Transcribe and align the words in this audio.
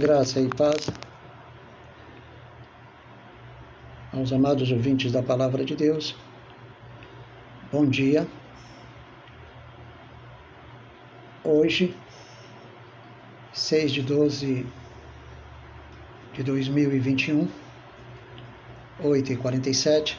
Graça 0.00 0.40
e 0.40 0.48
paz 0.48 0.88
aos 4.14 4.32
amados 4.32 4.72
ouvintes 4.72 5.12
da 5.12 5.22
Palavra 5.22 5.62
de 5.62 5.76
Deus. 5.76 6.16
Bom 7.70 7.84
dia. 7.84 8.26
Hoje, 11.44 11.94
6 13.52 13.92
de 13.92 14.00
12 14.00 14.66
de 16.32 16.42
2021, 16.44 17.46
8h47, 19.04 20.16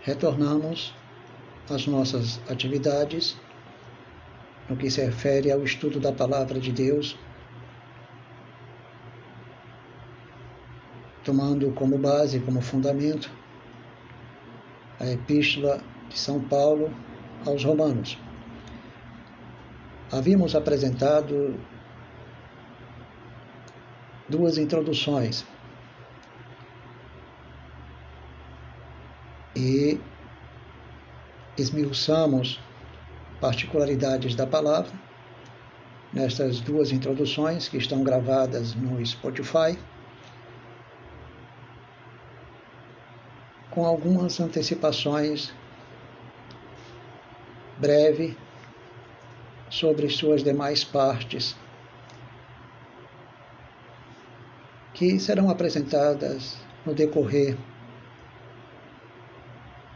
retornamos 0.00 0.94
às 1.68 1.86
nossas 1.86 2.40
atividades 2.48 3.36
no 4.66 4.78
que 4.78 4.90
se 4.90 5.04
refere 5.04 5.52
ao 5.52 5.62
estudo 5.62 6.00
da 6.00 6.10
Palavra 6.10 6.58
de 6.58 6.72
Deus 6.72 7.18
tomando 11.24 11.70
como 11.72 11.98
base, 11.98 12.40
como 12.40 12.60
fundamento, 12.60 13.30
a 14.98 15.06
Epístola 15.06 15.82
de 16.08 16.18
São 16.18 16.40
Paulo 16.40 16.92
aos 17.46 17.64
Romanos. 17.64 18.18
Havíamos 20.12 20.54
apresentado 20.54 21.58
duas 24.28 24.58
introduções 24.58 25.46
e 29.54 30.00
esmiuçamos 31.56 32.60
particularidades 33.40 34.34
da 34.34 34.46
palavra 34.46 34.92
nestas 36.12 36.60
duas 36.60 36.90
introduções 36.90 37.68
que 37.68 37.76
estão 37.76 38.02
gravadas 38.02 38.74
no 38.74 39.04
Spotify. 39.04 39.78
Com 43.70 43.86
algumas 43.86 44.40
antecipações 44.40 45.52
breve 47.78 48.36
sobre 49.70 50.08
suas 50.10 50.42
demais 50.42 50.82
partes, 50.82 51.56
que 54.92 55.18
serão 55.18 55.48
apresentadas 55.48 56.58
no 56.84 56.92
decorrer 56.92 57.56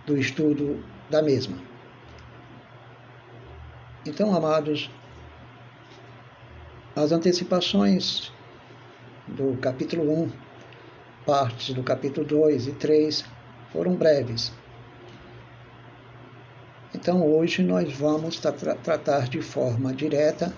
do 0.07 0.17
estudo 0.17 0.83
da 1.11 1.21
mesma. 1.21 1.59
Então, 4.07 4.35
amados, 4.35 4.91
as 6.95 7.11
antecipações 7.11 8.33
do 9.27 9.57
capítulo 9.57 10.25
1, 10.25 10.33
partes 11.27 11.75
do 11.75 11.83
capítulo 11.83 12.27
2 12.27 12.69
e 12.69 12.73
3 12.73 13.34
foram 13.75 13.97
breves. 13.97 14.53
Então 16.95 17.27
hoje 17.27 17.61
nós 17.61 17.93
vamos 17.93 18.39
tra 18.39 18.53
tratar 18.53 19.29
de 19.29 19.43
forma 19.43 19.93
direta 19.93 20.55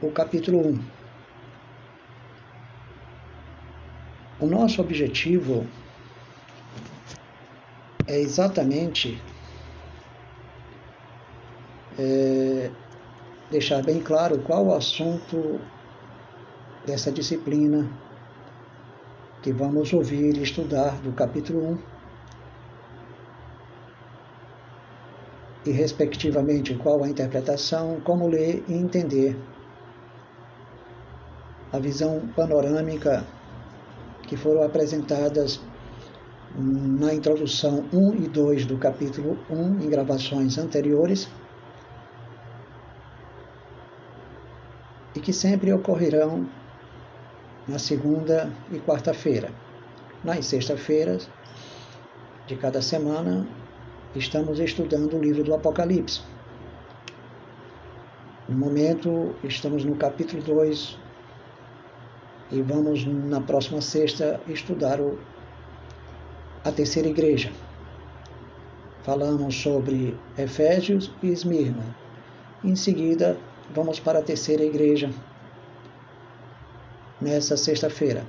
o 0.00 0.12
capítulo 0.12 0.64
1. 0.68 0.84
O 4.38 4.46
nosso 4.46 4.80
objetivo 4.80 5.66
é 8.06 8.20
exatamente 8.20 9.20
é, 11.98 12.70
deixar 13.50 13.82
bem 13.82 14.00
claro 14.00 14.38
qual 14.38 14.66
o 14.66 14.74
assunto 14.76 15.60
dessa 16.86 17.10
disciplina 17.10 17.90
que 19.42 19.52
vamos 19.52 19.92
ouvir 19.92 20.36
e 20.36 20.42
estudar 20.42 21.00
do 21.00 21.12
capítulo 21.12 21.72
1 21.72 21.78
e, 25.66 25.70
respectivamente, 25.70 26.74
qual 26.74 27.04
a 27.04 27.08
interpretação, 27.08 28.00
como 28.00 28.26
ler 28.28 28.64
e 28.68 28.72
entender 28.72 29.36
a 31.72 31.78
visão 31.78 32.26
panorâmica 32.34 33.26
que 34.26 34.36
foram 34.36 34.62
apresentadas 34.62 35.60
na 36.56 37.12
introdução 37.12 37.84
1 37.92 38.14
e 38.14 38.28
2 38.28 38.66
do 38.66 38.78
capítulo 38.78 39.38
1 39.50 39.80
em 39.80 39.90
gravações 39.90 40.56
anteriores 40.56 41.28
e 45.14 45.20
que 45.20 45.32
sempre 45.32 45.72
ocorrerão 45.72 46.48
na 47.68 47.78
segunda 47.78 48.50
e 48.72 48.78
quarta-feira. 48.78 49.52
Nas 50.24 50.46
sexta-feiras 50.46 51.28
de 52.46 52.56
cada 52.56 52.80
semana, 52.80 53.46
estamos 54.16 54.58
estudando 54.58 55.16
o 55.16 55.20
livro 55.20 55.44
do 55.44 55.54
Apocalipse. 55.54 56.22
No 58.48 58.56
momento, 58.56 59.36
estamos 59.44 59.84
no 59.84 59.94
capítulo 59.96 60.42
2 60.42 60.98
e 62.50 62.62
vamos, 62.62 63.04
na 63.04 63.42
próxima 63.42 63.82
sexta, 63.82 64.40
estudar 64.48 64.98
o, 64.98 65.18
a 66.64 66.72
terceira 66.72 67.08
igreja. 67.08 67.52
Falamos 69.02 69.54
sobre 69.54 70.16
Efésios 70.38 71.12
e 71.22 71.28
Esmirna. 71.28 71.94
Em 72.64 72.74
seguida, 72.74 73.36
vamos 73.74 74.00
para 74.00 74.20
a 74.20 74.22
terceira 74.22 74.64
igreja, 74.64 75.10
nessa 77.20 77.56
sexta-feira. 77.56 78.24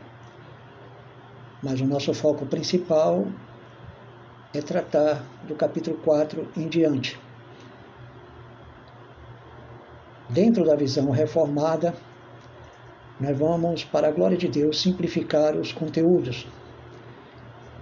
Mas 1.61 1.81
o 1.81 1.85
nosso 1.85 2.13
foco 2.13 2.45
principal 2.45 3.27
é 4.53 4.61
tratar 4.61 5.23
do 5.47 5.55
capítulo 5.55 5.97
4 5.97 6.47
em 6.57 6.67
diante. 6.67 7.19
Dentro 10.29 10.65
da 10.65 10.75
visão 10.75 11.09
reformada, 11.09 11.93
nós 13.19 13.37
vamos, 13.37 13.83
para 13.83 14.07
a 14.07 14.11
glória 14.11 14.37
de 14.37 14.47
Deus, 14.47 14.81
simplificar 14.81 15.55
os 15.55 15.71
conteúdos, 15.71 16.47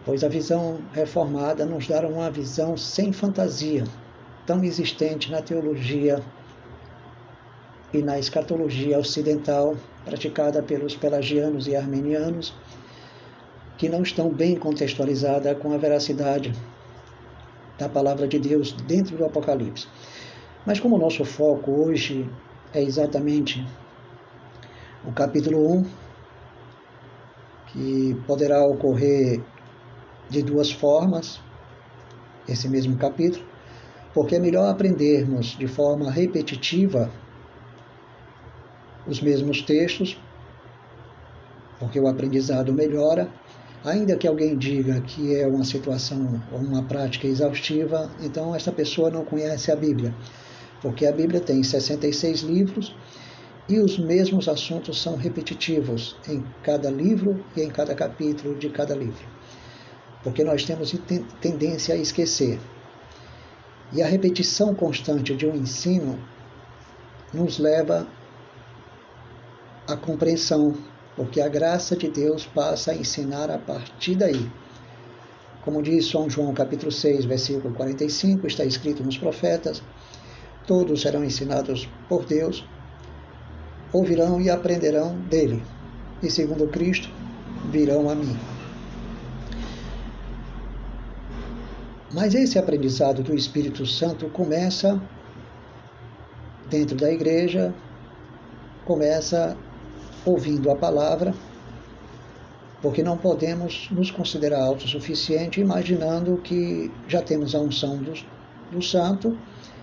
pois 0.04 0.24
a 0.24 0.28
visão 0.28 0.80
reformada 0.94 1.66
nos 1.66 1.88
dá 1.88 2.00
uma 2.08 2.32
visão 2.32 2.76
sem 2.76 3.14
fantasia, 3.14 3.84
tão 4.46 4.64
existente 4.64 5.30
na 5.30 5.42
teologia 5.42 6.24
e 7.94 8.02
na 8.02 8.20
escatologia 8.20 9.00
ocidental 9.00 9.76
praticada 10.04 10.62
pelos 10.62 10.96
pelagianos 10.96 11.68
e 11.68 11.76
armenianos, 11.76 12.54
que 13.78 13.88
não 13.88 14.02
estão 14.02 14.30
bem 14.30 14.56
contextualizada 14.56 15.54
com 15.56 15.74
a 15.74 15.78
veracidade 15.78 16.54
da 17.78 17.88
palavra 17.88 18.28
de 18.28 18.40
Deus 18.40 18.72
dentro 18.72 19.18
do 19.18 19.26
Apocalipse. 19.26 19.88
Mas 20.66 20.80
como 20.80 20.96
o 20.96 21.00
nosso 21.00 21.24
foco 21.24 21.72
hoje 21.72 22.30
é 22.74 22.82
exatamente 22.82 23.66
o 25.06 25.12
capítulo 25.12 25.80
1, 25.80 25.86
que 27.68 28.18
poderá 28.26 28.66
ocorrer 28.66 29.42
de 30.30 30.42
duas 30.42 30.72
formas, 30.72 31.40
esse 32.48 32.68
mesmo 32.68 32.98
capítulo, 32.98 33.46
porque 34.14 34.36
é 34.36 34.40
melhor 34.40 34.70
aprendermos 34.70 35.58
de 35.58 35.68
forma 35.68 36.12
repetitiva 36.12 37.12
os 39.08 39.22
mesmos 39.22 39.62
textos, 39.62 40.18
porque 41.80 42.00
o 42.00 42.08
aprendizado 42.08 42.74
melhora. 42.74 43.30
Ainda 43.86 44.18
que 44.18 44.28
alguém 44.28 44.58
diga 44.58 45.00
que 45.02 45.36
é 45.36 45.48
uma 45.48 45.64
situação 45.64 46.42
ou 46.52 46.60
uma 46.60 46.84
prática 46.84 47.28
exaustiva, 47.28 48.12
então 48.22 48.54
essa 48.54 48.72
pessoa 48.72 49.10
não 49.10 49.24
conhece 49.24 49.72
a 49.72 49.76
Bíblia, 49.76 50.14
porque 50.82 51.06
a 51.06 51.12
Bíblia 51.12 51.40
tem 51.40 51.64
66 51.64 52.42
livros 52.42 52.94
e 53.70 53.80
os 53.80 53.98
mesmos 53.98 54.48
assuntos 54.48 55.02
são 55.02 55.16
repetitivos 55.16 56.18
em 56.28 56.44
cada 56.64 56.90
livro 56.90 57.44
e 57.56 57.62
em 57.62 57.70
cada 57.70 57.94
capítulo 57.94 58.56
de 58.56 58.70
cada 58.70 58.96
livro. 58.96 59.26
Porque 60.24 60.44
nós 60.44 60.64
temos 60.66 60.94
tendência 61.40 61.94
a 61.94 61.98
esquecer. 61.98 62.60
E 63.94 64.02
a 64.02 64.08
repetição 64.08 64.74
constante 64.74 65.36
de 65.36 65.46
um 65.46 65.56
ensino 65.56 66.20
nos 67.34 67.60
leva 67.60 68.08
a 69.88 69.96
compreensão, 69.96 70.76
porque 71.16 71.40
a 71.40 71.48
graça 71.48 71.96
de 71.96 72.10
Deus 72.10 72.46
passa 72.46 72.92
a 72.92 72.96
ensinar 72.96 73.50
a 73.50 73.58
partir 73.58 74.16
daí. 74.16 74.52
Como 75.64 75.82
diz 75.82 76.08
São 76.08 76.30
João 76.30 76.54
capítulo 76.54 76.92
6, 76.92 77.26
versículo 77.26 77.74
45, 77.74 78.46
está 78.48 78.66
escrito 78.66 79.04
nos 79.04 79.18
profetas, 79.18 79.82
todos 80.66 81.02
serão 81.02 81.24
ensinados 81.24 81.90
por 82.10 82.26
Deus, 82.26 82.66
ouvirão 83.94 84.42
e 84.42 84.50
aprenderão 84.50 85.18
dele, 85.22 85.64
e 86.22 86.30
segundo 86.30 86.68
Cristo, 86.68 87.10
virão 87.72 88.10
a 88.10 88.16
mim. 88.16 88.38
Mas 92.14 92.34
esse 92.34 92.58
aprendizado 92.58 93.22
do 93.22 93.36
Espírito 93.36 93.86
Santo 93.86 94.30
começa 94.30 95.02
dentro 96.70 96.96
da 96.96 97.12
igreja, 97.12 97.74
começa 98.86 99.58
ouvindo 100.30 100.70
a 100.70 100.76
palavra, 100.76 101.34
porque 102.82 103.02
não 103.02 103.18
podemos 103.18 103.90
nos 103.92 104.12
considerar 104.12 104.62
autossuficientes 104.62 105.62
imaginando 105.62 106.38
que 106.38 106.92
já 107.08 107.22
temos 107.22 107.56
a 107.56 107.60
unção 107.60 107.98
do, 107.98 108.14
do 108.72 108.82
santo 108.82 109.38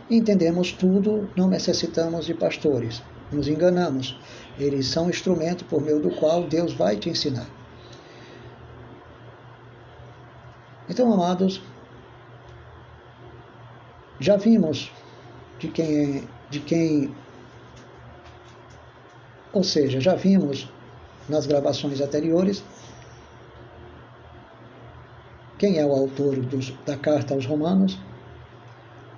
e 0.09 0.17
entendemos 0.17 0.73
tudo, 0.73 1.29
não 1.37 1.49
necessitamos 1.49 2.27
de 2.27 2.35
pastores. 2.35 3.03
Nos 3.33 3.49
enganamos. 3.49 4.19
Eles 4.59 4.87
são 4.87 5.09
instrumento 5.09 5.65
por 5.65 5.81
meio 5.81 6.01
do 6.01 6.11
qual 6.11 6.45
Deus 6.45 6.73
vai 6.75 6.97
te 6.97 7.09
ensinar. 7.09 7.47
Então, 10.89 11.13
amados, 11.13 11.63
já 14.21 14.37
vimos 14.37 14.93
de 15.59 15.69
quem, 15.69 16.29
de 16.51 16.61
quem, 16.61 17.15
ou 19.55 19.63
seja, 19.65 20.01
já 20.01 20.15
vimos 20.15 20.69
nas 21.29 21.47
gravações 21.47 22.01
anteriores 22.01 22.63
quem 25.57 25.79
é 25.79 25.87
o 25.87 25.93
autor 25.93 26.37
dos, 26.41 26.71
da 26.85 26.97
carta 26.97 27.33
aos 27.33 27.47
Romanos, 27.47 27.99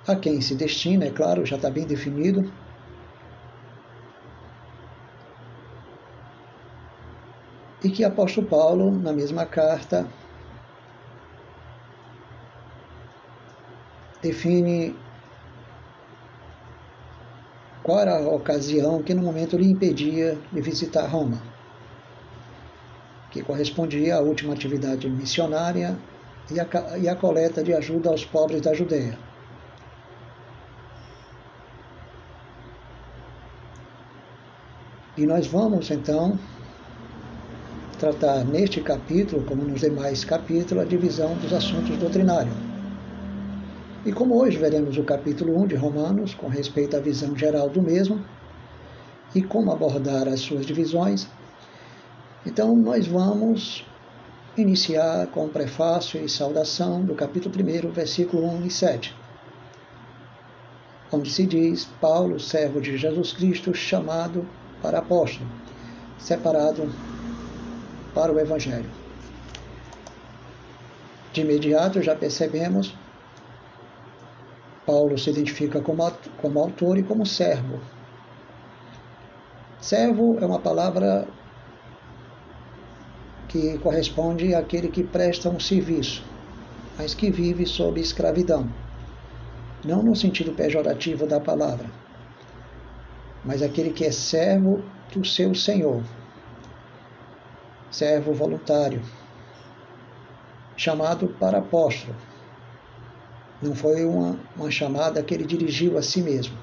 a 0.07 0.15
quem 0.15 0.39
se 0.39 0.55
destina, 0.55 1.05
é 1.05 1.11
claro, 1.11 1.45
já 1.45 1.55
está 1.55 1.69
bem 1.69 1.85
definido. 1.85 2.49
E 7.83 7.89
que 7.89 8.03
apóstolo 8.03 8.47
Paulo, 8.47 8.91
na 8.91 9.11
mesma 9.11 9.45
carta, 9.45 10.07
define 14.21 14.95
qual 17.87 18.01
era 18.01 18.17
a 18.17 18.35
ocasião 18.35 19.01
que 19.01 19.13
no 19.13 19.23
momento 19.23 19.55
lhe 19.55 19.71
impedia 19.71 20.37
de 20.51 20.59
visitar 20.59 21.07
Roma, 21.07 21.41
que 23.31 23.41
correspondia 23.41 24.17
à 24.17 24.19
última 24.19 24.53
atividade 24.53 25.09
missionária 25.09 25.97
e 26.51 26.59
a, 26.59 26.67
e 26.97 27.07
a 27.07 27.15
coleta 27.15 27.63
de 27.63 27.73
ajuda 27.73 28.09
aos 28.09 28.25
pobres 28.25 28.59
da 28.59 28.73
Judéia. 28.73 29.17
E 35.15 35.25
nós 35.25 35.47
vamos 35.47 35.89
então 35.89 36.37
tratar 37.97 38.43
neste 38.43 38.81
capítulo, 38.81 39.45
como 39.45 39.63
nos 39.63 39.79
demais 39.79 40.25
capítulos, 40.25 40.83
a 40.83 40.85
divisão 40.85 41.35
dos 41.35 41.53
assuntos 41.53 41.97
doutrinários. 41.97 42.66
E 44.07 44.13
como 44.13 44.41
hoje 44.41 44.57
veremos 44.57 44.97
o 44.97 45.03
capítulo 45.03 45.61
1 45.63 45.67
de 45.67 45.75
Romanos, 45.75 46.33
com 46.33 46.47
respeito 46.47 46.95
à 46.95 46.99
visão 47.01 47.35
geral 47.35 47.67
do 47.67 47.81
mesmo, 47.81 48.23
e 49.35 49.43
como 49.43 49.69
abordar 49.69 50.29
as 50.29 50.39
suas 50.39 50.65
divisões, 50.65 51.27
então 52.45 52.73
nós 52.73 53.05
vamos 53.05 53.85
iniciar 54.55 55.27
com 55.27 55.43
o 55.43 55.49
prefácio 55.49 56.23
e 56.23 56.29
saudação 56.29 57.03
do 57.03 57.15
capítulo 57.15 57.53
1, 57.53 57.91
versículo 57.91 58.47
1 58.47 58.67
e 58.67 58.71
7, 58.71 59.13
onde 61.11 61.29
se 61.29 61.45
diz: 61.45 61.83
Paulo, 61.99 62.39
servo 62.39 62.79
de 62.79 62.97
Jesus 62.97 63.33
Cristo, 63.33 63.73
chamado 63.73 64.47
para 64.81 64.99
apóstolo, 64.99 65.49
separado 66.17 66.89
para 68.13 68.31
o 68.31 68.39
Evangelho. 68.39 68.89
De 71.33 71.41
imediato 71.41 72.01
já 72.01 72.15
percebemos 72.15 72.95
Paulo 74.87 75.17
se 75.17 75.29
identifica 75.29 75.81
como, 75.81 76.09
como 76.41 76.61
autor 76.61 76.97
e 76.97 77.03
como 77.03 77.25
servo. 77.25 77.77
Servo 79.81 80.37
é 80.39 80.45
uma 80.45 80.59
palavra 80.59 81.27
que 83.49 83.77
corresponde 83.79 84.55
àquele 84.55 84.87
que 84.87 85.03
presta 85.03 85.49
um 85.49 85.59
serviço, 85.59 86.23
mas 86.97 87.13
que 87.13 87.29
vive 87.29 87.65
sob 87.65 87.99
escravidão. 87.99 88.71
Não 89.83 90.01
no 90.01 90.15
sentido 90.15 90.53
pejorativo 90.53 91.27
da 91.27 91.39
palavra, 91.41 91.89
mas 93.43 93.61
aquele 93.61 93.91
que 93.91 94.05
é 94.05 94.11
servo 94.11 94.81
do 95.13 95.25
seu 95.25 95.53
Senhor, 95.53 96.01
servo 97.91 98.33
voluntário, 98.33 99.01
chamado 100.77 101.27
para 101.39 101.57
apóstolo 101.57 102.15
não 103.61 103.75
foi 103.75 104.05
uma, 104.05 104.39
uma 104.55 104.69
chamada 104.69 105.23
que 105.23 105.33
ele 105.33 105.45
dirigiu 105.45 105.97
a 105.97 106.01
si 106.01 106.21
mesmo. 106.21 106.57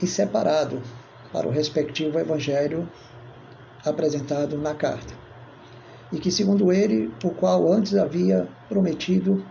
E 0.00 0.06
separado 0.06 0.82
para 1.32 1.48
o 1.48 1.50
respectivo 1.50 2.18
evangelho 2.18 2.88
apresentado 3.84 4.56
na 4.58 4.74
carta. 4.74 5.14
E 6.12 6.18
que, 6.18 6.30
segundo 6.30 6.72
ele, 6.72 7.12
o 7.24 7.30
qual 7.30 7.70
antes 7.70 7.94
havia 7.94 8.48
prometido 8.68 9.44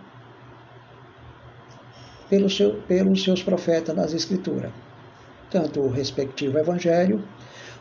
pelo 2.30 2.50
seu, 2.50 2.81
pelos 2.83 3.24
seus 3.24 3.44
profetas 3.44 3.95
nas 3.95 4.13
Escrituras, 4.13 4.71
tanto 5.50 5.81
o 5.81 5.89
respectivo 5.89 6.57
evangelho 6.57 7.24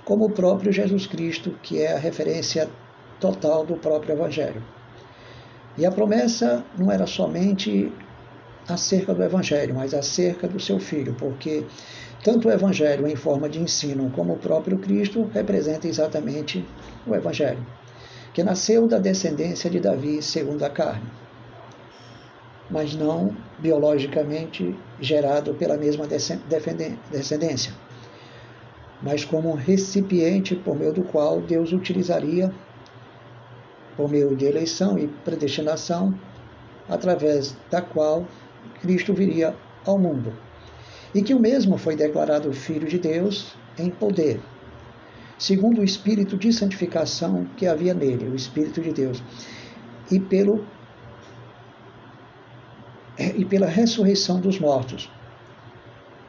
como 0.05 0.26
o 0.26 0.31
próprio 0.31 0.73
Jesus 0.73 1.06
Cristo, 1.06 1.58
que 1.62 1.82
é 1.82 1.94
a 1.94 1.99
referência 1.99 2.69
total 3.19 3.64
do 3.67 3.76
próprio 3.76 4.14
evangelho. 4.14 4.62
E 5.76 5.84
a 5.84 5.90
promessa 5.90 6.64
não 6.78 6.90
era 6.90 7.06
somente 7.06 7.93
acerca 8.69 9.14
do 9.14 9.23
Evangelho, 9.23 9.75
mas 9.75 9.93
acerca 9.94 10.49
do 10.49 10.58
seu 10.58 10.81
Filho, 10.81 11.14
porque 11.14 11.64
tanto 12.25 12.49
o 12.49 12.50
Evangelho 12.50 13.06
em 13.06 13.14
forma 13.14 13.49
de 13.49 13.61
ensino 13.61 14.11
como 14.11 14.32
o 14.32 14.38
próprio 14.38 14.78
Cristo 14.78 15.31
representa 15.32 15.87
exatamente 15.87 16.67
o 17.06 17.14
Evangelho, 17.14 17.64
que 18.32 18.43
nasceu 18.43 18.88
da 18.88 18.99
descendência 18.99 19.70
de 19.70 19.78
Davi 19.78 20.23
segundo 20.23 20.64
a 20.64 20.70
carne, 20.70 21.06
mas 22.70 22.94
não 22.94 23.37
biologicamente 23.58 24.75
gerado 24.99 25.55
pela 25.55 25.76
mesma 25.76 26.06
descendência, 26.06 27.73
mas 29.00 29.25
como 29.25 29.50
um 29.50 29.55
recipiente 29.55 30.56
por 30.56 30.75
meio 30.75 30.93
do 30.93 31.02
qual 31.02 31.40
Deus 31.40 31.73
utilizaria 31.73 32.52
por 33.97 34.11
meio 34.11 34.37
de 34.37 34.45
eleição 34.45 34.99
e 34.99 35.09
predestinação, 35.09 36.19
através 36.89 37.57
da 37.71 37.81
qual 37.81 38.27
Cristo 38.81 39.15
viria 39.15 39.57
ao 39.85 39.99
mundo. 39.99 40.33
E 41.15 41.23
que 41.23 41.35
o 41.35 41.41
mesmo 41.41 41.79
foi 41.79 41.97
declarado 41.97 42.53
Filho 42.53 42.87
de 42.87 42.99
Deus 42.99 43.57
em 43.79 43.91
poder, 43.91 44.41
segundo 45.38 45.81
o 45.81 45.85
espírito 45.85 46.37
de 46.37 46.53
santificação 46.53 47.47
que 47.57 47.67
havia 47.67 47.95
nele, 47.95 48.29
o 48.29 48.35
Espírito 48.35 48.81
de 48.81 48.93
Deus, 48.93 49.23
e, 50.11 50.21
pelo, 50.21 50.65
e 53.19 53.45
pela 53.45 53.67
ressurreição 53.67 54.41
dos 54.41 54.59
mortos. 54.59 55.11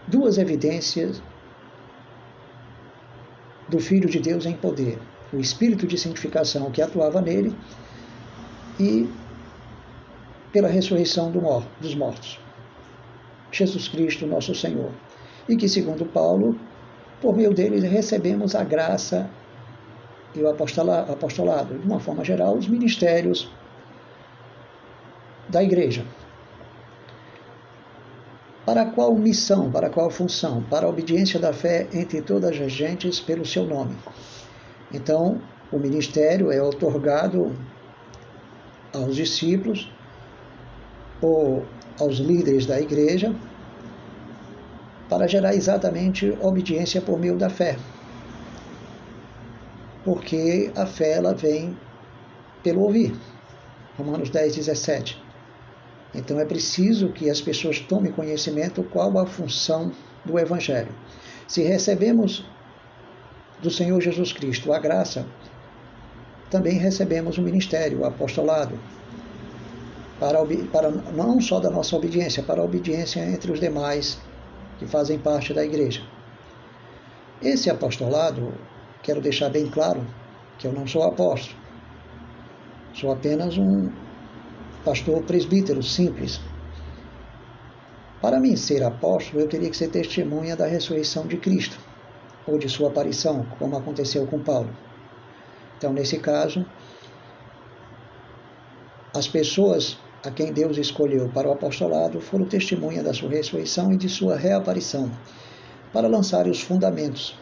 Duas 0.07 0.37
evidências 0.37 1.21
do 3.67 3.79
Filho 3.79 4.09
de 4.09 4.19
Deus 4.19 4.45
em 4.45 4.53
poder 4.53 4.97
o 5.33 5.37
espírito 5.39 5.85
de 5.85 5.97
santificação 5.97 6.71
que 6.71 6.81
atuava 6.81 7.21
nele 7.21 7.55
e 8.79 9.09
pela 10.51 10.67
ressurreição 10.67 11.31
do 11.31 11.41
dos 11.79 11.95
mortos. 11.95 12.39
Jesus 13.51 13.87
Cristo, 13.87 14.25
nosso 14.25 14.53
Senhor. 14.55 14.91
E 15.47 15.55
que, 15.55 15.67
segundo 15.67 16.05
Paulo, 16.05 16.57
por 17.21 17.35
meio 17.35 17.53
dele 17.53 17.85
recebemos 17.87 18.55
a 18.55 18.63
graça 18.63 19.29
e 20.35 20.41
o 20.41 20.49
apostolado, 20.49 21.77
de 21.77 21.85
uma 21.85 21.99
forma 21.99 22.23
geral, 22.23 22.55
os 22.55 22.67
ministérios 22.67 23.49
da 25.49 25.63
igreja. 25.63 26.05
Para 28.65 28.85
qual 28.85 29.15
missão, 29.15 29.71
para 29.71 29.89
qual 29.89 30.09
função? 30.09 30.61
Para 30.63 30.85
a 30.85 30.89
obediência 30.89 31.39
da 31.39 31.53
fé 31.53 31.87
entre 31.93 32.21
todas 32.21 32.59
as 32.59 32.71
gentes 32.71 33.19
pelo 33.19 33.45
seu 33.45 33.65
nome. 33.65 33.95
Então, 34.93 35.41
o 35.71 35.77
ministério 35.77 36.51
é 36.51 36.61
otorgado 36.61 37.55
aos 38.93 39.15
discípulos 39.15 39.91
ou 41.21 41.65
aos 41.99 42.17
líderes 42.17 42.65
da 42.65 42.79
igreja 42.79 43.35
para 45.09 45.27
gerar 45.27 45.55
exatamente 45.55 46.37
obediência 46.41 47.01
por 47.01 47.19
meio 47.19 47.37
da 47.37 47.49
fé. 47.49 47.77
Porque 50.03 50.71
a 50.75 50.85
fé 50.85 51.13
ela 51.13 51.33
vem 51.33 51.77
pelo 52.63 52.81
ouvir. 52.81 53.13
Romanos 53.97 54.29
10, 54.29 54.55
17. 54.55 55.21
Então 56.13 56.39
é 56.39 56.45
preciso 56.45 57.09
que 57.09 57.29
as 57.29 57.41
pessoas 57.41 57.79
tomem 57.79 58.11
conhecimento 58.11 58.83
qual 58.83 59.17
a 59.17 59.25
função 59.25 59.91
do 60.23 60.39
Evangelho. 60.39 60.93
Se 61.47 61.61
recebemos 61.63 62.45
do 63.61 63.71
Senhor 63.71 63.99
Jesus 64.01 64.31
Cristo, 64.31 64.71
a 64.71 64.79
graça, 64.79 65.25
também 66.49 66.77
recebemos 66.77 67.37
o 67.37 67.41
ministério, 67.41 67.99
o 67.99 68.05
apostolado, 68.05 68.79
para, 70.19 70.39
para 70.71 70.91
não 70.91 71.41
só 71.41 71.59
da 71.59 71.69
nossa 71.69 71.95
obediência, 71.95 72.43
para 72.43 72.61
a 72.61 72.65
obediência 72.65 73.19
entre 73.19 73.51
os 73.51 73.59
demais 73.59 74.19
que 74.79 74.85
fazem 74.85 75.17
parte 75.17 75.53
da 75.53 75.65
igreja. 75.65 76.01
Esse 77.41 77.69
apostolado, 77.69 78.53
quero 79.01 79.21
deixar 79.21 79.49
bem 79.49 79.67
claro 79.67 80.05
que 80.57 80.67
eu 80.67 80.73
não 80.73 80.87
sou 80.87 81.03
apóstolo, 81.03 81.57
sou 82.93 83.11
apenas 83.11 83.57
um 83.57 83.91
pastor 84.85 85.21
presbítero 85.23 85.83
simples. 85.83 86.39
Para 88.21 88.39
mim 88.39 88.55
ser 88.55 88.83
apóstolo, 88.83 89.41
eu 89.41 89.47
teria 89.47 89.69
que 89.69 89.77
ser 89.77 89.89
testemunha 89.89 90.55
da 90.55 90.65
ressurreição 90.65 91.27
de 91.27 91.37
Cristo 91.37 91.86
ou 92.47 92.57
de 92.57 92.69
sua 92.69 92.87
aparição, 92.87 93.45
como 93.59 93.77
aconteceu 93.77 94.25
com 94.25 94.39
Paulo. 94.39 94.69
Então, 95.77 95.93
nesse 95.93 96.17
caso, 96.17 96.65
as 99.13 99.27
pessoas 99.27 99.99
a 100.23 100.31
quem 100.31 100.51
Deus 100.51 100.77
escolheu 100.77 101.29
para 101.29 101.47
o 101.47 101.51
apostolado 101.51 102.19
foram 102.19 102.45
testemunha 102.45 103.03
da 103.03 103.13
sua 103.13 103.29
ressurreição 103.29 103.93
e 103.93 103.97
de 103.97 104.09
sua 104.09 104.35
reaparição, 104.35 105.11
para 105.93 106.07
lançar 106.07 106.47
os 106.47 106.61
fundamentos, 106.61 107.37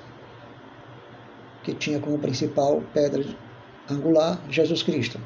que 1.64 1.74
tinha 1.74 2.00
como 2.00 2.20
principal 2.20 2.82
pedra 2.94 3.24
angular 3.90 4.40
Jesus 4.50 4.84
Cristo. 4.84 5.20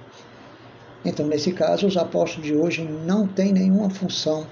Então, 1.04 1.26
nesse 1.28 1.54
caso, 1.54 1.88
os 1.88 1.98
apóstolos 1.98 2.46
de 2.46 2.56
hoje 2.56 2.84
não 2.84 3.28
têm 3.28 3.52
nenhuma 3.54 3.90
função 3.90 4.46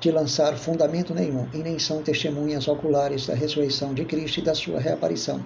de 0.00 0.10
lançar 0.10 0.56
fundamento 0.56 1.14
nenhum 1.14 1.48
e 1.52 1.58
nem 1.58 1.78
são 1.78 2.02
testemunhas 2.02 2.68
oculares 2.68 3.26
da 3.26 3.34
ressurreição 3.34 3.94
de 3.94 4.04
Cristo 4.04 4.40
e 4.40 4.42
da 4.42 4.54
sua 4.54 4.78
reaparição. 4.78 5.42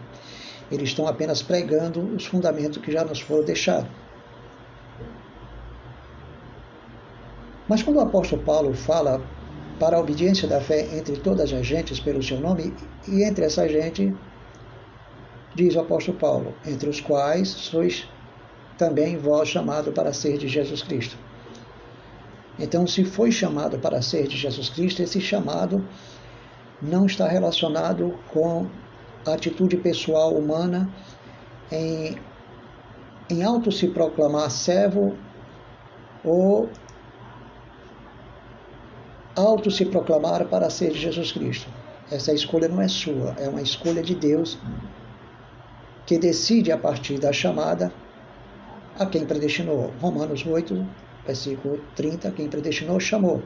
Eles 0.70 0.90
estão 0.90 1.06
apenas 1.06 1.42
pregando 1.42 2.00
os 2.14 2.26
fundamentos 2.26 2.78
que 2.78 2.92
já 2.92 3.04
nos 3.04 3.20
foram 3.20 3.44
deixados. 3.44 3.90
Mas 7.68 7.82
quando 7.82 7.96
o 7.96 8.00
apóstolo 8.00 8.42
Paulo 8.42 8.74
fala 8.74 9.22
para 9.78 9.96
a 9.96 10.00
obediência 10.00 10.46
da 10.46 10.60
fé 10.60 10.88
entre 10.92 11.16
todas 11.16 11.52
as 11.52 11.64
gentes 11.64 12.00
pelo 12.00 12.22
seu 12.22 12.38
nome, 12.38 12.74
e 13.08 13.24
entre 13.24 13.44
essa 13.44 13.68
gente, 13.68 14.14
diz 15.54 15.74
o 15.74 15.80
apóstolo 15.80 16.18
Paulo, 16.18 16.54
entre 16.66 16.88
os 16.88 17.00
quais 17.00 17.48
sois 17.48 18.08
também 18.76 19.16
vós 19.16 19.48
chamado 19.48 19.92
para 19.92 20.12
ser 20.12 20.36
de 20.36 20.48
Jesus 20.48 20.82
Cristo. 20.82 21.16
Então, 22.60 22.86
se 22.86 23.04
foi 23.04 23.32
chamado 23.32 23.78
para 23.78 24.02
ser 24.02 24.28
de 24.28 24.36
Jesus 24.36 24.68
Cristo, 24.68 25.02
esse 25.02 25.18
chamado 25.20 25.82
não 26.80 27.06
está 27.06 27.26
relacionado 27.26 28.18
com 28.30 28.66
a 29.26 29.32
atitude 29.32 29.78
pessoal 29.78 30.34
humana 30.34 30.88
em, 31.72 32.16
em 33.30 33.42
auto 33.42 33.72
se 33.72 33.88
proclamar 33.88 34.50
servo 34.50 35.16
ou 36.22 36.68
auto 39.34 39.70
se 39.70 39.86
proclamar 39.86 40.44
para 40.44 40.68
ser 40.68 40.90
de 40.90 40.98
Jesus 40.98 41.32
Cristo. 41.32 41.68
Essa 42.10 42.32
escolha 42.32 42.68
não 42.68 42.80
é 42.80 42.88
sua, 42.88 43.34
é 43.38 43.48
uma 43.48 43.62
escolha 43.62 44.02
de 44.02 44.14
Deus 44.14 44.58
que 46.04 46.18
decide 46.18 46.72
a 46.72 46.76
partir 46.76 47.18
da 47.18 47.32
chamada 47.32 47.92
a 48.98 49.06
quem 49.06 49.24
predestinou. 49.24 49.94
Romanos 50.00 50.44
8, 50.44 50.86
versículo 51.26 51.80
30, 51.94 52.30
quem 52.32 52.48
predestinou 52.48 52.98
chamou. 52.98 53.42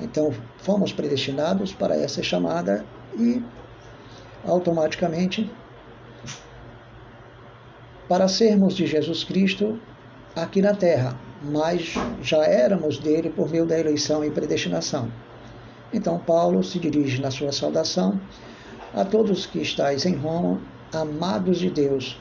Então, 0.00 0.32
fomos 0.58 0.92
predestinados 0.92 1.72
para 1.72 1.96
essa 1.96 2.22
chamada 2.22 2.84
e 3.18 3.42
automaticamente 4.44 5.50
para 8.08 8.28
sermos 8.28 8.74
de 8.74 8.86
Jesus 8.86 9.24
Cristo 9.24 9.80
aqui 10.34 10.60
na 10.60 10.74
terra, 10.74 11.18
mas 11.42 11.94
já 12.22 12.44
éramos 12.44 12.98
dele 12.98 13.30
por 13.30 13.50
meio 13.50 13.66
da 13.66 13.78
eleição 13.78 14.24
e 14.24 14.30
predestinação. 14.30 15.10
Então, 15.92 16.18
Paulo 16.18 16.62
se 16.62 16.78
dirige 16.78 17.20
na 17.20 17.30
sua 17.30 17.52
saudação 17.52 18.20
a 18.94 19.04
todos 19.04 19.46
que 19.46 19.60
estáis 19.60 20.04
em 20.06 20.14
Roma, 20.14 20.60
amados 20.92 21.58
de 21.58 21.70
Deus, 21.70 22.20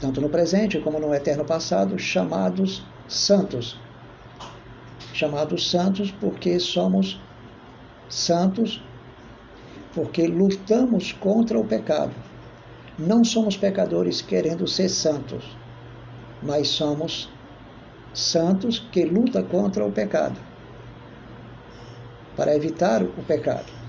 tanto 0.00 0.20
no 0.20 0.28
presente 0.28 0.80
como 0.80 0.98
no 0.98 1.14
eterno 1.14 1.44
passado, 1.44 1.98
chamados 1.98 2.82
santos. 3.06 3.78
Chamados 5.12 5.70
santos 5.70 6.10
porque 6.10 6.58
somos 6.58 7.20
santos, 8.08 8.82
porque 9.94 10.26
lutamos 10.26 11.12
contra 11.12 11.58
o 11.58 11.64
pecado. 11.64 12.14
Não 12.98 13.22
somos 13.24 13.56
pecadores 13.56 14.22
querendo 14.22 14.66
ser 14.66 14.88
santos, 14.88 15.56
mas 16.42 16.68
somos 16.68 17.30
santos 18.12 18.78
que 18.90 19.04
luta 19.04 19.42
contra 19.42 19.84
o 19.84 19.92
pecado, 19.92 20.38
para 22.36 22.54
evitar 22.54 23.02
o 23.02 23.22
pecado. 23.26 23.80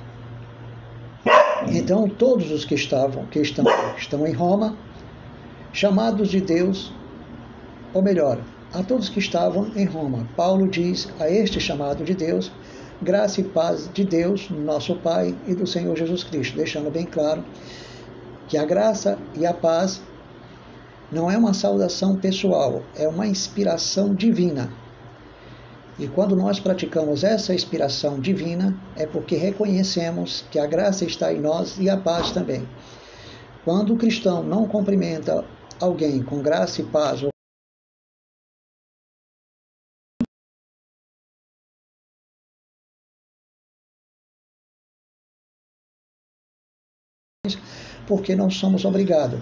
Então, 1.67 2.07
todos 2.07 2.51
os 2.51 2.65
que 2.65 2.75
estavam, 2.75 3.25
que 3.27 3.39
estão, 3.39 3.65
estão 3.97 4.25
em 4.25 4.33
Roma, 4.33 4.75
chamados 5.73 6.29
de 6.29 6.41
Deus, 6.41 6.93
ou 7.93 8.01
melhor, 8.01 8.39
a 8.73 8.83
todos 8.83 9.09
que 9.09 9.19
estavam 9.19 9.71
em 9.75 9.85
Roma. 9.85 10.27
Paulo 10.35 10.67
diz 10.67 11.07
a 11.19 11.29
este 11.29 11.59
chamado 11.59 12.03
de 12.03 12.13
Deus, 12.13 12.51
graça 13.01 13.41
e 13.41 13.43
paz 13.43 13.89
de 13.93 14.03
Deus, 14.03 14.49
nosso 14.49 14.95
Pai 14.95 15.35
e 15.47 15.55
do 15.55 15.65
Senhor 15.65 15.95
Jesus 15.95 16.23
Cristo, 16.23 16.57
deixando 16.57 16.91
bem 16.91 17.05
claro 17.05 17.43
que 18.47 18.57
a 18.57 18.65
graça 18.65 19.17
e 19.35 19.45
a 19.45 19.53
paz 19.53 20.01
não 21.11 21.29
é 21.29 21.37
uma 21.37 21.53
saudação 21.53 22.15
pessoal, 22.15 22.83
é 22.95 23.07
uma 23.07 23.27
inspiração 23.27 24.13
divina. 24.13 24.71
E 25.99 26.07
quando 26.07 26.35
nós 26.35 26.59
praticamos 26.59 27.23
essa 27.23 27.53
inspiração 27.53 28.19
divina, 28.19 28.77
é 28.95 29.05
porque 29.05 29.35
reconhecemos 29.35 30.45
que 30.49 30.57
a 30.57 30.65
graça 30.65 31.05
está 31.05 31.33
em 31.33 31.39
nós 31.39 31.77
e 31.79 31.89
a 31.89 31.97
paz 31.97 32.31
também. 32.31 32.67
Quando 33.63 33.93
o 33.93 33.97
cristão 33.97 34.41
não 34.41 34.65
cumprimenta 34.65 35.45
alguém 35.81 36.23
com 36.23 36.41
graça 36.41 36.81
e 36.81 36.85
paz 36.85 37.23
porque 48.11 48.35
não 48.35 48.49
somos 48.49 48.83
obrigados. 48.83 49.39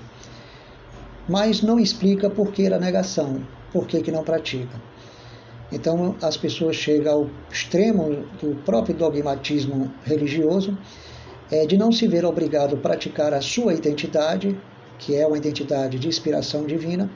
Mas 1.27 1.63
não 1.63 1.79
explica 1.79 2.29
por 2.29 2.51
que 2.51 2.67
a 2.67 2.77
negação, 2.77 3.43
por 3.71 3.87
que, 3.87 3.99
que 3.99 4.11
não 4.11 4.23
pratica. 4.23 4.79
Então 5.71 6.15
as 6.21 6.37
pessoas 6.37 6.75
chegam 6.75 7.13
ao 7.13 7.29
extremo 7.51 8.27
do 8.39 8.55
próprio 8.63 8.95
dogmatismo 8.95 9.91
religioso, 10.03 10.77
é, 11.51 11.65
de 11.65 11.77
não 11.77 11.91
se 11.91 12.07
ver 12.07 12.25
obrigado 12.25 12.75
a 12.75 12.79
praticar 12.79 13.33
a 13.33 13.41
sua 13.41 13.73
identidade, 13.73 14.55
que 14.99 15.15
é 15.15 15.25
uma 15.25 15.37
identidade 15.37 15.97
de 15.97 16.07
inspiração 16.07 16.65
divina, 16.65 17.09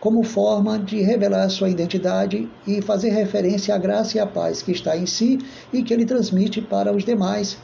como 0.00 0.22
forma 0.22 0.78
de 0.78 1.02
revelar 1.02 1.48
sua 1.48 1.68
identidade 1.68 2.48
e 2.66 2.80
fazer 2.80 3.10
referência 3.10 3.74
à 3.74 3.78
graça 3.78 4.16
e 4.16 4.20
à 4.20 4.26
paz 4.26 4.62
que 4.62 4.72
está 4.72 4.96
em 4.96 5.06
si 5.06 5.38
e 5.72 5.82
que 5.82 5.92
ele 5.92 6.04
transmite 6.04 6.60
para 6.60 6.94
os 6.94 7.04
demais, 7.04 7.58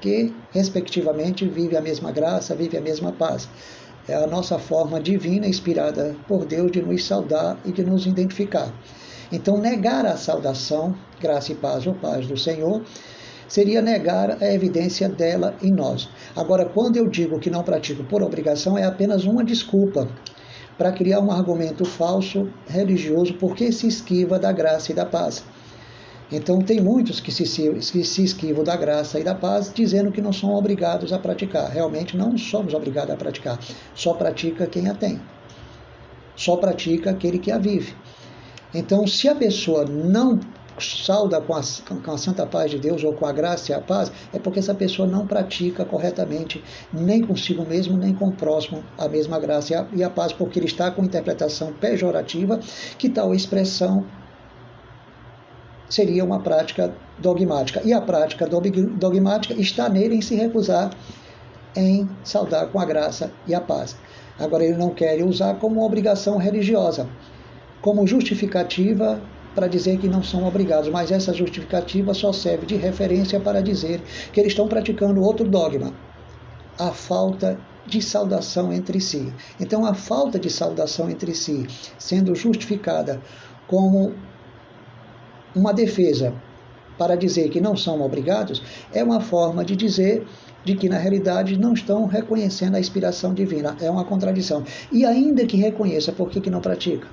que, 0.00 0.34
respectivamente, 0.50 1.48
vive 1.48 1.76
a 1.76 1.80
mesma 1.80 2.12
graça, 2.12 2.54
vive 2.54 2.76
a 2.76 2.80
mesma 2.80 3.12
paz. 3.12 3.48
É 4.08 4.14
a 4.14 4.26
nossa 4.26 4.58
forma 4.58 5.00
divina, 5.00 5.46
inspirada 5.46 6.14
por 6.28 6.44
Deus, 6.44 6.70
de 6.70 6.82
nos 6.82 7.04
saudar 7.04 7.58
e 7.64 7.72
de 7.72 7.84
nos 7.84 8.06
identificar. 8.06 8.72
Então, 9.32 9.58
negar 9.58 10.06
a 10.06 10.16
saudação, 10.16 10.94
graça 11.20 11.52
e 11.52 11.54
paz 11.54 11.86
ou 11.86 11.94
paz 11.94 12.26
do 12.26 12.36
Senhor, 12.36 12.82
seria 13.48 13.82
negar 13.82 14.42
a 14.42 14.52
evidência 14.52 15.08
dela 15.08 15.54
em 15.62 15.72
nós. 15.72 16.08
Agora, 16.36 16.66
quando 16.66 16.98
eu 16.98 17.08
digo 17.08 17.38
que 17.40 17.48
não 17.48 17.62
pratico 17.62 18.04
por 18.04 18.22
obrigação, 18.22 18.76
é 18.76 18.84
apenas 18.84 19.24
uma 19.24 19.42
desculpa 19.42 20.06
para 20.76 20.92
criar 20.92 21.20
um 21.20 21.32
argumento 21.32 21.84
falso 21.86 22.50
religioso 22.68 23.34
porque 23.34 23.72
se 23.72 23.86
esquiva 23.86 24.38
da 24.38 24.52
graça 24.52 24.92
e 24.92 24.94
da 24.94 25.06
paz. 25.06 25.42
Então, 26.30 26.58
tem 26.58 26.80
muitos 26.80 27.20
que 27.20 27.32
se, 27.32 27.44
que 27.44 28.04
se 28.04 28.24
esquivam 28.24 28.64
da 28.64 28.76
graça 28.76 29.18
e 29.18 29.24
da 29.24 29.34
paz, 29.34 29.72
dizendo 29.72 30.10
que 30.10 30.20
não 30.20 30.32
são 30.32 30.52
obrigados 30.54 31.12
a 31.12 31.18
praticar. 31.18 31.70
Realmente 31.70 32.16
não 32.16 32.36
somos 32.36 32.74
obrigados 32.74 33.14
a 33.14 33.16
praticar. 33.16 33.58
Só 33.94 34.12
pratica 34.12 34.66
quem 34.66 34.88
a 34.88 34.94
tem. 34.94 35.20
Só 36.34 36.56
pratica 36.56 37.10
aquele 37.10 37.38
que 37.38 37.50
a 37.50 37.58
vive. 37.58 37.94
Então, 38.74 39.06
se 39.06 39.28
a 39.28 39.34
pessoa 39.34 39.84
não 39.86 40.40
salda 40.78 41.40
com 41.40 41.54
a, 41.54 41.60
com 42.04 42.10
a 42.10 42.18
santa 42.18 42.46
paz 42.46 42.70
de 42.70 42.78
Deus 42.78 43.02
ou 43.04 43.12
com 43.12 43.26
a 43.26 43.32
graça 43.32 43.72
e 43.72 43.74
a 43.74 43.80
paz, 43.80 44.10
é 44.32 44.38
porque 44.38 44.58
essa 44.58 44.74
pessoa 44.74 45.08
não 45.08 45.26
pratica 45.26 45.84
corretamente, 45.84 46.62
nem 46.92 47.22
consigo 47.22 47.64
mesmo, 47.64 47.96
nem 47.96 48.14
com 48.14 48.28
o 48.28 48.32
próximo, 48.32 48.84
a 48.98 49.08
mesma 49.08 49.38
graça 49.38 49.72
e 49.72 49.76
a, 49.76 49.86
e 49.92 50.04
a 50.04 50.10
paz, 50.10 50.32
porque 50.32 50.58
ele 50.58 50.66
está 50.66 50.90
com 50.90 51.04
interpretação 51.04 51.72
pejorativa, 51.72 52.60
que 52.98 53.08
tal 53.08 53.34
expressão 53.34 54.04
seria 55.88 56.24
uma 56.24 56.40
prática 56.40 56.94
dogmática. 57.18 57.80
E 57.84 57.92
a 57.92 58.00
prática 58.00 58.46
dogmática 58.46 59.54
está 59.54 59.88
nele 59.88 60.16
em 60.16 60.20
se 60.20 60.34
recusar 60.34 60.90
em 61.76 62.08
saudar 62.24 62.66
com 62.68 62.80
a 62.80 62.84
graça 62.84 63.30
e 63.46 63.54
a 63.54 63.60
paz. 63.60 63.96
Agora, 64.38 64.64
ele 64.64 64.76
não 64.76 64.90
quer 64.90 65.22
usar 65.22 65.54
como 65.56 65.84
obrigação 65.84 66.38
religiosa, 66.38 67.06
como 67.82 68.06
justificativa 68.06 69.20
para 69.56 69.66
dizer 69.66 69.98
que 69.98 70.06
não 70.06 70.22
são 70.22 70.46
obrigados, 70.46 70.90
mas 70.90 71.10
essa 71.10 71.32
justificativa 71.32 72.12
só 72.12 72.30
serve 72.30 72.66
de 72.66 72.76
referência 72.76 73.40
para 73.40 73.62
dizer 73.62 74.02
que 74.30 74.38
eles 74.38 74.52
estão 74.52 74.68
praticando 74.68 75.22
outro 75.22 75.48
dogma, 75.48 75.94
a 76.78 76.92
falta 76.92 77.58
de 77.86 78.02
saudação 78.02 78.70
entre 78.70 79.00
si. 79.00 79.32
Então, 79.58 79.86
a 79.86 79.94
falta 79.94 80.38
de 80.38 80.50
saudação 80.50 81.08
entre 81.08 81.34
si, 81.34 81.66
sendo 81.98 82.34
justificada 82.34 83.20
como 83.66 84.12
uma 85.54 85.72
defesa 85.72 86.34
para 86.98 87.16
dizer 87.16 87.48
que 87.48 87.60
não 87.60 87.76
são 87.76 88.02
obrigados, 88.02 88.62
é 88.92 89.02
uma 89.02 89.20
forma 89.20 89.64
de 89.64 89.74
dizer 89.74 90.26
de 90.64 90.74
que 90.74 90.88
na 90.88 90.98
realidade 90.98 91.58
não 91.58 91.72
estão 91.72 92.06
reconhecendo 92.06 92.74
a 92.74 92.80
inspiração 92.80 93.32
divina. 93.32 93.76
É 93.80 93.90
uma 93.90 94.04
contradição. 94.04 94.64
E 94.92 95.04
ainda 95.04 95.46
que 95.46 95.56
reconheça, 95.56 96.12
por 96.12 96.28
que, 96.28 96.40
que 96.40 96.50
não 96.50 96.60
pratica? 96.60 97.06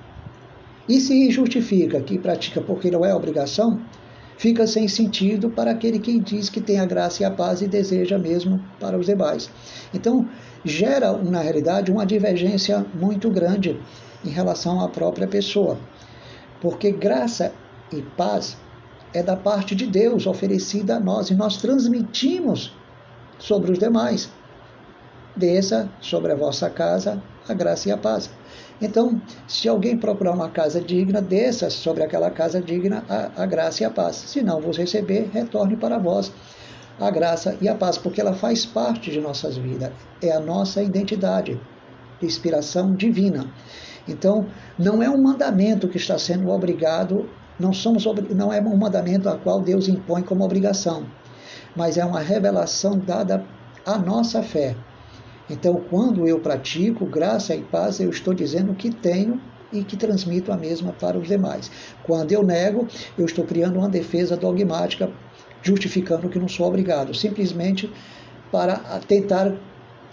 E 0.87 0.99
se 0.99 1.31
justifica 1.31 2.01
que 2.01 2.17
pratica 2.17 2.61
porque 2.61 2.91
não 2.91 3.05
é 3.05 3.15
obrigação, 3.15 3.79
fica 4.37 4.67
sem 4.67 4.87
sentido 4.87 5.49
para 5.49 5.71
aquele 5.71 5.99
que 5.99 6.19
diz 6.19 6.49
que 6.49 6.59
tem 6.59 6.79
a 6.79 6.85
graça 6.85 7.23
e 7.23 7.25
a 7.25 7.31
paz 7.31 7.61
e 7.61 7.67
deseja 7.67 8.17
mesmo 8.17 8.61
para 8.79 8.97
os 8.97 9.05
demais. 9.05 9.49
Então, 9.93 10.27
gera, 10.65 11.13
na 11.13 11.39
realidade, 11.39 11.91
uma 11.91 12.05
divergência 12.05 12.85
muito 12.93 13.29
grande 13.29 13.79
em 14.25 14.29
relação 14.29 14.81
à 14.81 14.89
própria 14.89 15.27
pessoa. 15.27 15.77
Porque 16.61 16.91
graça 16.91 17.53
e 17.91 18.01
paz 18.01 18.57
é 19.13 19.21
da 19.21 19.35
parte 19.35 19.75
de 19.75 19.85
Deus 19.85 20.25
oferecida 20.25 20.95
a 20.95 20.99
nós 20.99 21.29
e 21.29 21.35
nós 21.35 21.57
transmitimos 21.57 22.75
sobre 23.37 23.71
os 23.71 23.79
demais. 23.79 24.29
Desça 25.35 25.89
sobre 25.99 26.31
a 26.31 26.35
vossa 26.35 26.69
casa 26.69 27.21
a 27.47 27.53
graça 27.53 27.89
e 27.89 27.91
a 27.91 27.97
paz. 27.97 28.29
Então, 28.81 29.21
se 29.47 29.67
alguém 29.67 29.97
procurar 29.97 30.33
uma 30.33 30.49
casa 30.49 30.81
digna, 30.81 31.21
desça 31.21 31.69
sobre 31.69 32.03
aquela 32.03 32.29
casa 32.29 32.61
digna 32.61 33.03
a, 33.09 33.43
a 33.43 33.45
graça 33.45 33.83
e 33.83 33.85
a 33.85 33.89
paz. 33.89 34.15
Se 34.15 34.41
não 34.41 34.61
vos 34.61 34.77
receber, 34.77 35.29
retorne 35.31 35.75
para 35.75 35.97
vós 35.97 36.31
a 36.99 37.09
graça 37.09 37.57
e 37.61 37.67
a 37.67 37.75
paz, 37.75 37.97
porque 37.97 38.21
ela 38.21 38.33
faz 38.33 38.65
parte 38.65 39.11
de 39.11 39.19
nossas 39.19 39.57
vidas, 39.57 39.91
é 40.21 40.31
a 40.31 40.39
nossa 40.39 40.81
identidade, 40.81 41.59
de 42.19 42.25
inspiração 42.25 42.93
divina. 42.93 43.51
Então, 44.07 44.45
não 44.77 45.01
é 45.01 45.09
um 45.09 45.21
mandamento 45.21 45.87
que 45.87 45.97
está 45.97 46.17
sendo 46.17 46.49
obrigado, 46.49 47.27
não, 47.59 47.73
somos, 47.73 48.05
não 48.35 48.51
é 48.51 48.61
um 48.61 48.77
mandamento 48.77 49.29
a 49.29 49.37
qual 49.37 49.61
Deus 49.61 49.87
impõe 49.87 50.21
como 50.21 50.43
obrigação, 50.43 51.05
mas 51.75 51.97
é 51.97 52.05
uma 52.05 52.19
revelação 52.19 52.99
dada 52.99 53.43
à 53.85 53.97
nossa 53.97 54.43
fé. 54.43 54.75
Então, 55.49 55.83
quando 55.89 56.27
eu 56.27 56.39
pratico 56.39 57.05
graça 57.05 57.55
e 57.55 57.61
paz, 57.61 57.99
eu 57.99 58.09
estou 58.09 58.33
dizendo 58.33 58.73
que 58.73 58.89
tenho 58.89 59.41
e 59.71 59.83
que 59.83 59.97
transmito 59.97 60.51
a 60.51 60.57
mesma 60.57 60.93
para 60.93 61.17
os 61.17 61.27
demais. 61.27 61.69
Quando 62.03 62.31
eu 62.31 62.43
nego, 62.43 62.87
eu 63.17 63.25
estou 63.25 63.43
criando 63.43 63.79
uma 63.79 63.89
defesa 63.89 64.37
dogmática 64.37 65.11
justificando 65.61 66.29
que 66.29 66.39
não 66.39 66.47
sou 66.47 66.67
obrigado, 66.67 67.13
simplesmente 67.13 67.91
para 68.51 68.75
tentar 69.07 69.53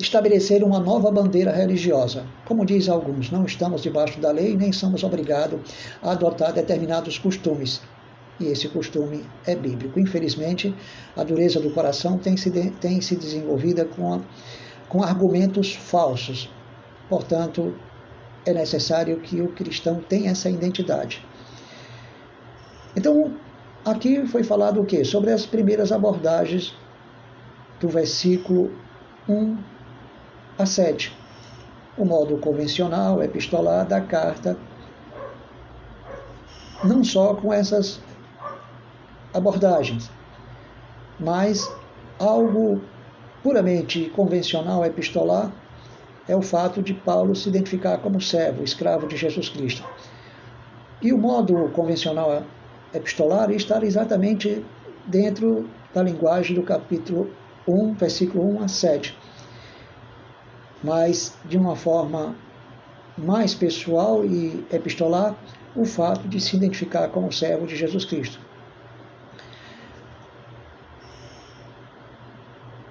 estabelecer 0.01 0.65
uma 0.65 0.81
nova 0.81 1.11
bandeira 1.11 1.53
religiosa. 1.53 2.25
Como 2.47 2.65
diz 2.65 2.89
alguns, 2.89 3.31
não 3.31 3.45
estamos 3.45 3.83
debaixo 3.83 4.19
da 4.19 4.31
lei 4.31 4.57
nem 4.57 4.73
somos 4.73 5.05
obrigados 5.05 5.61
a 6.03 6.13
adotar 6.13 6.53
determinados 6.53 7.19
costumes. 7.19 7.83
E 8.39 8.47
esse 8.47 8.69
costume 8.69 9.23
é 9.47 9.55
bíblico. 9.55 10.01
Infelizmente, 10.01 10.75
a 11.15 11.23
dureza 11.23 11.61
do 11.61 11.71
coração 11.71 12.17
tem 12.17 12.39
se, 12.39 12.51
de, 12.51 12.71
tem 12.71 12.99
se 13.03 13.15
desenvolvida 13.15 13.85
com, 13.85 14.15
a, 14.15 14.21
com 14.91 15.03
argumentos 15.03 15.75
falsos. 15.75 16.53
Portanto, 17.09 17.75
é 18.45 18.53
necessário 18.53 19.19
que 19.21 19.41
o 19.41 19.49
cristão 19.53 20.03
tenha 20.07 20.33
essa 20.33 20.51
identidade. 20.51 21.25
Então, 22.95 23.35
Aqui 23.85 24.27
foi 24.27 24.45
falado 24.45 24.83
o 24.83 24.85
quê? 24.85 25.05
Sobre 25.05 25.33
as 25.33 25.47
primeiras 25.47 25.91
abordagens 25.91 26.77
do 27.81 27.89
versículo 27.89 28.71
1 29.27 29.57
a 30.59 30.67
7. 30.67 31.17
O 31.97 32.05
modo 32.05 32.37
convencional, 32.37 33.23
epistolar 33.23 33.87
da 33.87 34.03
carta, 34.03 34.55
não 36.85 37.03
só 37.03 37.35
com 37.35 37.53
essas 37.55 38.03
abordagens, 39.33 40.11
mas 41.19 41.67
algo 42.19 42.83
puramente 43.43 44.11
convencional, 44.11 44.85
epistolar, 44.85 45.53
é 46.29 46.37
o 46.37 46.43
fato 46.43 46.83
de 46.83 46.95
Paulo 46.95 47.35
se 47.35 47.49
identificar 47.49 47.99
como 47.99 48.21
servo, 48.21 48.63
escravo 48.63 49.07
de 49.07 49.17
Jesus 49.17 49.49
Cristo. 49.49 49.85
E 51.03 51.13
o 51.13 51.19
modo 51.19 51.71
convencional 51.71 52.43
epistolar 52.95 53.51
e 53.51 53.57
estar 53.57 53.83
exatamente 53.83 54.65
dentro 55.07 55.69
da 55.95 56.03
linguagem 56.03 56.55
do 56.55 56.63
capítulo 56.63 57.31
1, 57.67 57.95
versículo 57.95 58.45
1 58.59 58.65
a 58.65 58.69
7. 58.69 59.19
Mas 60.83 61.35
de 61.45 61.57
uma 61.57 61.75
forma 61.75 62.35
mais 63.17 63.55
pessoal 63.55 64.25
e 64.25 64.65
epistolar, 64.73 65.35
o 65.75 65.85
fato 65.85 66.27
de 66.27 66.41
se 66.41 66.57
identificar 66.57 67.09
como 67.09 67.33
servo 67.33 67.67
de 67.67 67.77
Jesus 67.77 68.05
Cristo. 68.05 68.41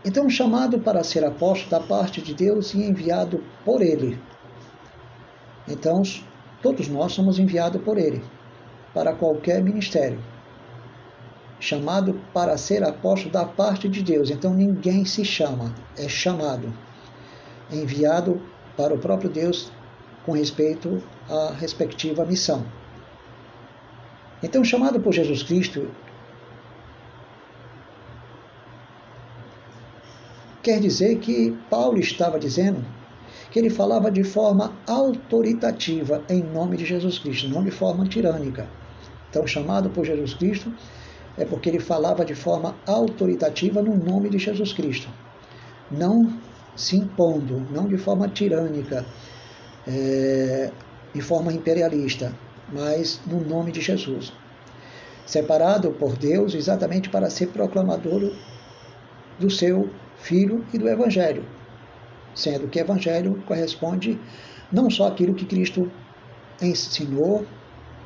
Então, 0.10 0.28
chamado 0.28 0.80
para 0.80 1.04
ser 1.04 1.24
apóstolo 1.24 1.69
da 1.69 1.80
parte 1.80 2.19
de 2.19 2.34
Deus 2.34 2.74
e 2.74 2.82
enviado 2.82 3.43
por 3.63 3.80
Ele. 3.80 4.19
Então, 5.67 6.02
todos 6.63 6.88
nós 6.88 7.12
somos 7.12 7.38
enviados 7.38 7.80
por 7.84 7.95
Ele 7.95 8.24
para 8.91 9.13
qualquer 9.13 9.63
ministério. 9.63 10.19
Chamado 11.60 12.19
para 12.34 12.58
ser 12.58 12.84
apóstolo 12.84 13.32
da 13.32 13.45
parte 13.45 13.88
de 13.88 14.02
Deus. 14.02 14.32
Então 14.32 14.52
ninguém 14.52 15.06
se 15.06 15.24
chama, 15.24 15.76
é 15.95 16.10
chamado. 16.10 16.74
Enviado 17.72 18.41
para 18.76 18.95
o 18.95 18.98
próprio 18.98 19.30
Deus 19.30 19.72
com 20.26 20.32
respeito 20.32 21.04
à 21.30 21.52
respectiva 21.54 22.26
missão. 22.26 22.65
Então, 24.41 24.63
chamado 24.63 25.00
por 25.00 25.13
Jesus 25.13 25.43
Cristo, 25.43 25.88
quer 30.62 30.80
dizer 30.80 31.19
que 31.19 31.58
Paulo 31.69 32.00
estava 32.00 32.39
dizendo 32.39 32.86
que 33.52 33.60
ele 33.60 33.69
falava 33.69 34.12
de 34.12 34.24
forma 34.24 34.74
autoritativa 34.88 36.24
em 36.30 36.43
nome 36.43 36.78
de 36.78 36.86
Jesus 36.86 37.17
Cristo, 37.17 37.50
não 37.50 37.63
de 37.63 37.72
forma 37.72 38.06
tirânica. 38.08 38.67
Então, 39.30 39.45
chamado 39.48 39.89
por 39.89 40.06
Jesus 40.06 40.34
Cristo 40.34 40.72
é 41.38 41.45
porque 41.45 41.69
ele 41.69 41.80
falava 41.80 42.26
de 42.26 42.36
forma 42.36 42.76
autoritativa 42.86 43.82
no 43.82 43.95
nome 43.95 44.30
de 44.30 44.38
Jesus 44.38 44.74
Cristo, 44.74 45.08
não 45.89 46.34
se 46.76 46.98
impondo, 46.98 47.65
não 47.72 47.88
de 47.88 47.98
forma 47.98 48.28
tirânica, 48.28 49.06
é, 49.88 50.72
de 51.13 51.22
forma 51.22 51.54
imperialista, 51.54 52.34
mas 52.72 53.19
no 53.26 53.39
nome 53.39 53.72
de 53.72 53.82
Jesus. 53.82 54.34
Separado 55.26 55.91
por 55.91 56.15
Deus 56.17 56.54
exatamente 56.54 57.10
para 57.10 57.30
ser 57.30 57.48
proclamador 57.48 58.32
do 59.39 59.50
seu 59.50 59.89
Filho 60.19 60.65
e 60.73 60.77
do 60.77 60.88
Evangelho, 60.88 61.45
sendo 62.36 62.67
que 62.67 62.79
Evangelho 62.79 63.41
corresponde 63.45 64.19
não 64.71 64.89
só 64.89 65.08
àquilo 65.08 65.34
que 65.34 65.45
Cristo 65.45 65.91
ensinou, 66.62 67.45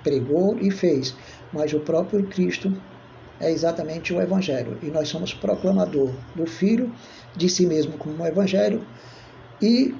pregou 0.03 0.57
e 0.59 0.69
fez, 0.71 1.15
mas 1.51 1.73
o 1.73 1.79
próprio 1.79 2.25
Cristo 2.27 2.71
é 3.39 3.51
exatamente 3.51 4.13
o 4.13 4.21
Evangelho. 4.21 4.77
E 4.81 4.87
nós 4.87 5.09
somos 5.09 5.33
proclamador 5.33 6.11
do 6.35 6.45
Filho, 6.45 6.93
de 7.35 7.49
si 7.49 7.65
mesmo 7.65 7.97
como 7.97 8.25
Evangelho 8.25 8.85
e 9.61 9.93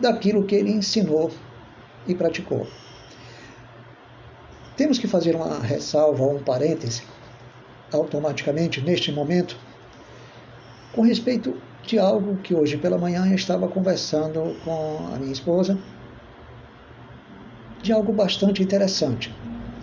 daquilo 0.00 0.44
que 0.44 0.54
ele 0.54 0.70
ensinou 0.70 1.30
e 2.06 2.14
praticou. 2.14 2.66
Temos 4.76 4.98
que 4.98 5.06
fazer 5.06 5.36
uma 5.36 5.60
ressalva 5.60 6.24
um 6.24 6.42
parêntese 6.42 7.02
automaticamente 7.92 8.80
neste 8.80 9.12
momento 9.12 9.56
com 10.92 11.02
respeito 11.02 11.56
de 11.84 11.98
algo 11.98 12.36
que 12.36 12.54
hoje 12.54 12.76
pela 12.76 12.98
manhã 12.98 13.26
eu 13.26 13.34
estava 13.34 13.66
conversando 13.66 14.56
com 14.64 15.10
a 15.12 15.18
minha 15.18 15.32
esposa 15.32 15.78
de 17.82 17.92
algo 17.92 18.12
bastante 18.12 18.62
interessante. 18.62 19.34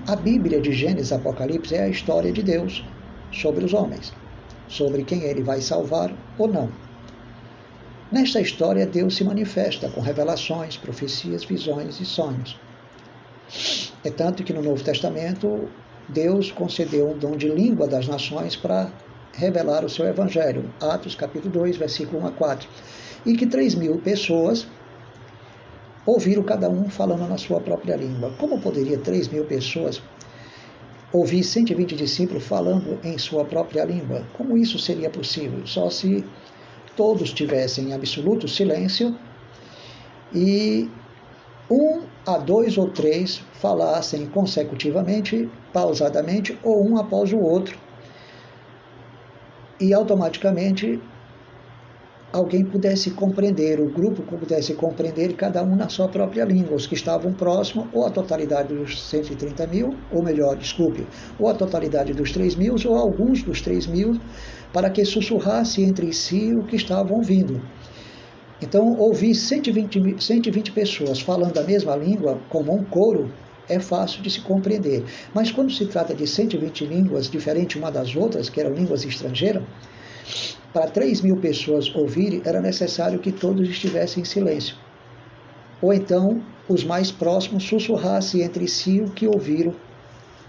A 0.07 0.15
Bíblia 0.15 0.61
de 0.61 0.71
Gênesis 0.71 1.11
Apocalipse 1.11 1.75
é 1.75 1.83
a 1.83 1.89
história 1.89 2.31
de 2.31 2.41
Deus 2.41 2.85
sobre 3.31 3.65
os 3.65 3.73
homens, 3.73 4.13
sobre 4.67 5.03
quem 5.03 5.23
ele 5.23 5.43
vai 5.43 5.61
salvar 5.61 6.13
ou 6.37 6.47
não. 6.47 6.71
Nesta 8.11 8.39
história, 8.39 8.87
Deus 8.87 9.17
se 9.17 9.23
manifesta 9.23 9.89
com 9.89 10.01
revelações, 10.01 10.77
profecias, 10.77 11.43
visões 11.43 11.99
e 11.99 12.05
sonhos. 12.05 12.57
É 14.03 14.09
tanto 14.09 14.43
que 14.43 14.53
no 14.53 14.63
Novo 14.63 14.83
Testamento, 14.83 15.69
Deus 16.07 16.51
concedeu 16.51 17.09
um 17.09 17.17
dom 17.17 17.35
de 17.35 17.49
língua 17.49 17.87
das 17.87 18.07
nações 18.07 18.55
para 18.55 18.91
revelar 19.39 19.85
o 19.85 19.89
seu 19.89 20.05
evangelho. 20.05 20.69
Atos 20.81 21.15
capítulo 21.15 21.53
2, 21.53 21.77
versículo 21.77 22.21
1 22.23 22.27
a 22.27 22.31
4. 22.31 22.69
E 23.25 23.33
que 23.35 23.47
3 23.47 23.75
mil 23.75 23.97
pessoas 23.99 24.67
ouviram 26.05 26.43
cada 26.43 26.69
um 26.69 26.89
falando 26.89 27.27
na 27.27 27.37
sua 27.37 27.61
própria 27.61 27.95
língua. 27.95 28.33
Como 28.37 28.59
poderia 28.59 28.97
3 28.97 29.29
mil 29.29 29.45
pessoas 29.45 30.01
ouvir 31.13 31.43
120 31.43 31.95
discípulos 31.95 32.43
falando 32.43 32.99
em 33.03 33.17
sua 33.17 33.45
própria 33.45 33.85
língua? 33.85 34.25
Como 34.33 34.57
isso 34.57 34.77
seria 34.77 35.09
possível? 35.09 35.65
Só 35.65 35.89
se 35.89 36.25
todos 36.97 37.31
tivessem 37.31 37.93
absoluto 37.93 38.45
silêncio 38.47 39.17
e 40.33 40.89
um 41.71 42.03
a 42.25 42.37
dois 42.37 42.77
ou 42.77 42.89
três 42.89 43.41
falassem 43.53 44.25
consecutivamente, 44.25 45.49
pausadamente, 45.71 46.57
ou 46.63 46.85
um 46.85 46.97
após 46.97 47.31
o 47.31 47.39
outro. 47.39 47.77
E 49.79 49.93
automaticamente 49.93 50.99
alguém 52.31 52.63
pudesse 52.63 53.11
compreender, 53.11 53.79
o 53.79 53.89
grupo 53.89 54.21
pudesse 54.23 54.73
compreender, 54.73 55.33
cada 55.33 55.63
um 55.63 55.75
na 55.75 55.89
sua 55.89 56.07
própria 56.07 56.45
língua, 56.45 56.75
os 56.75 56.85
que 56.85 56.93
estavam 56.93 57.33
próximos, 57.33 57.87
ou 57.93 58.05
a 58.05 58.11
totalidade 58.11 58.73
dos 58.73 59.01
130 59.09 59.67
mil, 59.67 59.95
ou 60.11 60.23
melhor, 60.23 60.55
desculpe, 60.55 61.07
ou 61.39 61.47
a 61.47 61.53
totalidade 61.53 62.13
dos 62.13 62.31
3 62.31 62.55
mil, 62.55 62.75
ou 62.85 62.95
alguns 62.95 63.41
dos 63.41 63.61
3 63.61 63.87
mil, 63.87 64.19
para 64.71 64.89
que 64.89 65.03
sussurrasse 65.05 65.81
entre 65.81 66.13
si 66.13 66.53
o 66.53 66.63
que 66.63 66.75
estavam 66.75 67.17
ouvindo. 67.17 67.61
Então, 68.61 68.97
ouvir 68.97 69.33
120, 69.33 70.21
120 70.21 70.71
pessoas 70.73 71.19
falando 71.21 71.57
a 71.57 71.63
mesma 71.63 71.95
língua, 71.95 72.39
como 72.49 72.75
um 72.75 72.83
coro, 72.83 73.31
é 73.69 73.79
fácil 73.79 74.21
de 74.21 74.29
se 74.29 74.41
compreender. 74.41 75.05
Mas 75.33 75.51
quando 75.51 75.71
se 75.71 75.85
trata 75.85 76.13
de 76.13 76.25
120 76.27 76.85
línguas 76.85 77.29
diferentes 77.29 77.75
uma 77.77 77.91
das 77.91 78.15
outras, 78.15 78.49
que 78.49 78.59
eram 78.59 78.73
línguas 78.73 79.05
estrangeiras, 79.05 79.63
para 80.73 80.87
3 80.87 81.21
mil 81.21 81.37
pessoas 81.37 81.93
ouvirem, 81.95 82.41
era 82.45 82.61
necessário 82.61 83.19
que 83.19 83.31
todos 83.31 83.67
estivessem 83.67 84.21
em 84.21 84.25
silêncio. 84.25 84.75
Ou 85.81 85.93
então, 85.93 86.43
os 86.67 86.83
mais 86.83 87.11
próximos 87.11 87.63
sussurrassem 87.63 88.41
entre 88.41 88.67
si 88.67 89.01
o 89.01 89.09
que 89.09 89.27
ouviram 89.27 89.73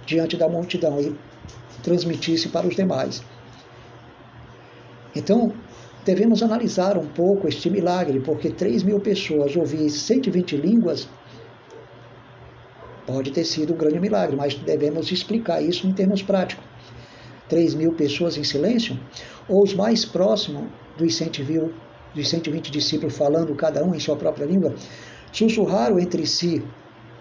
diante 0.05 0.37
da 0.37 0.49
multidão 0.49 1.01
e 1.01 1.15
transmitisse 1.83 2.49
para 2.49 2.67
os 2.67 2.75
demais. 2.75 3.23
Então, 5.15 5.53
devemos 6.05 6.43
analisar 6.43 6.99
um 6.99 7.07
pouco 7.07 7.49
este 7.49 7.71
milagre, 7.71 8.21
porque 8.21 8.51
3 8.51 8.83
mil 8.83 9.01
pessoas 9.01 9.57
ouvir 9.57 9.89
120 9.89 10.57
línguas 10.57 11.09
pode 13.13 13.33
ter 13.33 13.45
sido 13.45 13.75
um 13.75 13.77
grande 13.77 13.99
milagre, 13.99 14.37
mas 14.37 14.55
devemos 14.55 15.11
explicar 15.11 15.61
isso 15.61 15.87
em 15.87 15.93
termos 15.93 16.23
práticos. 16.23 16.65
3 17.49 17.75
mil 17.75 17.93
pessoas 17.93 18.37
em 18.37 18.45
silêncio, 18.45 18.97
ou 19.49 19.65
os 19.65 19.75
mais 19.75 20.05
próximos 20.05 20.69
dos 20.97 21.17
120, 21.17 21.73
dos 22.15 22.29
120 22.29 22.71
discípulos 22.71 23.17
falando 23.17 23.53
cada 23.57 23.85
um 23.85 23.93
em 23.95 23.99
sua 23.99 24.15
própria 24.15 24.45
língua, 24.45 24.73
sussurraram 25.33 25.99
entre 25.99 26.25
si 26.25 26.63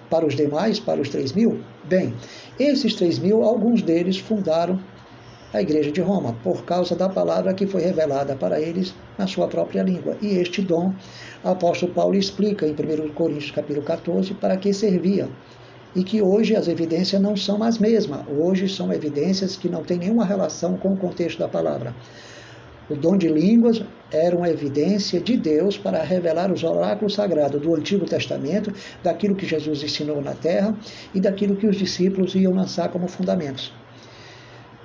para 0.09 0.25
os 0.25 0.35
demais, 0.35 0.79
para 0.79 1.01
os 1.01 1.09
3 1.09 1.33
mil? 1.33 1.59
Bem, 1.85 2.13
esses 2.59 2.93
3 2.93 3.17
mil, 3.17 3.43
alguns 3.43 3.81
deles 3.81 4.19
fundaram 4.19 4.79
a 5.51 5.61
Igreja 5.61 5.91
de 5.91 6.01
Roma, 6.01 6.35
por 6.43 6.63
causa 6.63 6.95
da 6.95 7.09
palavra 7.09 7.55
que 7.55 7.65
foi 7.65 7.81
revelada 7.81 8.35
para 8.35 8.61
eles 8.61 8.93
na 9.17 9.25
sua 9.25 9.47
própria 9.47 9.81
língua. 9.81 10.15
E 10.21 10.37
este 10.37 10.61
dom, 10.61 10.93
o 11.43 11.49
apóstolo 11.49 11.91
Paulo 11.91 12.15
explica 12.15 12.67
em 12.67 12.73
1 12.73 13.13
Coríntios 13.13 13.49
capítulo 13.49 13.83
14 13.83 14.35
para 14.35 14.57
que 14.57 14.71
servia. 14.71 15.27
E 15.95 16.03
que 16.03 16.21
hoje 16.21 16.55
as 16.55 16.67
evidências 16.67 17.21
não 17.21 17.35
são 17.35 17.63
as 17.63 17.79
mesmas. 17.79 18.21
Hoje 18.27 18.69
são 18.69 18.93
evidências 18.93 19.55
que 19.55 19.67
não 19.67 19.83
têm 19.83 19.97
nenhuma 19.97 20.25
relação 20.25 20.77
com 20.77 20.93
o 20.93 20.97
contexto 20.97 21.39
da 21.39 21.47
palavra. 21.47 21.95
O 22.89 22.95
dom 22.95 23.17
de 23.17 23.27
línguas 23.27 23.83
era 24.11 24.35
uma 24.35 24.49
evidência 24.49 25.19
de 25.19 25.37
Deus 25.37 25.77
para 25.77 26.01
revelar 26.01 26.51
os 26.51 26.63
oráculos 26.63 27.13
sagrados 27.13 27.61
do 27.61 27.75
Antigo 27.75 28.05
Testamento, 28.05 28.73
daquilo 29.03 29.35
que 29.35 29.45
Jesus 29.45 29.83
ensinou 29.83 30.21
na 30.21 30.33
terra 30.33 30.75
e 31.13 31.19
daquilo 31.19 31.55
que 31.55 31.67
os 31.67 31.77
discípulos 31.77 32.33
iam 32.33 32.53
lançar 32.53 32.89
como 32.89 33.07
fundamentos. 33.07 33.71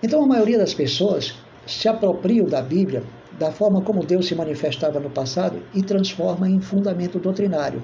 Então 0.03 0.23
a 0.23 0.27
maioria 0.27 0.59
das 0.59 0.75
pessoas 0.75 1.35
se 1.67 1.88
apropriam 1.88 2.47
da 2.47 2.61
Bíblia 2.61 3.03
da 3.38 3.51
forma 3.51 3.81
como 3.81 4.05
Deus 4.05 4.27
se 4.27 4.35
manifestava 4.35 5.01
no 5.01 5.11
passado 5.11 5.62
e 5.75 5.83
transforma 5.83 6.49
em 6.49 6.61
fundamento 6.61 7.19
doutrinário 7.19 7.83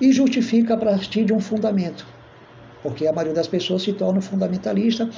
e 0.00 0.12
justifica 0.12 0.74
a 0.74 0.76
partir 0.76 1.24
de 1.24 1.34
um 1.34 1.40
fundamento. 1.40 2.06
Porque 2.86 3.06
a 3.06 3.12
maioria 3.12 3.34
das 3.34 3.48
pessoas 3.48 3.82
se 3.82 3.92
torna 3.92 4.20
fundamentalista 4.20 5.10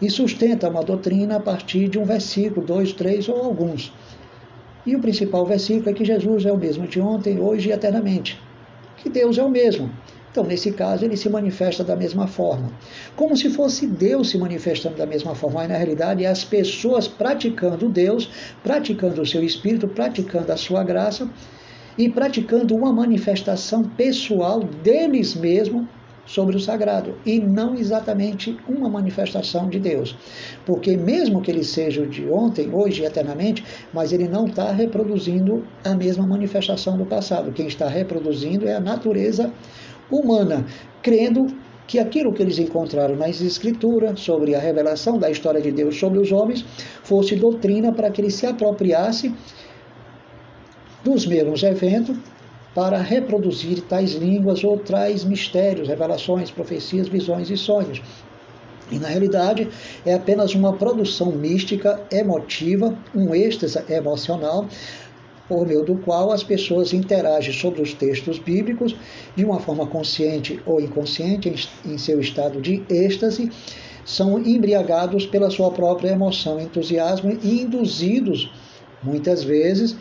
e 0.00 0.08
sustenta 0.08 0.68
uma 0.68 0.82
doutrina 0.82 1.36
a 1.36 1.40
partir 1.40 1.88
de 1.88 1.98
um 1.98 2.04
versículo, 2.04 2.64
dois, 2.64 2.92
três 2.92 3.28
ou 3.28 3.42
alguns. 3.42 3.92
E 4.86 4.94
o 4.94 5.00
principal 5.00 5.44
versículo 5.44 5.90
é 5.90 5.92
que 5.92 6.04
Jesus 6.04 6.46
é 6.46 6.52
o 6.52 6.56
mesmo 6.56 6.86
de 6.86 7.00
ontem, 7.00 7.40
hoje 7.40 7.68
e 7.68 7.72
eternamente. 7.72 8.40
Que 8.98 9.10
Deus 9.10 9.36
é 9.38 9.42
o 9.42 9.50
mesmo. 9.50 9.90
Então, 10.30 10.44
nesse 10.44 10.70
caso, 10.70 11.04
ele 11.04 11.16
se 11.16 11.28
manifesta 11.28 11.82
da 11.82 11.96
mesma 11.96 12.28
forma. 12.28 12.70
Como 13.16 13.36
se 13.36 13.50
fosse 13.50 13.86
Deus 13.86 14.30
se 14.30 14.38
manifestando 14.38 14.94
da 14.94 15.06
mesma 15.06 15.34
forma, 15.34 15.60
mas 15.60 15.68
na 15.68 15.76
realidade 15.76 16.24
é 16.24 16.28
as 16.28 16.44
pessoas 16.44 17.08
praticando 17.08 17.88
Deus, 17.88 18.30
praticando 18.62 19.22
o 19.22 19.26
seu 19.26 19.42
espírito, 19.42 19.88
praticando 19.88 20.52
a 20.52 20.56
sua 20.56 20.84
graça 20.84 21.28
e 21.98 22.08
praticando 22.08 22.76
uma 22.76 22.92
manifestação 22.92 23.82
pessoal 23.82 24.62
deles 24.62 25.34
mesmos 25.34 25.86
sobre 26.26 26.56
o 26.56 26.60
sagrado 26.60 27.14
e 27.24 27.38
não 27.38 27.74
exatamente 27.74 28.56
uma 28.68 28.88
manifestação 28.88 29.68
de 29.68 29.78
Deus. 29.78 30.16
Porque 30.66 30.96
mesmo 30.96 31.40
que 31.40 31.50
ele 31.50 31.64
seja 31.64 32.02
o 32.02 32.06
de 32.06 32.28
ontem, 32.28 32.68
hoje 32.72 33.02
e 33.02 33.06
eternamente, 33.06 33.64
mas 33.94 34.12
ele 34.12 34.28
não 34.28 34.46
está 34.46 34.70
reproduzindo 34.72 35.64
a 35.84 35.94
mesma 35.94 36.26
manifestação 36.26 36.98
do 36.98 37.06
passado. 37.06 37.52
Quem 37.52 37.66
está 37.66 37.88
reproduzindo 37.88 38.68
é 38.68 38.74
a 38.74 38.80
natureza 38.80 39.52
humana, 40.10 40.66
crendo 41.02 41.46
que 41.86 41.98
aquilo 41.98 42.32
que 42.32 42.42
eles 42.42 42.58
encontraram 42.58 43.14
nas 43.14 43.40
Escrituras 43.40 44.18
sobre 44.20 44.54
a 44.54 44.58
revelação 44.58 45.18
da 45.18 45.30
história 45.30 45.60
de 45.60 45.70
Deus 45.70 45.96
sobre 45.96 46.18
os 46.18 46.32
homens 46.32 46.64
fosse 47.04 47.36
doutrina 47.36 47.92
para 47.92 48.10
que 48.10 48.20
eles 48.20 48.34
se 48.34 48.46
apropriassem 48.46 49.34
dos 51.04 51.24
mesmos 51.24 51.62
eventos 51.62 52.16
para 52.76 53.00
reproduzir 53.00 53.80
tais 53.88 54.12
línguas 54.12 54.62
ou 54.62 54.76
tais 54.76 55.24
mistérios, 55.24 55.88
revelações, 55.88 56.50
profecias, 56.50 57.08
visões 57.08 57.48
e 57.48 57.56
sonhos. 57.56 58.02
E 58.92 58.98
na 58.98 59.08
realidade 59.08 59.66
é 60.04 60.12
apenas 60.12 60.54
uma 60.54 60.74
produção 60.74 61.32
mística, 61.32 61.98
emotiva, 62.12 62.94
um 63.14 63.34
êxtase 63.34 63.82
emocional, 63.88 64.68
por 65.48 65.66
meio 65.66 65.84
do 65.84 65.96
qual 65.96 66.30
as 66.30 66.44
pessoas 66.44 66.92
interagem 66.92 67.54
sobre 67.54 67.80
os 67.80 67.94
textos 67.94 68.38
bíblicos 68.38 68.94
de 69.34 69.42
uma 69.42 69.58
forma 69.58 69.86
consciente 69.86 70.60
ou 70.66 70.78
inconsciente, 70.78 71.70
em 71.82 71.96
seu 71.96 72.20
estado 72.20 72.60
de 72.60 72.84
êxtase, 72.90 73.50
são 74.04 74.38
embriagados 74.38 75.24
pela 75.24 75.48
sua 75.48 75.70
própria 75.70 76.10
emoção, 76.10 76.60
entusiasmo 76.60 77.38
e 77.42 77.62
induzidos, 77.62 78.52
muitas 79.02 79.42
vezes, 79.42 79.96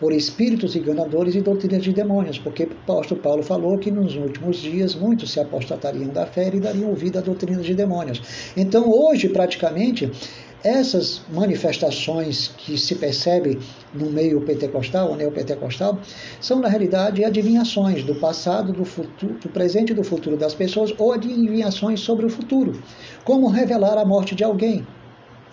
por 0.00 0.12
espíritos 0.12 0.76
enganadores 0.76 1.34
e 1.34 1.40
doutrinas 1.40 1.82
de 1.82 1.92
demônios, 1.92 2.38
porque 2.38 2.64
o 2.64 2.72
apóstolo 2.72 3.20
Paulo 3.20 3.42
falou 3.42 3.78
que 3.78 3.90
nos 3.90 4.14
últimos 4.14 4.58
dias 4.58 4.94
muitos 4.94 5.32
se 5.32 5.40
apostatariam 5.40 6.08
da 6.08 6.26
fé 6.26 6.50
e 6.52 6.60
dariam 6.60 6.90
ouvido 6.90 7.18
a 7.18 7.22
doutrinas 7.22 7.64
de 7.64 7.74
demônios. 7.74 8.20
Então, 8.56 8.90
hoje, 8.90 9.28
praticamente, 9.28 10.10
essas 10.62 11.22
manifestações 11.32 12.48
que 12.58 12.76
se 12.76 12.96
percebe 12.96 13.58
no 13.94 14.10
meio 14.10 14.40
pentecostal, 14.40 15.10
ou 15.10 15.16
neopentecostal, 15.16 15.98
são 16.40 16.60
na 16.60 16.68
realidade 16.68 17.24
adivinhações 17.24 18.02
do 18.02 18.14
passado, 18.16 18.72
do 18.72 18.84
futuro, 18.84 19.34
do 19.34 19.48
presente 19.48 19.92
e 19.92 19.94
do 19.94 20.02
futuro 20.02 20.36
das 20.36 20.54
pessoas, 20.54 20.92
ou 20.98 21.12
adivinhações 21.12 22.00
sobre 22.00 22.26
o 22.26 22.30
futuro, 22.30 22.82
como 23.24 23.48
revelar 23.48 23.96
a 23.96 24.04
morte 24.04 24.34
de 24.34 24.44
alguém. 24.44 24.86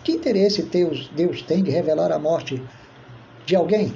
Que 0.04 0.14
interesse 0.14 0.64
Deus, 0.64 1.10
Deus 1.16 1.42
tem 1.42 1.64
de 1.64 1.72
revelar 1.72 2.12
a 2.12 2.20
morte 2.20 2.62
de 3.46 3.56
alguém? 3.56 3.94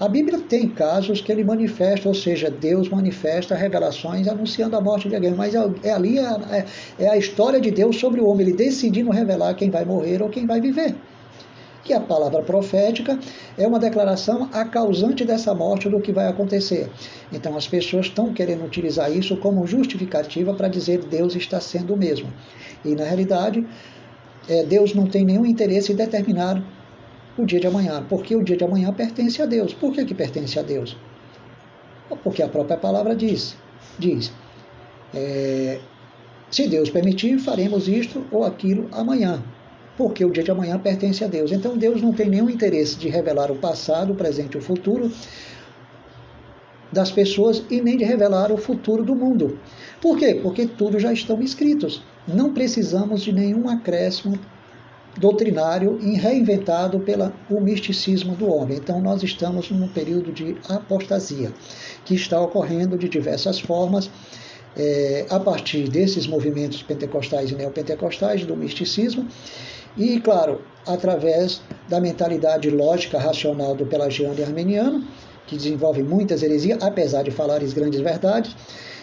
A 0.00 0.08
Bíblia 0.08 0.40
tem 0.40 0.66
casos 0.66 1.20
que 1.20 1.30
ele 1.30 1.44
manifesta, 1.44 2.08
ou 2.08 2.14
seja, 2.14 2.50
Deus 2.50 2.88
manifesta 2.88 3.54
revelações 3.54 4.26
anunciando 4.26 4.74
a 4.74 4.80
morte 4.80 5.10
de 5.10 5.14
alguém, 5.14 5.34
mas 5.34 5.54
é, 5.54 5.58
é 5.82 5.92
ali 5.92 6.18
é, 6.18 6.64
é 6.98 7.06
a 7.06 7.18
história 7.18 7.60
de 7.60 7.70
Deus 7.70 8.00
sobre 8.00 8.18
o 8.18 8.26
homem, 8.26 8.46
ele 8.46 8.56
decidindo 8.56 9.10
revelar 9.10 9.52
quem 9.52 9.68
vai 9.68 9.84
morrer 9.84 10.22
ou 10.22 10.30
quem 10.30 10.46
vai 10.46 10.58
viver. 10.58 10.96
Que 11.84 11.92
a 11.92 12.00
palavra 12.00 12.42
profética 12.42 13.18
é 13.58 13.66
uma 13.66 13.78
declaração 13.78 14.48
a 14.54 14.64
causante 14.64 15.22
dessa 15.22 15.54
morte 15.54 15.86
do 15.90 16.00
que 16.00 16.12
vai 16.12 16.28
acontecer. 16.28 16.88
Então 17.30 17.54
as 17.54 17.68
pessoas 17.68 18.06
estão 18.06 18.32
querendo 18.32 18.64
utilizar 18.64 19.14
isso 19.14 19.36
como 19.36 19.66
justificativa 19.66 20.54
para 20.54 20.68
dizer 20.68 21.04
Deus 21.04 21.36
está 21.36 21.60
sendo 21.60 21.92
o 21.92 21.96
mesmo. 21.98 22.32
E 22.86 22.94
na 22.94 23.04
realidade, 23.04 23.66
é, 24.48 24.64
Deus 24.64 24.94
não 24.94 25.06
tem 25.06 25.26
nenhum 25.26 25.44
interesse 25.44 25.92
em 25.92 25.96
determinar 25.96 26.62
o 27.36 27.44
dia 27.44 27.60
de 27.60 27.66
amanhã, 27.66 28.04
porque 28.08 28.34
o 28.34 28.42
dia 28.42 28.56
de 28.56 28.64
amanhã 28.64 28.92
pertence 28.92 29.40
a 29.40 29.46
Deus. 29.46 29.72
Por 29.72 29.92
que, 29.92 30.04
que 30.04 30.14
pertence 30.14 30.58
a 30.58 30.62
Deus? 30.62 30.96
Porque 32.22 32.42
a 32.42 32.48
própria 32.48 32.76
palavra 32.76 33.14
diz, 33.14 33.56
diz, 33.98 34.32
é, 35.14 35.80
se 36.50 36.66
Deus 36.66 36.90
permitir, 36.90 37.38
faremos 37.38 37.86
isto 37.88 38.26
ou 38.30 38.44
aquilo 38.44 38.88
amanhã, 38.92 39.42
porque 39.96 40.24
o 40.24 40.30
dia 40.30 40.42
de 40.42 40.50
amanhã 40.50 40.78
pertence 40.78 41.22
a 41.24 41.28
Deus. 41.28 41.52
Então 41.52 41.76
Deus 41.76 42.02
não 42.02 42.12
tem 42.12 42.28
nenhum 42.28 42.50
interesse 42.50 42.96
de 42.96 43.08
revelar 43.08 43.50
o 43.50 43.56
passado, 43.56 44.12
o 44.12 44.16
presente 44.16 44.54
e 44.54 44.58
o 44.58 44.62
futuro 44.62 45.10
das 46.92 47.12
pessoas 47.12 47.62
e 47.70 47.80
nem 47.80 47.96
de 47.96 48.04
revelar 48.04 48.50
o 48.50 48.56
futuro 48.56 49.04
do 49.04 49.14
mundo. 49.14 49.58
Por 50.00 50.18
quê? 50.18 50.40
Porque 50.42 50.66
tudo 50.66 50.98
já 50.98 51.12
estão 51.12 51.40
escritos. 51.40 52.02
Não 52.26 52.52
precisamos 52.52 53.22
de 53.22 53.32
nenhum 53.32 53.68
acréscimo 53.68 54.38
doutrinário 55.16 55.98
e 56.00 56.14
reinventado 56.14 57.00
pelo 57.00 57.32
misticismo 57.50 58.34
do 58.34 58.48
homem. 58.52 58.78
Então, 58.78 59.00
nós 59.00 59.22
estamos 59.22 59.70
num 59.70 59.88
período 59.88 60.32
de 60.32 60.56
apostasia 60.68 61.52
que 62.04 62.14
está 62.14 62.40
ocorrendo 62.40 62.96
de 62.96 63.08
diversas 63.08 63.58
formas. 63.58 64.10
É, 64.76 65.26
a 65.28 65.40
partir 65.40 65.88
desses 65.88 66.28
movimentos 66.28 66.80
pentecostais 66.80 67.50
e 67.50 67.56
neopentecostais, 67.56 68.46
do 68.46 68.56
misticismo, 68.56 69.26
e, 69.96 70.20
claro, 70.20 70.60
através 70.86 71.60
da 71.88 72.00
mentalidade 72.00 72.70
lógica 72.70 73.18
racional 73.18 73.74
do 73.74 73.84
pelagiano 73.84 74.38
e 74.38 74.44
armeniano, 74.44 75.04
que 75.46 75.56
desenvolve 75.56 76.02
muitas 76.02 76.42
heresias, 76.44 76.78
apesar 76.80 77.24
de 77.24 77.32
falar 77.32 77.60
as 77.62 77.72
grandes 77.72 78.00
verdades, 78.00 78.54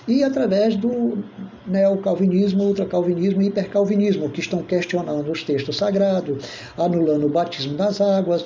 e 0.08 0.24
através 0.24 0.76
do 0.76 1.24
neocalvinismo, 1.66 2.64
ultracalvinismo 2.64 3.42
e 3.42 3.48
hipercalvinismo, 3.48 4.30
que 4.30 4.40
estão 4.40 4.64
questionando 4.64 5.30
os 5.32 5.44
textos 5.44 5.78
sagrados, 5.78 6.46
anulando 6.78 7.26
o 7.26 7.30
batismo 7.30 7.76
das 7.76 8.00
águas 8.00 8.46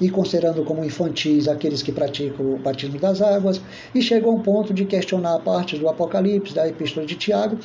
e 0.00 0.08
considerando 0.08 0.64
como 0.64 0.84
infantis 0.84 1.46
aqueles 1.46 1.82
que 1.82 1.92
praticam 1.92 2.54
o 2.54 2.58
batismo 2.58 2.98
das 2.98 3.20
águas, 3.20 3.60
e 3.94 4.00
chegou 4.00 4.32
a 4.32 4.34
um 4.36 4.40
ponto 4.40 4.72
de 4.72 4.86
questionar 4.86 5.38
partes 5.40 5.78
do 5.78 5.88
Apocalipse, 5.88 6.54
da 6.54 6.66
Epístola 6.66 7.04
de 7.04 7.16
Tiago, 7.16 7.58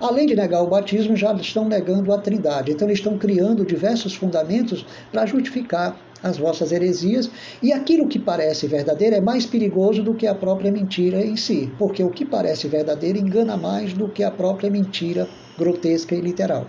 além 0.00 0.26
de 0.26 0.34
negar 0.34 0.62
o 0.62 0.68
batismo, 0.68 1.14
já 1.16 1.34
estão 1.34 1.68
negando 1.68 2.12
a 2.12 2.18
Trindade. 2.18 2.72
Então, 2.72 2.88
eles 2.88 2.98
estão 2.98 3.18
criando 3.18 3.64
diversos 3.64 4.14
fundamentos 4.14 4.86
para 5.10 5.26
justificar 5.26 6.00
as 6.22 6.38
vossas 6.38 6.70
heresias, 6.70 7.30
e 7.62 7.72
aquilo 7.72 8.06
que 8.06 8.18
parece 8.18 8.66
verdadeiro 8.66 9.16
é 9.16 9.20
mais 9.20 9.44
perigoso 9.44 10.02
do 10.02 10.14
que 10.14 10.26
a 10.26 10.34
própria 10.34 10.70
mentira 10.70 11.20
em 11.20 11.36
si, 11.36 11.72
porque 11.78 12.02
o 12.04 12.10
que 12.10 12.24
parece 12.24 12.68
verdadeiro 12.68 13.18
engana 13.18 13.56
mais 13.56 13.92
do 13.92 14.08
que 14.08 14.22
a 14.22 14.30
própria 14.30 14.70
mentira 14.70 15.28
grotesca 15.58 16.14
e 16.14 16.20
literal. 16.20 16.66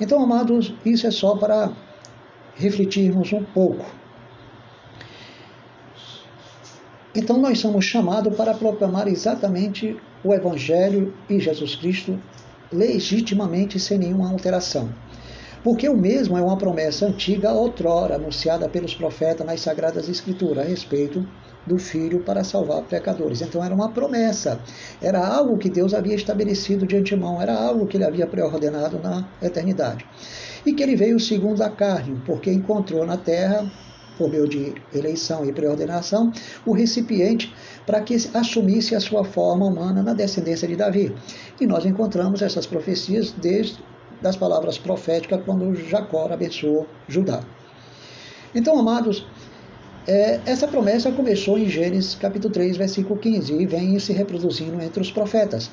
Então, 0.00 0.22
amados, 0.22 0.74
isso 0.84 1.06
é 1.06 1.10
só 1.10 1.36
para 1.36 1.72
refletirmos 2.56 3.32
um 3.32 3.44
pouco. 3.44 3.86
Então, 7.14 7.38
nós 7.38 7.58
somos 7.58 7.84
chamados 7.84 8.34
para 8.34 8.54
proclamar 8.54 9.06
exatamente 9.06 9.96
o 10.24 10.34
Evangelho 10.34 11.14
e 11.28 11.38
Jesus 11.38 11.76
Cristo 11.76 12.18
legitimamente, 12.72 13.78
sem 13.78 13.98
nenhuma 13.98 14.30
alteração 14.30 14.90
porque 15.62 15.88
o 15.88 15.96
mesmo 15.96 16.36
é 16.36 16.42
uma 16.42 16.56
promessa 16.56 17.06
antiga, 17.06 17.52
outrora 17.52 18.16
anunciada 18.16 18.68
pelos 18.68 18.94
profetas 18.94 19.46
nas 19.46 19.60
Sagradas 19.60 20.08
Escrituras 20.08 20.64
a 20.64 20.68
respeito 20.68 21.26
do 21.66 21.78
Filho 21.78 22.20
para 22.20 22.42
salvar 22.42 22.82
pecadores. 22.82 23.40
Então 23.40 23.62
era 23.64 23.74
uma 23.74 23.90
promessa, 23.90 24.60
era 25.00 25.24
algo 25.24 25.58
que 25.58 25.70
Deus 25.70 25.94
havia 25.94 26.14
estabelecido 26.14 26.86
de 26.86 26.96
antemão, 26.96 27.40
era 27.40 27.54
algo 27.54 27.86
que 27.86 27.96
ele 27.96 28.04
havia 28.04 28.26
preordenado 28.26 28.98
na 28.98 29.28
eternidade. 29.40 30.04
E 30.66 30.72
que 30.72 30.82
ele 30.82 30.96
veio 30.96 31.18
segundo 31.20 31.62
a 31.62 31.70
carne, 31.70 32.20
porque 32.26 32.50
encontrou 32.50 33.06
na 33.06 33.16
terra, 33.16 33.70
por 34.18 34.28
meio 34.28 34.48
de 34.48 34.74
eleição 34.94 35.44
e 35.44 35.52
preordenação, 35.52 36.32
o 36.66 36.72
recipiente 36.72 37.52
para 37.86 38.00
que 38.00 38.14
assumisse 38.34 38.94
a 38.94 39.00
sua 39.00 39.24
forma 39.24 39.66
humana 39.66 40.02
na 40.02 40.12
descendência 40.12 40.68
de 40.68 40.76
Davi. 40.76 41.14
E 41.60 41.66
nós 41.66 41.84
encontramos 41.84 42.42
essas 42.42 42.66
profecias 42.66 43.32
desde 43.32 43.78
das 44.22 44.36
palavras 44.36 44.78
proféticas 44.78 45.42
quando 45.44 45.74
Jacó 45.74 46.28
abençoou 46.32 46.86
Judá. 47.08 47.42
Então, 48.54 48.78
amados, 48.78 49.26
é, 50.06 50.40
essa 50.46 50.66
promessa 50.66 51.10
começou 51.12 51.58
em 51.58 51.68
Gênesis 51.68 52.14
capítulo 52.14 52.52
3, 52.52 52.76
versículo 52.76 53.18
15, 53.18 53.54
e 53.54 53.66
vem 53.66 53.98
se 53.98 54.12
reproduzindo 54.12 54.80
entre 54.80 55.00
os 55.00 55.10
profetas. 55.10 55.70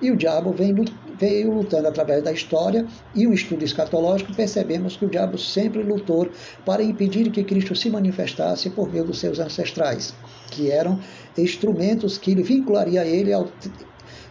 E 0.00 0.10
o 0.10 0.16
diabo 0.16 0.52
vem, 0.52 0.74
veio 1.18 1.52
lutando 1.52 1.86
através 1.86 2.22
da 2.24 2.32
história 2.32 2.84
e 3.14 3.26
o 3.26 3.32
estudo 3.32 3.64
escatológico, 3.64 4.34
percebemos 4.34 4.96
que 4.96 5.04
o 5.04 5.08
diabo 5.08 5.38
sempre 5.38 5.82
lutou 5.82 6.28
para 6.66 6.82
impedir 6.82 7.30
que 7.30 7.44
Cristo 7.44 7.76
se 7.76 7.88
manifestasse 7.88 8.68
por 8.68 8.90
meio 8.90 9.04
dos 9.04 9.20
seus 9.20 9.38
ancestrais, 9.38 10.12
que 10.50 10.70
eram 10.70 10.98
instrumentos 11.38 12.18
que 12.18 12.32
ele 12.32 12.42
vincularia 12.42 13.06
ele 13.06 13.32
ao 13.32 13.48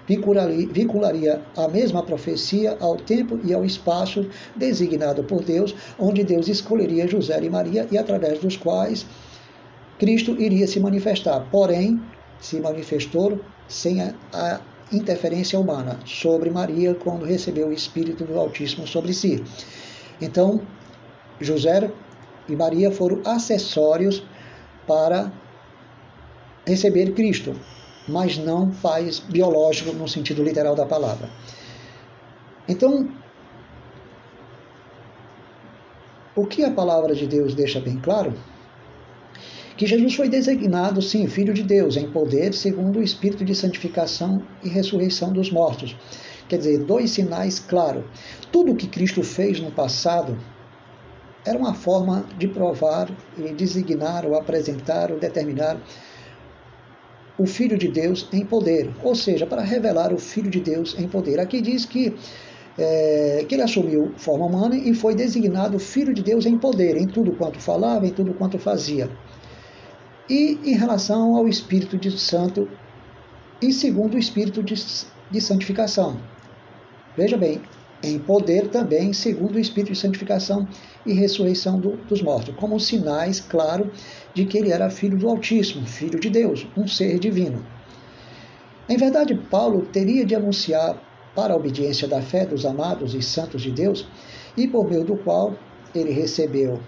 vincularia 0.08 1.42
a 1.56 1.68
mesma 1.68 2.04
profecia 2.04 2.78
ao 2.80 2.98
tempo 2.98 3.40
e 3.44 3.54
ao 3.54 3.64
espaço 3.64 4.28
designado 4.56 5.24
por 5.24 5.44
Deus, 5.44 5.76
onde 6.00 6.24
Deus 6.24 6.48
escolheria 6.48 7.08
José 7.08 7.40
e 7.42 7.50
Maria 7.50 7.88
e 7.92 7.98
através 7.98 8.40
dos 8.40 8.58
quais 8.58 9.06
Cristo 10.00 10.40
iria 10.42 10.68
se 10.68 10.80
manifestar. 10.80 11.48
Porém, 11.52 12.02
se 12.40 12.60
manifestou 12.60 13.40
sem 13.68 14.02
a, 14.02 14.14
a 14.34 14.62
interferência 14.92 15.60
humana 15.60 16.00
sobre 16.06 16.50
Maria 16.50 16.94
quando 16.96 17.26
recebeu 17.26 17.68
o 17.68 17.74
Espírito 17.74 18.26
do 18.26 18.38
Altíssimo 18.38 18.88
sobre 18.88 19.14
si. 19.14 19.44
Então, 20.20 20.62
José 21.40 21.92
e 22.50 22.56
Maria 22.56 22.92
foram 22.92 23.22
acessórios 23.26 24.24
para 24.86 25.32
receber 26.66 27.14
Cristo 27.14 27.56
mas 28.08 28.38
não 28.38 28.72
pais 28.72 29.20
biológico 29.20 29.94
no 29.94 30.08
sentido 30.08 30.44
literal 30.44 30.76
da 30.76 30.86
palavra. 30.86 31.30
Então, 32.68 33.10
o 36.36 36.46
que 36.46 36.64
a 36.64 36.72
palavra 36.72 37.14
de 37.14 37.28
Deus 37.28 37.54
deixa 37.54 37.80
bem 37.80 37.98
claro? 37.98 38.34
Que 39.76 39.86
Jesus 39.86 40.16
foi 40.16 40.30
designado, 40.30 41.02
sim, 41.02 41.28
Filho 41.28 41.54
de 41.54 41.64
Deus, 41.64 41.98
em 41.98 42.12
poder, 42.12 42.54
segundo 42.54 43.00
o 43.00 43.04
Espírito 43.04 43.44
de 43.44 43.56
santificação 43.56 44.44
e 44.64 44.70
ressurreição 44.70 45.34
dos 45.34 45.52
mortos. 45.52 45.96
Quer 46.48 46.58
dizer, 46.58 46.80
dois 46.80 47.12
sinais 47.12 47.60
claros. 47.60 48.04
Tudo 48.52 48.74
o 48.74 48.76
que 48.76 48.88
Cristo 48.88 49.24
fez 49.24 49.60
no 49.60 49.72
passado 49.72 50.38
era 51.46 51.58
uma 51.58 51.74
forma 51.74 52.26
de 52.38 52.48
provar 52.48 53.10
e 53.38 53.54
designar 53.54 54.26
ou 54.26 54.36
apresentar 54.36 55.12
ou 55.12 55.20
determinar 55.20 55.78
o 57.42 57.46
Filho 57.48 57.78
de 57.78 57.88
Deus 57.88 58.28
em 58.32 58.46
poder, 58.46 58.90
ou 59.04 59.16
seja, 59.16 59.48
para 59.48 59.62
revelar 59.62 60.14
o 60.14 60.18
Filho 60.18 60.50
de 60.50 60.60
Deus 60.60 60.96
em 61.00 61.08
poder. 61.08 61.40
Aqui 61.40 61.60
diz 61.60 61.86
que, 61.86 62.14
é, 62.78 63.44
que 63.48 63.56
ele 63.56 63.64
assumiu 63.64 64.12
forma 64.16 64.46
humana 64.46 64.76
e 64.76 64.94
foi 64.94 65.16
designado 65.16 65.80
Filho 65.80 66.14
de 66.14 66.22
Deus 66.22 66.46
em 66.46 66.58
poder, 66.58 66.96
em 66.98 67.08
tudo 67.08 67.32
quanto 67.32 67.60
falava, 67.60 68.06
em 68.06 68.12
tudo 68.12 68.34
quanto 68.34 68.60
fazia. 68.60 69.10
E 70.30 70.60
em 70.64 70.76
relação 70.76 71.36
ao 71.36 71.48
Espírito 71.48 71.98
de 71.98 72.12
Santo, 72.12 72.70
e 73.62 73.74
segundo 73.74 74.14
o 74.14 74.20
Espírito 74.20 74.62
de, 74.62 74.76
de 75.32 75.42
santificação. 75.42 76.18
Veja 77.18 77.38
bem, 77.38 77.60
em 78.04 78.18
poder 78.18 78.68
também, 78.70 79.14
segundo 79.14 79.56
o 79.56 79.60
Espírito 79.60 79.94
de 79.94 80.00
santificação 80.00 80.68
e 81.06 81.14
ressurreição 81.14 81.80
do, 81.80 81.98
dos 82.08 82.22
mortos, 82.22 82.56
como 82.56 82.80
sinais, 82.80 83.40
claro, 83.40 83.92
de 84.34 84.46
que 84.46 84.58
ele 84.58 84.72
era 84.72 84.90
filho 84.90 85.18
do 85.18 85.30
Altíssimo, 85.30 85.86
filho 85.86 86.20
de 86.20 86.30
Deus, 86.30 86.68
um 86.76 86.88
ser 86.88 87.20
divino. 87.20 87.66
Em 88.90 88.98
verdade, 88.98 89.36
Paulo 89.36 89.84
teria 89.92 90.26
de 90.26 90.36
anunciar 90.36 91.02
para 91.36 91.54
a 91.54 91.56
obediência 91.56 92.08
da 92.08 92.22
fé 92.22 92.46
dos 92.46 92.66
amados 92.66 93.14
e 93.14 93.22
santos 93.22 93.62
de 93.62 93.72
Deus, 93.72 94.08
e 94.58 94.68
por 94.68 94.90
meio 94.90 95.06
do 95.06 95.16
qual 95.16 95.56
ele 95.96 96.12
recebeu 96.12 96.80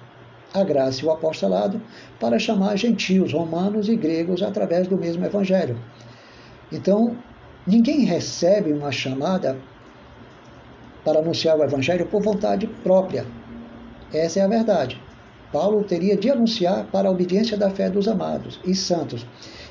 a 0.54 0.64
graça 0.64 1.02
e 1.02 1.06
o 1.06 1.12
apostolado 1.12 1.82
para 2.20 2.38
chamar 2.38 2.76
gentios, 2.76 3.34
romanos 3.34 3.90
e 3.90 3.96
gregos 3.96 4.44
através 4.44 4.88
do 4.88 4.98
mesmo 4.98 5.26
evangelho. 5.26 5.80
Então, 6.72 7.18
ninguém 7.66 8.02
recebe 8.02 8.72
uma 8.72 8.92
chamada 8.92 9.58
para 11.04 11.20
anunciar 11.20 11.58
o 11.58 11.64
evangelho 11.64 12.06
por 12.06 12.22
vontade 12.22 12.68
própria. 12.84 13.26
Essa 14.14 14.40
é 14.40 14.44
a 14.44 14.48
verdade. 14.48 15.02
Paulo 15.52 15.84
teria 15.84 16.18
de 16.18 16.30
anunciar 16.30 16.86
para 16.92 17.08
a 17.08 17.12
obediência 17.12 17.58
da 17.58 17.70
fé 17.70 17.90
dos 17.90 18.08
amados 18.08 18.60
e 18.66 18.74
santos, 18.74 19.26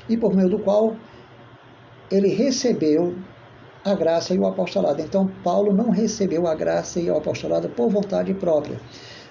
e 0.07 0.15
por 0.15 0.33
meio 0.33 0.49
do 0.49 0.59
qual 0.59 0.95
ele 2.09 2.29
recebeu 2.29 3.15
a 3.83 3.93
graça 3.93 4.33
e 4.33 4.39
o 4.39 4.45
apostolado. 4.45 5.01
Então, 5.01 5.29
Paulo 5.43 5.73
não 5.73 5.89
recebeu 5.89 6.47
a 6.47 6.55
graça 6.55 6.99
e 6.99 7.09
o 7.09 7.17
apostolado 7.17 7.69
por 7.69 7.89
vontade 7.89 8.33
própria, 8.33 8.79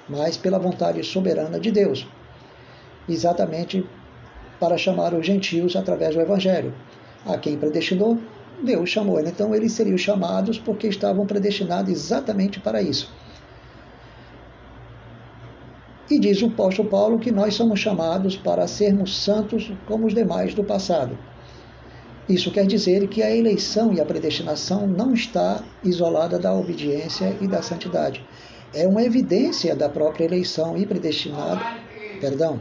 mas 0.09 0.37
pela 0.37 0.59
vontade 0.59 1.03
soberana 1.03 1.59
de 1.59 1.71
Deus, 1.71 2.07
exatamente 3.09 3.87
para 4.61 4.77
chamar 4.77 5.15
os 5.15 5.27
gentios 5.27 5.75
através 5.75 6.15
do 6.15 6.21
evangelho. 6.21 6.75
A 7.25 7.38
quem 7.38 7.57
predestinou, 7.57 8.19
Deus 8.62 8.90
chamou 8.90 9.18
ele. 9.18 9.29
Então, 9.29 9.55
eles 9.55 9.72
seriam 9.72 9.98
chamados 9.98 10.59
porque 10.59 10.87
estavam 10.87 11.27
predestinados 11.27 11.90
exatamente 11.90 12.61
para 12.61 12.81
isso. 12.81 13.12
E 16.11 16.18
diz 16.18 16.42
o 16.42 16.46
apóstolo 16.46 16.88
Paulo 16.88 17.18
que 17.18 17.33
nós 17.33 17.55
somos 17.55 17.81
chamados 17.81 18.37
para 18.37 18.66
sermos 18.66 19.16
santos 19.16 19.72
como 19.87 20.07
os 20.07 20.14
demais 20.14 20.55
do 20.55 20.62
passado. 20.62 21.16
Isso 22.29 22.51
quer 22.51 22.66
dizer 22.66 23.09
que 23.09 23.22
a 23.22 23.35
eleição 23.35 23.92
e 23.92 24.01
a 24.01 24.05
predestinação 24.05 24.87
não 24.87 25.12
está 25.12 25.62
isolada 25.83 26.38
da 26.38 26.55
obediência 26.55 27.37
e 27.40 27.48
da 27.48 27.62
santidade. 27.62 28.25
É 28.75 28.87
uma 28.87 29.03
evidência 29.03 29.75
da 29.75 29.88
própria 29.88 30.25
eleição 30.25 30.77
e 30.77 30.87
predestinado, 30.87 31.62
perdão. 32.20 32.61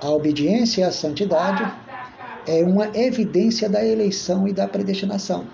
A 0.00 0.10
obediência 0.10 0.82
e 0.82 0.84
a 0.84 0.92
santidade 0.92 1.68
é 2.48 2.64
uma 2.64 2.86
evidência 2.96 3.68
da 3.68 3.84
eleição 3.84 4.48
e 4.48 4.54
da 4.54 4.66
predestinação. 4.66 5.46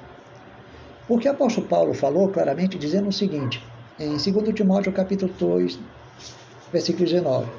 Porque 1.09 1.29
o 1.29 1.33
apóstolo 1.33 1.67
Paulo 1.67 1.93
falou 1.93 2.29
claramente 2.29 2.79
dizendo 2.79 3.09
o 3.09 3.13
seguinte: 3.13 3.61
em 3.99 4.11
2 4.17 4.55
Timóteo 4.55 4.93
capítulo 4.93 5.33
2, 5.37 5.77
versículo 6.73 7.05
19, 7.05 7.51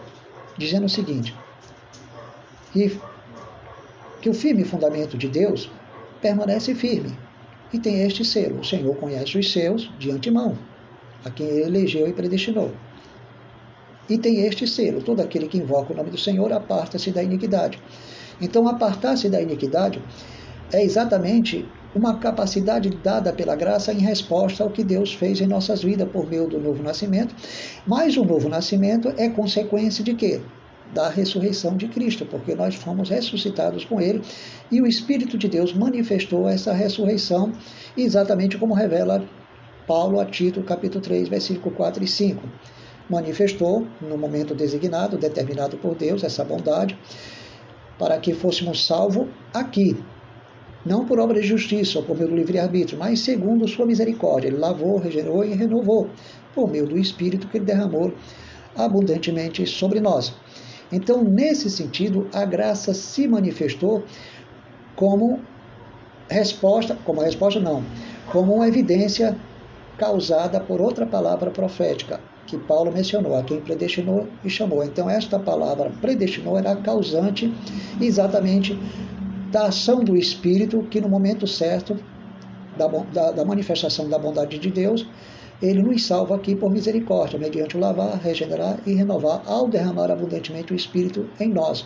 dizendo 0.57 0.85
o 0.85 0.89
seguinte, 0.89 1.35
que, 2.71 2.97
que 4.21 4.29
o 4.29 4.33
firme 4.33 4.63
fundamento 4.63 5.17
de 5.17 5.27
Deus 5.27 5.69
permanece 6.21 6.73
firme, 6.73 7.13
e 7.73 7.77
tem 7.77 8.03
este 8.03 8.23
selo, 8.23 8.61
o 8.61 8.65
Senhor 8.65 8.95
conhece 8.95 9.37
os 9.37 9.51
seus 9.51 9.91
de 9.99 10.11
antemão, 10.11 10.57
a 11.25 11.29
quem 11.29 11.45
ele 11.45 11.63
elegeu 11.63 12.07
e 12.07 12.13
predestinou. 12.13 12.71
E 14.09 14.17
tem 14.17 14.45
este 14.45 14.65
selo: 14.65 15.01
todo 15.01 15.19
aquele 15.19 15.49
que 15.49 15.57
invoca 15.57 15.91
o 15.91 15.95
nome 15.95 16.09
do 16.09 16.17
Senhor 16.17 16.53
aparta-se 16.53 17.11
da 17.11 17.21
iniquidade. 17.21 17.81
Então, 18.41 18.67
apartar-se 18.67 19.29
da 19.29 19.41
iniquidade 19.41 20.01
é 20.71 20.83
exatamente 20.83 21.67
uma 21.95 22.17
capacidade 22.17 22.89
dada 22.89 23.31
pela 23.31 23.55
graça 23.55 23.93
em 23.93 23.99
resposta 23.99 24.63
ao 24.63 24.69
que 24.69 24.83
Deus 24.83 25.13
fez 25.13 25.39
em 25.39 25.47
nossas 25.47 25.81
vidas 25.81 26.09
por 26.09 26.29
meio 26.29 26.47
do 26.47 26.59
novo 26.59 26.83
nascimento. 26.83 27.33
Mas 27.87 28.17
o 28.17 28.25
novo 28.25 28.49
nascimento 28.49 29.13
é 29.17 29.29
consequência 29.29 30.03
de 30.03 30.13
quê? 30.13 30.41
Da 30.93 31.09
ressurreição 31.09 31.77
de 31.77 31.87
Cristo, 31.87 32.25
porque 32.25 32.53
nós 32.53 32.75
fomos 32.75 33.09
ressuscitados 33.09 33.85
com 33.85 34.01
Ele 34.01 34.21
e 34.69 34.81
o 34.81 34.87
Espírito 34.87 35.37
de 35.37 35.47
Deus 35.47 35.73
manifestou 35.73 36.49
essa 36.49 36.73
ressurreição, 36.73 37.53
exatamente 37.97 38.57
como 38.57 38.73
revela 38.73 39.23
Paulo 39.87 40.19
a 40.19 40.25
Tito, 40.25 40.61
capítulo 40.63 41.01
3, 41.01 41.29
versículo 41.29 41.73
4 41.73 42.03
e 42.03 42.07
5 42.07 42.43
manifestou 43.09 43.85
no 44.01 44.17
momento 44.17 44.55
designado, 44.55 45.17
determinado 45.17 45.77
por 45.77 45.95
Deus, 45.95 46.23
essa 46.23 46.43
bondade, 46.43 46.97
para 47.97 48.19
que 48.19 48.33
fôssemos 48.33 48.85
salvos 48.85 49.27
aqui, 49.53 49.97
não 50.85 51.05
por 51.05 51.19
obra 51.19 51.41
de 51.41 51.47
justiça 51.47 51.99
ou 51.99 52.05
por 52.05 52.15
meio 52.15 52.29
do 52.29 52.35
livre-arbítrio, 52.35 52.99
mas 52.99 53.19
segundo 53.19 53.67
sua 53.67 53.85
misericórdia. 53.85 54.49
Ele 54.49 54.57
lavou, 54.57 54.97
regenerou 54.97 55.43
e 55.43 55.53
renovou, 55.53 56.09
por 56.53 56.69
meio 56.69 56.85
do 56.85 56.97
Espírito 56.97 57.47
que 57.47 57.57
ele 57.57 57.65
derramou 57.65 58.13
abundantemente 58.75 59.65
sobre 59.65 59.99
nós. 59.99 60.33
Então, 60.91 61.23
nesse 61.23 61.69
sentido, 61.69 62.27
a 62.33 62.45
graça 62.45 62.93
se 62.93 63.27
manifestou 63.27 64.03
como 64.95 65.39
resposta, 66.29 66.97
como 67.03 67.21
resposta 67.21 67.59
não, 67.59 67.83
como 68.31 68.53
uma 68.55 68.67
evidência 68.67 69.35
causada 69.97 70.59
por 70.59 70.81
outra 70.81 71.05
palavra 71.05 71.49
profética, 71.49 72.19
que 72.47 72.57
Paulo 72.57 72.91
mencionou, 72.91 73.35
a 73.35 73.43
quem 73.43 73.59
predestinou 73.59 74.27
e 74.43 74.49
chamou. 74.49 74.83
Então, 74.83 75.09
esta 75.09 75.39
palavra 75.39 75.91
predestinou 76.01 76.57
era 76.57 76.75
causante 76.75 77.51
exatamente 77.99 78.77
da 79.51 79.67
ação 79.67 80.03
do 80.03 80.15
Espírito, 80.15 80.83
que 80.89 81.01
no 81.01 81.09
momento 81.09 81.47
certo 81.47 81.97
da, 82.77 82.87
da, 82.87 83.31
da, 83.31 83.45
manifestação 83.45 84.09
da 84.09 84.19
bondade 84.19 84.59
de 84.59 84.69
Deus, 84.69 85.07
ele 85.61 85.81
nos 85.81 86.05
salva 86.05 86.35
aqui 86.35 86.55
por 86.55 86.69
misericórdia, 86.69 87.39
mediante 87.39 87.77
o 87.77 87.79
lavar, 87.79 88.19
regenerar 88.19 88.79
e 88.85 88.93
renovar, 88.93 89.41
ao 89.45 89.67
derramar 89.67 90.11
abundantemente 90.11 90.73
o 90.73 90.75
Espírito 90.75 91.29
em 91.39 91.49
nós. 91.49 91.85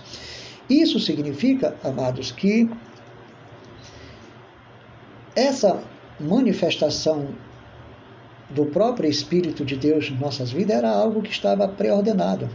Isso 0.69 0.99
significa, 0.99 1.75
amados, 1.83 2.31
que 2.31 2.69
essa 5.35 5.81
manifestação 6.19 7.29
do 8.49 8.65
próprio 8.65 9.09
Espírito 9.09 9.63
de 9.63 9.75
Deus 9.75 10.09
em 10.09 10.17
nossas 10.17 10.51
vidas 10.51 10.77
era 10.77 10.89
algo 10.89 11.21
que 11.21 11.31
estava 11.31 11.67
pré-ordenado. 11.67 12.49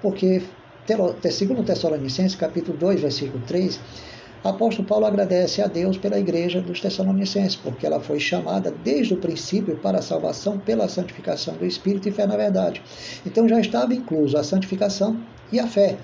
Porque, 0.00 0.42
segundo 1.30 1.62
Tessalonicenses, 1.62 2.34
capítulo 2.34 2.76
2, 2.78 3.00
versículo 3.00 3.42
3, 3.46 3.78
apóstolo 4.42 4.88
Paulo 4.88 5.06
agradece 5.06 5.62
a 5.62 5.66
Deus 5.66 5.96
pela 5.96 6.18
igreja 6.18 6.60
dos 6.60 6.80
Tessalonicenses, 6.80 7.56
porque 7.56 7.86
ela 7.86 8.00
foi 8.00 8.18
chamada 8.18 8.72
desde 8.82 9.14
o 9.14 9.18
princípio 9.18 9.76
para 9.76 9.98
a 9.98 10.02
salvação 10.02 10.58
pela 10.58 10.88
santificação 10.88 11.54
do 11.54 11.66
Espírito 11.66 12.08
e 12.08 12.12
fé 12.12 12.26
na 12.26 12.36
verdade. 12.36 12.82
Então 13.24 13.48
já 13.48 13.60
estava 13.60 13.94
incluso 13.94 14.36
a 14.36 14.42
santificação 14.42 15.20
e 15.52 15.60
a 15.60 15.66
fé, 15.66 15.98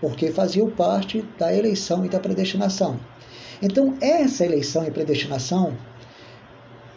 porque 0.00 0.30
faziam 0.30 0.68
parte 0.68 1.24
da 1.38 1.54
eleição 1.54 2.04
e 2.04 2.08
da 2.08 2.20
predestinação. 2.20 2.98
Então, 3.62 3.96
essa 4.00 4.44
eleição 4.44 4.84
e 4.84 4.90
predestinação 4.90 5.74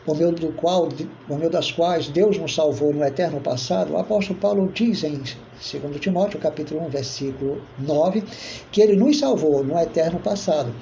por 0.07 0.17
meio, 0.17 0.31
do 0.31 0.53
qual, 0.53 0.87
por 1.27 1.37
meio 1.37 1.51
das 1.51 1.69
quais 1.69 2.07
Deus 2.07 2.37
nos 2.37 2.55
salvou 2.55 2.93
no 2.93 3.03
eterno 3.03 3.41
passado, 3.41 3.91
o 3.91 3.97
apóstolo 3.97 4.39
Paulo 4.39 4.71
diz 4.73 5.03
em 5.03 5.17
2 5.17 5.99
Timóteo, 5.99 6.39
capítulo 6.39 6.79
1, 6.85 6.89
versículo 6.89 7.61
9, 7.77 8.23
que 8.71 8.81
ele 8.81 8.95
nos 8.95 9.19
salvou 9.19 9.61
no 9.65 9.77
eterno 9.77 10.17
passado, 10.21 10.73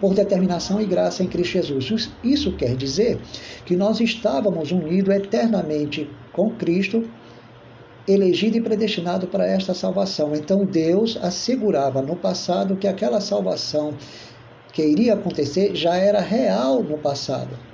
por 0.00 0.14
determinação 0.14 0.80
e 0.80 0.86
graça 0.86 1.22
em 1.22 1.26
Cristo 1.26 1.52
Jesus. 1.62 2.10
Isso 2.24 2.56
quer 2.56 2.74
dizer 2.74 3.20
que 3.66 3.76
nós 3.76 4.00
estávamos 4.00 4.72
unidos 4.72 5.14
eternamente 5.14 6.08
com 6.32 6.48
Cristo, 6.52 7.06
elegido 8.08 8.56
e 8.56 8.62
predestinado 8.62 9.26
para 9.26 9.46
esta 9.46 9.74
salvação. 9.74 10.34
Então 10.34 10.64
Deus 10.64 11.18
assegurava 11.20 12.00
no 12.00 12.16
passado 12.16 12.76
que 12.76 12.88
aquela 12.88 13.20
salvação 13.20 13.92
que 14.72 14.82
iria 14.82 15.12
acontecer 15.12 15.74
já 15.74 15.96
era 15.96 16.20
real 16.20 16.82
no 16.82 16.96
passado. 16.96 17.69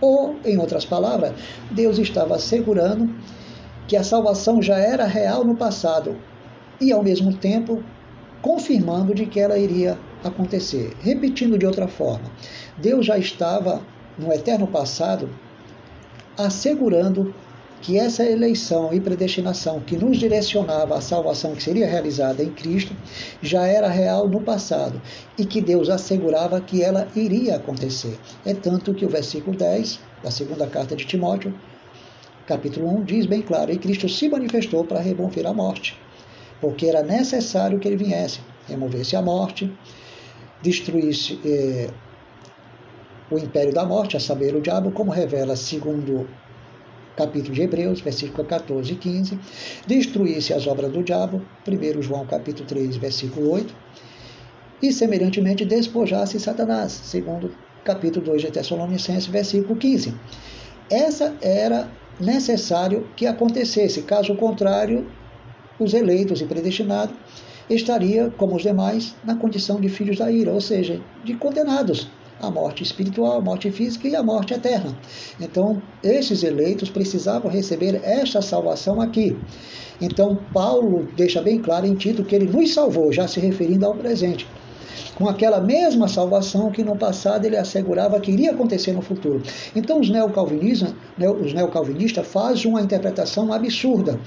Ou, 0.00 0.36
em 0.44 0.58
outras 0.58 0.84
palavras, 0.84 1.32
Deus 1.70 1.98
estava 1.98 2.36
assegurando 2.36 3.12
que 3.86 3.96
a 3.96 4.04
salvação 4.04 4.62
já 4.62 4.78
era 4.78 5.04
real 5.04 5.44
no 5.44 5.56
passado 5.56 6.16
e, 6.80 6.92
ao 6.92 7.02
mesmo 7.02 7.34
tempo, 7.36 7.82
confirmando 8.40 9.14
de 9.14 9.26
que 9.26 9.40
ela 9.40 9.58
iria 9.58 9.98
acontecer. 10.24 10.96
Repetindo 11.00 11.58
de 11.58 11.66
outra 11.66 11.88
forma, 11.88 12.30
Deus 12.78 13.04
já 13.04 13.18
estava 13.18 13.82
no 14.18 14.32
eterno 14.32 14.66
passado 14.66 15.28
assegurando 16.36 17.34
que 17.82 17.98
essa 17.98 18.24
eleição 18.24 18.92
e 18.92 19.00
predestinação 19.00 19.80
que 19.80 19.96
nos 19.96 20.18
direcionava 20.18 20.96
à 20.96 21.00
salvação 21.00 21.54
que 21.54 21.62
seria 21.62 21.86
realizada 21.86 22.42
em 22.42 22.50
Cristo 22.50 22.94
já 23.40 23.66
era 23.66 23.88
real 23.88 24.28
no 24.28 24.40
passado 24.40 25.00
e 25.38 25.46
que 25.46 25.60
Deus 25.60 25.88
assegurava 25.88 26.60
que 26.60 26.82
ela 26.82 27.08
iria 27.16 27.56
acontecer. 27.56 28.18
É 28.44 28.52
tanto 28.52 28.92
que 28.92 29.06
o 29.06 29.08
versículo 29.08 29.56
10 29.56 29.98
da 30.22 30.30
segunda 30.30 30.66
carta 30.66 30.94
de 30.94 31.06
Timóteo, 31.06 31.54
capítulo 32.46 32.88
1, 32.98 33.04
diz 33.04 33.26
bem 33.26 33.40
claro: 33.40 33.72
E 33.72 33.78
Cristo 33.78 34.08
se 34.08 34.28
manifestou 34.28 34.84
para 34.84 35.00
remover 35.00 35.46
a 35.46 35.54
morte, 35.54 35.98
porque 36.60 36.86
era 36.86 37.02
necessário 37.02 37.78
que 37.78 37.88
ele 37.88 37.96
viesse, 37.96 38.40
removesse 38.68 39.16
a 39.16 39.22
morte, 39.22 39.72
destruísse. 40.62 41.40
Eh, 41.44 41.88
o 43.30 43.38
império 43.38 43.72
da 43.72 43.84
morte, 43.86 44.16
a 44.16 44.20
saber, 44.20 44.56
o 44.56 44.60
diabo, 44.60 44.90
como 44.90 45.12
revela 45.12 45.54
segundo 45.54 46.28
capítulo 47.20 47.54
de 47.54 47.62
Hebreus, 47.62 48.00
versículo 48.00 48.44
14 48.44 48.92
e 48.92 48.96
15, 48.96 49.38
destruísse 49.86 50.54
as 50.54 50.66
obras 50.66 50.90
do 50.90 51.02
diabo, 51.02 51.42
1 51.68 52.00
João 52.00 52.24
capítulo 52.24 52.66
3, 52.66 52.96
versículo 52.96 53.50
8, 53.50 53.74
e 54.82 54.90
semelhantemente 54.90 55.66
despojasse 55.66 56.40
Satanás, 56.40 56.92
segundo 56.92 57.52
capítulo 57.84 58.24
2 58.24 58.40
de 58.40 58.50
Tessalonicenses, 58.50 59.26
versículo 59.26 59.76
15. 59.76 60.14
Essa 60.90 61.36
era 61.42 61.90
necessário 62.18 63.06
que 63.14 63.26
acontecesse, 63.26 64.00
caso 64.02 64.34
contrário, 64.34 65.06
os 65.78 65.92
eleitos 65.92 66.40
e 66.40 66.46
predestinados 66.46 67.14
estaria, 67.68 68.32
como 68.38 68.56
os 68.56 68.62
demais, 68.62 69.14
na 69.22 69.36
condição 69.36 69.78
de 69.78 69.90
filhos 69.90 70.18
da 70.18 70.32
ira, 70.32 70.52
ou 70.52 70.60
seja, 70.60 71.02
de 71.22 71.34
condenados 71.34 72.08
a 72.40 72.50
morte 72.50 72.82
espiritual, 72.82 73.38
a 73.38 73.40
morte 73.40 73.70
física 73.70 74.08
e 74.08 74.16
a 74.16 74.22
morte 74.22 74.54
eterna. 74.54 74.96
Então, 75.40 75.80
esses 76.02 76.42
eleitos 76.42 76.90
precisavam 76.90 77.50
receber 77.50 78.00
esta 78.04 78.40
salvação 78.40 79.00
aqui. 79.00 79.36
Então, 80.00 80.38
Paulo 80.52 81.08
deixa 81.16 81.42
bem 81.42 81.58
claro 81.58 81.86
em 81.86 81.94
Tito 81.94 82.24
que 82.24 82.34
ele 82.34 82.46
nos 82.46 82.72
salvou, 82.72 83.12
já 83.12 83.28
se 83.28 83.38
referindo 83.40 83.84
ao 83.86 83.94
presente 83.94 84.46
com 85.20 85.28
aquela 85.28 85.60
mesma 85.60 86.08
salvação 86.08 86.70
que 86.70 86.82
no 86.82 86.96
passado 86.96 87.44
ele 87.44 87.58
assegurava 87.58 88.18
que 88.18 88.30
iria 88.30 88.52
acontecer 88.52 88.92
no 88.92 89.02
futuro. 89.02 89.42
Então 89.76 90.00
os 90.00 90.08
neocalvinistas, 90.08 90.94
os 91.44 91.52
neocalvinistas 91.52 92.26
fazem 92.26 92.70
uma 92.70 92.80
interpretação 92.80 93.52
absurda, 93.52 94.18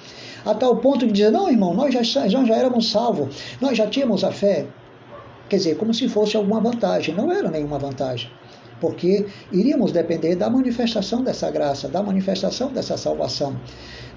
a 0.45 0.53
tal 0.53 0.77
ponto 0.77 1.07
de 1.07 1.11
dizer, 1.11 1.31
não 1.31 1.49
irmão, 1.49 1.73
nós 1.73 1.91
já, 1.95 2.03
já, 2.03 2.27
já 2.27 2.55
éramos 2.55 2.91
salvos, 2.91 3.35
nós 3.59 3.75
já 3.75 3.87
tínhamos 3.87 4.23
a 4.23 4.31
fé, 4.31 4.67
Quer 5.53 5.57
dizer, 5.57 5.77
como 5.77 5.93
se 5.93 6.09
fosse 6.09 6.35
alguma 6.35 6.59
vantagem. 6.59 7.13
Não 7.13 7.31
era 7.31 7.47
nenhuma 7.51 7.77
vantagem, 7.77 8.27
porque 8.81 9.27
iríamos 9.51 9.91
depender 9.91 10.35
da 10.35 10.49
manifestação 10.49 11.21
dessa 11.21 11.51
graça, 11.51 11.87
da 11.87 12.01
manifestação 12.01 12.71
dessa 12.71 12.97
salvação. 12.97 13.55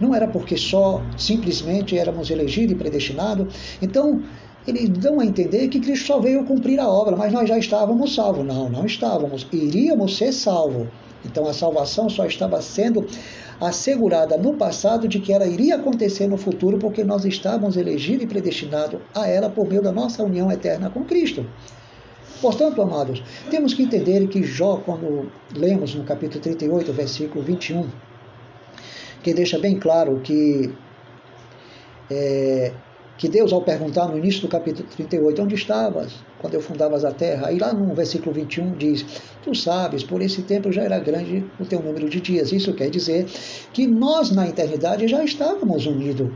Não 0.00 0.14
era 0.14 0.26
porque 0.26 0.56
só 0.56 1.02
simplesmente 1.18 1.98
éramos 1.98 2.30
elegidos 2.30 2.72
e 2.72 2.74
predestinados. 2.74 3.54
Então, 3.82 4.22
eles 4.66 4.88
dão 4.88 5.20
a 5.20 5.26
entender 5.26 5.68
que 5.68 5.78
Cristo 5.78 6.06
só 6.06 6.18
veio 6.18 6.42
cumprir 6.46 6.80
a 6.80 6.88
obra, 6.88 7.14
mas 7.14 7.30
nós 7.34 7.46
já 7.46 7.58
estávamos 7.58 8.14
salvos. 8.14 8.42
Não, 8.42 8.70
não 8.70 8.86
estávamos. 8.86 9.46
Iríamos 9.52 10.16
ser 10.16 10.32
salvos. 10.32 10.88
Então 11.22 11.46
a 11.46 11.52
salvação 11.52 12.08
só 12.08 12.24
estava 12.24 12.62
sendo 12.62 13.06
assegurada 13.60 14.36
no 14.36 14.54
passado 14.54 15.08
de 15.08 15.18
que 15.18 15.32
ela 15.32 15.46
iria 15.46 15.76
acontecer 15.76 16.26
no 16.26 16.36
futuro, 16.36 16.78
porque 16.78 17.02
nós 17.02 17.24
estávamos 17.24 17.76
elegidos 17.76 18.24
e 18.24 18.26
predestinados 18.26 19.00
a 19.14 19.26
ela 19.26 19.48
por 19.48 19.66
meio 19.66 19.82
da 19.82 19.92
nossa 19.92 20.22
união 20.22 20.50
eterna 20.50 20.90
com 20.90 21.04
Cristo. 21.04 21.46
Portanto, 22.40 22.82
amados, 22.82 23.22
temos 23.50 23.72
que 23.72 23.82
entender 23.82 24.28
que 24.28 24.42
Jó, 24.42 24.76
quando 24.84 25.30
lemos 25.54 25.94
no 25.94 26.04
capítulo 26.04 26.40
38, 26.40 26.92
versículo 26.92 27.42
21, 27.42 27.88
que 29.22 29.32
deixa 29.32 29.58
bem 29.58 29.78
claro 29.78 30.20
que 30.22 30.72
é, 32.10 32.72
que 33.18 33.28
Deus, 33.28 33.52
ao 33.52 33.62
perguntar 33.62 34.08
no 34.08 34.18
início 34.18 34.42
do 34.42 34.48
capítulo 34.48 34.86
38, 34.88 35.42
onde 35.42 35.54
estavas 35.54 36.12
quando 36.46 36.54
eu 36.54 36.60
fundavas 36.60 37.04
a 37.04 37.12
terra? 37.12 37.48
Aí 37.48 37.58
lá 37.58 37.72
no 37.72 37.92
versículo 37.92 38.32
21 38.32 38.76
diz, 38.76 39.04
tu 39.42 39.52
sabes, 39.54 40.04
por 40.04 40.22
esse 40.22 40.42
tempo 40.42 40.70
já 40.70 40.82
era 40.82 40.98
grande 41.00 41.44
o 41.58 41.64
teu 41.64 41.82
número 41.82 42.08
de 42.08 42.20
dias. 42.20 42.52
Isso 42.52 42.72
quer 42.72 42.88
dizer 42.88 43.26
que 43.72 43.86
nós 43.86 44.30
na 44.30 44.48
eternidade 44.48 45.08
já 45.08 45.24
estávamos 45.24 45.86
unidos 45.86 46.30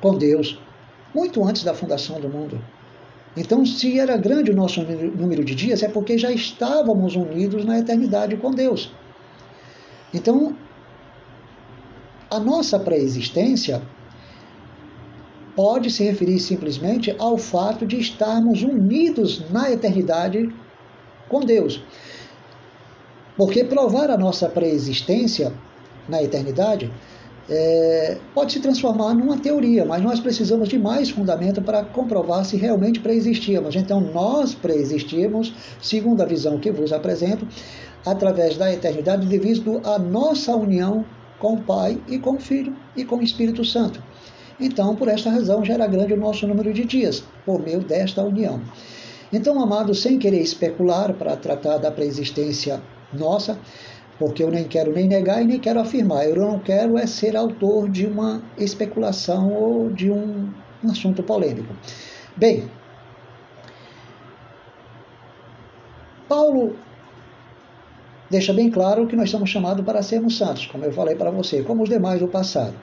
com 0.00 0.16
Deus, 0.16 0.60
muito 1.12 1.44
antes 1.44 1.64
da 1.64 1.74
fundação 1.74 2.20
do 2.20 2.28
mundo. 2.28 2.60
Então, 3.36 3.66
se 3.66 3.98
era 3.98 4.16
grande 4.16 4.52
o 4.52 4.54
nosso 4.54 4.80
número 4.82 5.44
de 5.44 5.54
dias, 5.54 5.82
é 5.82 5.88
porque 5.88 6.16
já 6.16 6.30
estávamos 6.30 7.16
unidos 7.16 7.64
na 7.64 7.78
eternidade 7.78 8.36
com 8.36 8.52
Deus. 8.52 8.92
Então, 10.14 10.56
a 12.30 12.38
nossa 12.38 12.78
pré-existência 12.78 13.82
pode 15.58 15.90
se 15.90 16.04
referir 16.04 16.38
simplesmente 16.38 17.12
ao 17.18 17.36
fato 17.36 17.84
de 17.84 17.98
estarmos 17.98 18.62
unidos 18.62 19.42
na 19.50 19.68
eternidade 19.68 20.48
com 21.28 21.40
Deus. 21.40 21.82
Porque 23.36 23.64
provar 23.64 24.08
a 24.08 24.16
nossa 24.16 24.48
preexistência 24.48 25.52
na 26.08 26.22
eternidade 26.22 26.88
é, 27.50 28.18
pode 28.32 28.52
se 28.52 28.60
transformar 28.60 29.14
numa 29.14 29.36
teoria, 29.36 29.84
mas 29.84 30.00
nós 30.00 30.20
precisamos 30.20 30.68
de 30.68 30.78
mais 30.78 31.10
fundamento 31.10 31.60
para 31.60 31.82
comprovar 31.82 32.44
se 32.44 32.56
realmente 32.56 33.00
preexistíamos. 33.00 33.74
Então, 33.74 34.00
nós 34.00 34.54
preexistimos, 34.54 35.52
segundo 35.82 36.22
a 36.22 36.24
visão 36.24 36.60
que 36.60 36.70
vos 36.70 36.92
apresento, 36.92 37.44
através 38.06 38.56
da 38.56 38.72
eternidade, 38.72 39.26
devido 39.26 39.80
à 39.82 39.98
nossa 39.98 40.54
união 40.54 41.04
com 41.40 41.54
o 41.54 41.60
Pai 41.62 42.00
e 42.06 42.16
com 42.16 42.36
o 42.36 42.40
Filho 42.40 42.76
e 42.96 43.04
com 43.04 43.16
o 43.16 43.22
Espírito 43.22 43.64
Santo. 43.64 44.00
Então, 44.60 44.96
por 44.96 45.08
esta 45.08 45.30
razão, 45.30 45.64
já 45.64 45.74
era 45.74 45.86
grande 45.86 46.12
o 46.12 46.16
nosso 46.16 46.46
número 46.46 46.72
de 46.72 46.84
dias, 46.84 47.22
por 47.46 47.62
meio 47.62 47.80
desta 47.80 48.22
união. 48.22 48.60
Então, 49.32 49.62
amados, 49.62 50.02
sem 50.02 50.18
querer 50.18 50.40
especular 50.40 51.14
para 51.14 51.36
tratar 51.36 51.78
da 51.78 51.90
preexistência 51.90 52.82
nossa, 53.12 53.58
porque 54.18 54.42
eu 54.42 54.50
nem 54.50 54.64
quero 54.64 54.92
nem 54.92 55.06
negar 55.06 55.42
e 55.42 55.44
nem 55.44 55.60
quero 55.60 55.80
afirmar. 55.80 56.24
Eu 56.24 56.36
não 56.36 56.58
quero 56.58 56.98
é 56.98 57.06
ser 57.06 57.36
autor 57.36 57.88
de 57.88 58.06
uma 58.06 58.42
especulação 58.56 59.52
ou 59.52 59.90
de 59.90 60.10
um, 60.10 60.50
um 60.82 60.90
assunto 60.90 61.22
polêmico. 61.22 61.72
Bem, 62.36 62.68
Paulo 66.28 66.76
deixa 68.28 68.52
bem 68.52 68.70
claro 68.70 69.06
que 69.06 69.16
nós 69.16 69.30
somos 69.30 69.48
chamados 69.48 69.84
para 69.84 70.02
sermos 70.02 70.36
santos, 70.36 70.66
como 70.66 70.84
eu 70.84 70.92
falei 70.92 71.14
para 71.14 71.30
você, 71.30 71.62
como 71.62 71.82
os 71.82 71.88
demais 71.88 72.20
do 72.20 72.28
passado. 72.28 72.74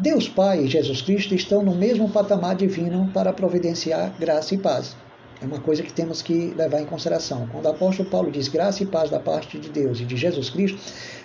Deus 0.00 0.28
Pai 0.28 0.60
e 0.60 0.68
Jesus 0.68 1.02
Cristo 1.02 1.34
estão 1.34 1.60
no 1.60 1.74
mesmo 1.74 2.08
patamar 2.08 2.54
divino 2.54 3.10
para 3.12 3.32
providenciar 3.32 4.14
graça 4.16 4.54
e 4.54 4.58
paz. 4.58 4.96
É 5.42 5.44
uma 5.44 5.58
coisa 5.58 5.82
que 5.82 5.92
temos 5.92 6.22
que 6.22 6.54
levar 6.56 6.80
em 6.80 6.86
consideração. 6.86 7.48
Quando 7.50 7.64
o 7.64 7.70
apóstolo 7.70 8.08
Paulo 8.08 8.30
diz 8.30 8.46
graça 8.46 8.84
e 8.84 8.86
paz 8.86 9.10
da 9.10 9.18
parte 9.18 9.58
de 9.58 9.68
Deus 9.68 9.98
e 9.98 10.04
de 10.04 10.16
Jesus 10.16 10.50
Cristo, 10.50 10.78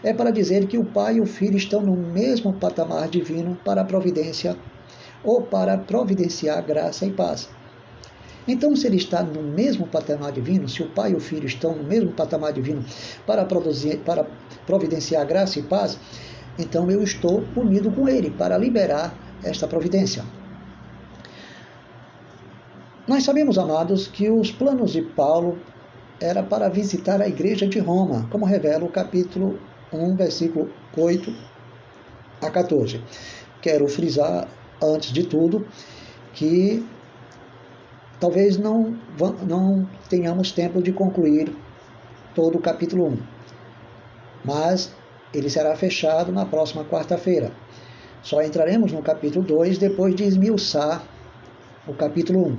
é 0.04 0.12
para 0.12 0.32
dizer 0.32 0.66
que 0.66 0.80
o 0.80 0.86
Pai 0.86 1.18
e 1.18 1.22
o 1.22 1.26
Filho 1.28 1.56
estão 1.56 1.82
no 1.82 1.96
mesmo 1.96 2.52
patamar 2.52 3.08
divino 3.10 3.56
para 3.64 3.82
a 3.82 3.86
providência 3.86 4.58
ou 5.24 5.44
para 5.44 5.78
providenciar 5.78 6.66
graça 6.66 7.06
e 7.06 7.12
paz. 7.12 7.50
Então, 8.48 8.76
se 8.76 8.88
ele 8.88 8.98
está 8.98 9.22
no 9.22 9.44
mesmo 9.44 9.86
patamar 9.86 10.32
divino, 10.32 10.68
se 10.68 10.82
o 10.82 10.90
Pai 10.90 11.12
e 11.12 11.16
o 11.16 11.20
Filho 11.20 11.46
estão 11.46 11.76
no 11.76 11.84
mesmo 11.84 12.12
patamar 12.12 12.52
divino 12.52 12.84
para, 13.28 13.46
produzir, 13.46 14.00
para 14.00 14.26
providenciar 14.66 15.26
graça 15.28 15.60
e 15.60 15.62
paz, 15.62 15.98
então 16.58 16.90
eu 16.90 17.04
estou 17.04 17.44
unido 17.56 17.92
com 17.92 18.08
ele 18.08 18.30
para 18.30 18.58
liberar 18.58 19.14
esta 19.44 19.68
providência. 19.68 20.24
Nós 23.08 23.24
sabemos, 23.24 23.58
amados, 23.58 24.08
que 24.08 24.30
os 24.30 24.52
planos 24.52 24.92
de 24.92 25.02
Paulo 25.02 25.58
era 26.22 26.42
para 26.42 26.70
visitar 26.70 27.22
a 27.22 27.28
igreja 27.28 27.68
de 27.68 27.80
Roma, 27.80 28.28
como 28.32 28.46
revela 28.46 28.86
o 28.86 28.90
capítulo 28.90 29.60
1, 29.92 30.16
versículo 30.16 30.70
8 30.96 31.34
a 32.42 32.50
14. 32.50 33.02
Quero 33.62 33.88
frisar, 33.88 34.48
antes 34.82 35.12
de 35.12 35.24
tudo, 35.24 35.68
que 36.34 36.86
talvez 38.20 38.58
não, 38.58 38.98
não 39.46 39.88
tenhamos 40.10 40.54
tempo 40.54 40.82
de 40.82 40.94
concluir 40.94 41.54
todo 42.34 42.58
o 42.58 42.62
capítulo 42.62 43.08
1. 43.08 43.18
Mas 44.46 44.94
ele 45.34 45.50
será 45.50 45.76
fechado 45.76 46.32
na 46.32 46.46
próxima 46.46 46.86
quarta-feira. 46.86 47.52
Só 48.22 48.42
entraremos 48.42 48.92
no 48.92 49.02
capítulo 49.02 49.44
2 49.46 49.78
depois 49.78 50.16
de 50.16 50.24
esmiuçar 50.24 51.04
o 51.88 51.94
capítulo 51.94 52.48
1. 52.48 52.58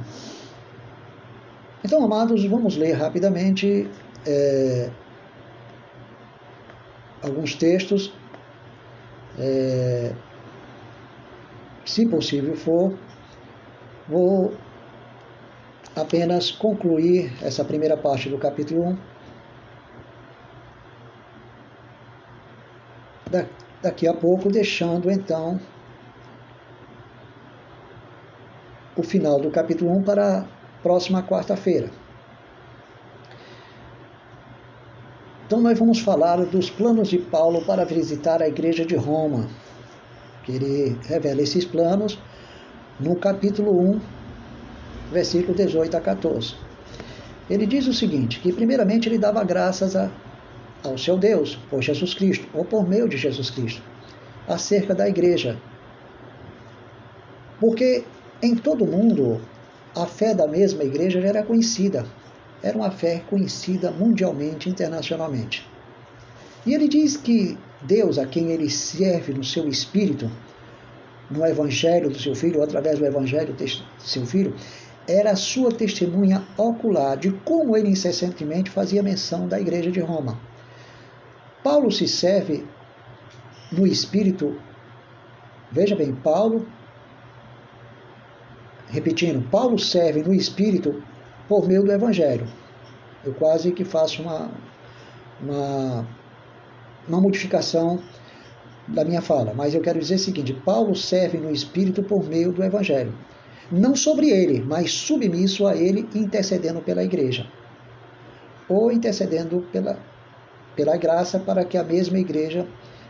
Então, 1.85 2.05
amados, 2.05 2.45
vamos 2.45 2.77
ler 2.77 2.93
rapidamente 2.93 3.89
é, 4.27 4.91
alguns 7.23 7.55
textos. 7.55 8.13
É, 9.39 10.13
se 11.85 12.07
possível 12.07 12.57
for, 12.57 12.95
vou 14.09 14.55
apenas 15.95 16.51
concluir 16.51 17.33
essa 17.43 17.65
primeira 17.65 17.97
parte 17.97 18.29
do 18.29 18.39
capítulo 18.39 18.83
1 18.91 19.14
daqui 23.83 24.07
a 24.07 24.15
pouco, 24.15 24.49
deixando 24.49 25.11
então 25.11 25.61
o 28.97 29.03
final 29.03 29.41
do 29.41 29.51
capítulo 29.51 29.91
1 29.99 30.03
para 30.03 30.39
a 30.41 30.45
próxima 30.83 31.23
quarta-feira. 31.23 31.91
Então, 35.47 35.61
nós 35.61 35.79
vamos 35.79 36.01
falar 36.01 36.37
dos 36.47 36.71
planos 36.71 37.09
de 37.09 37.19
Paulo 37.19 37.65
para 37.67 37.85
visitar 37.85 38.41
a 38.41 38.49
igreja 38.49 38.85
de 38.85 38.97
Roma, 38.97 39.49
que 40.43 40.53
ele 40.53 40.99
revela 41.03 41.43
esses 41.43 41.65
planos 41.65 42.19
no 42.99 43.17
capítulo 43.17 43.79
1, 43.93 44.01
versículo 45.13 45.55
18 45.55 45.97
a 45.97 46.01
14. 46.01 46.55
Ele 47.51 47.67
diz 47.67 47.87
o 47.87 47.93
seguinte: 47.93 48.41
que 48.41 48.53
primeiramente 48.53 49.09
ele 49.09 49.19
dava 49.19 49.45
graças 49.45 49.95
a 49.95 50.11
ao 50.85 50.99
seu 50.99 51.17
Deus, 51.17 51.59
por 51.71 51.83
Jesus 51.83 52.13
Cristo, 52.15 52.47
ou 52.53 52.65
por 52.65 52.87
meio 52.87 53.09
de 53.09 53.17
Jesus 53.17 53.51
Cristo, 53.51 53.83
acerca 54.47 54.95
da 54.95 55.09
igreja. 55.09 55.59
Porque 57.59 58.05
em 58.43 58.55
todo 58.55 58.85
o 58.85 58.87
mundo 58.87 59.41
a 59.97 60.07
fé 60.07 60.35
da 60.35 60.47
mesma 60.47 60.85
igreja 60.85 61.21
já 61.21 61.29
era 61.29 61.43
conhecida, 61.43 62.05
era 62.63 62.77
uma 62.77 62.91
fé 62.91 63.23
conhecida 63.29 63.91
mundialmente, 63.91 64.69
internacionalmente. 64.69 65.67
E 66.67 66.75
ele 66.75 66.89
diz 66.89 67.17
que 67.17 67.59
Deus, 67.83 68.19
a 68.19 68.27
quem 68.27 68.51
ele 68.51 68.71
serve 68.71 69.33
no 69.33 69.45
seu 69.45 69.69
espírito, 69.69 70.31
no 71.31 71.45
evangelho 71.47 72.11
do 72.11 72.19
seu 72.19 72.35
filho, 72.35 72.59
ou 72.59 72.65
através 72.65 72.99
do 72.99 73.07
evangelho 73.07 73.55
do 73.55 73.65
seu 73.99 74.27
filho, 74.27 74.55
era 75.07 75.33
a 75.33 75.37
sua 75.37 75.71
testemunha 75.71 76.43
ocular 76.57 77.17
de 77.17 77.31
como 77.45 77.77
ele 77.77 77.91
incessantemente 77.91 78.71
fazia 78.71 79.03
menção 79.03 79.47
da 79.47 79.61
igreja 79.61 79.91
de 79.91 80.01
Roma. 80.01 80.39
Paulo 81.65 81.91
se 81.91 82.07
serve 82.07 82.63
no 83.73 83.87
espírito. 83.87 84.61
Veja 85.73 85.97
bem, 85.97 86.15
Paulo, 86.15 86.67
repetindo, 88.89 89.49
Paulo 89.51 89.79
serve 89.79 90.23
no 90.23 90.35
espírito 90.35 91.03
por 91.49 91.67
meio 91.67 91.83
do 91.83 91.91
evangelho. 91.91 92.47
Eu 93.25 93.33
quase 93.33 93.73
que 93.73 93.83
faço 93.83 94.21
uma, 94.21 94.51
uma, 95.41 96.07
uma 97.09 97.21
modificação 97.23 97.99
da 98.87 99.03
minha 99.03 99.23
fala, 99.23 99.55
mas 99.55 99.75
eu 99.75 99.81
quero 99.81 99.99
dizer 99.99 100.17
o 100.17 100.19
seguinte: 100.19 100.53
Paulo 100.53 100.95
serve 100.95 101.39
no 101.39 101.51
espírito 101.51 102.03
por 102.03 102.29
meio 102.29 102.53
do 102.53 102.63
evangelho. 102.63 103.17
Não 103.73 103.97
sobre 103.97 104.29
ele, 104.29 104.61
mas 104.61 104.93
submisso 104.93 105.67
a 105.67 105.75
ele, 105.75 106.07
intercedendo 106.15 106.83
pela 106.83 107.03
igreja. 107.03 107.51
Ou 108.69 108.93
intercedendo 108.93 109.67
pela 109.73 109.99
pela 110.77 110.97
graça 110.97 111.39
para 111.39 111.65
que 111.65 111.77
a 111.77 111.85
mesma 111.85 112.19
igreja 112.19 112.67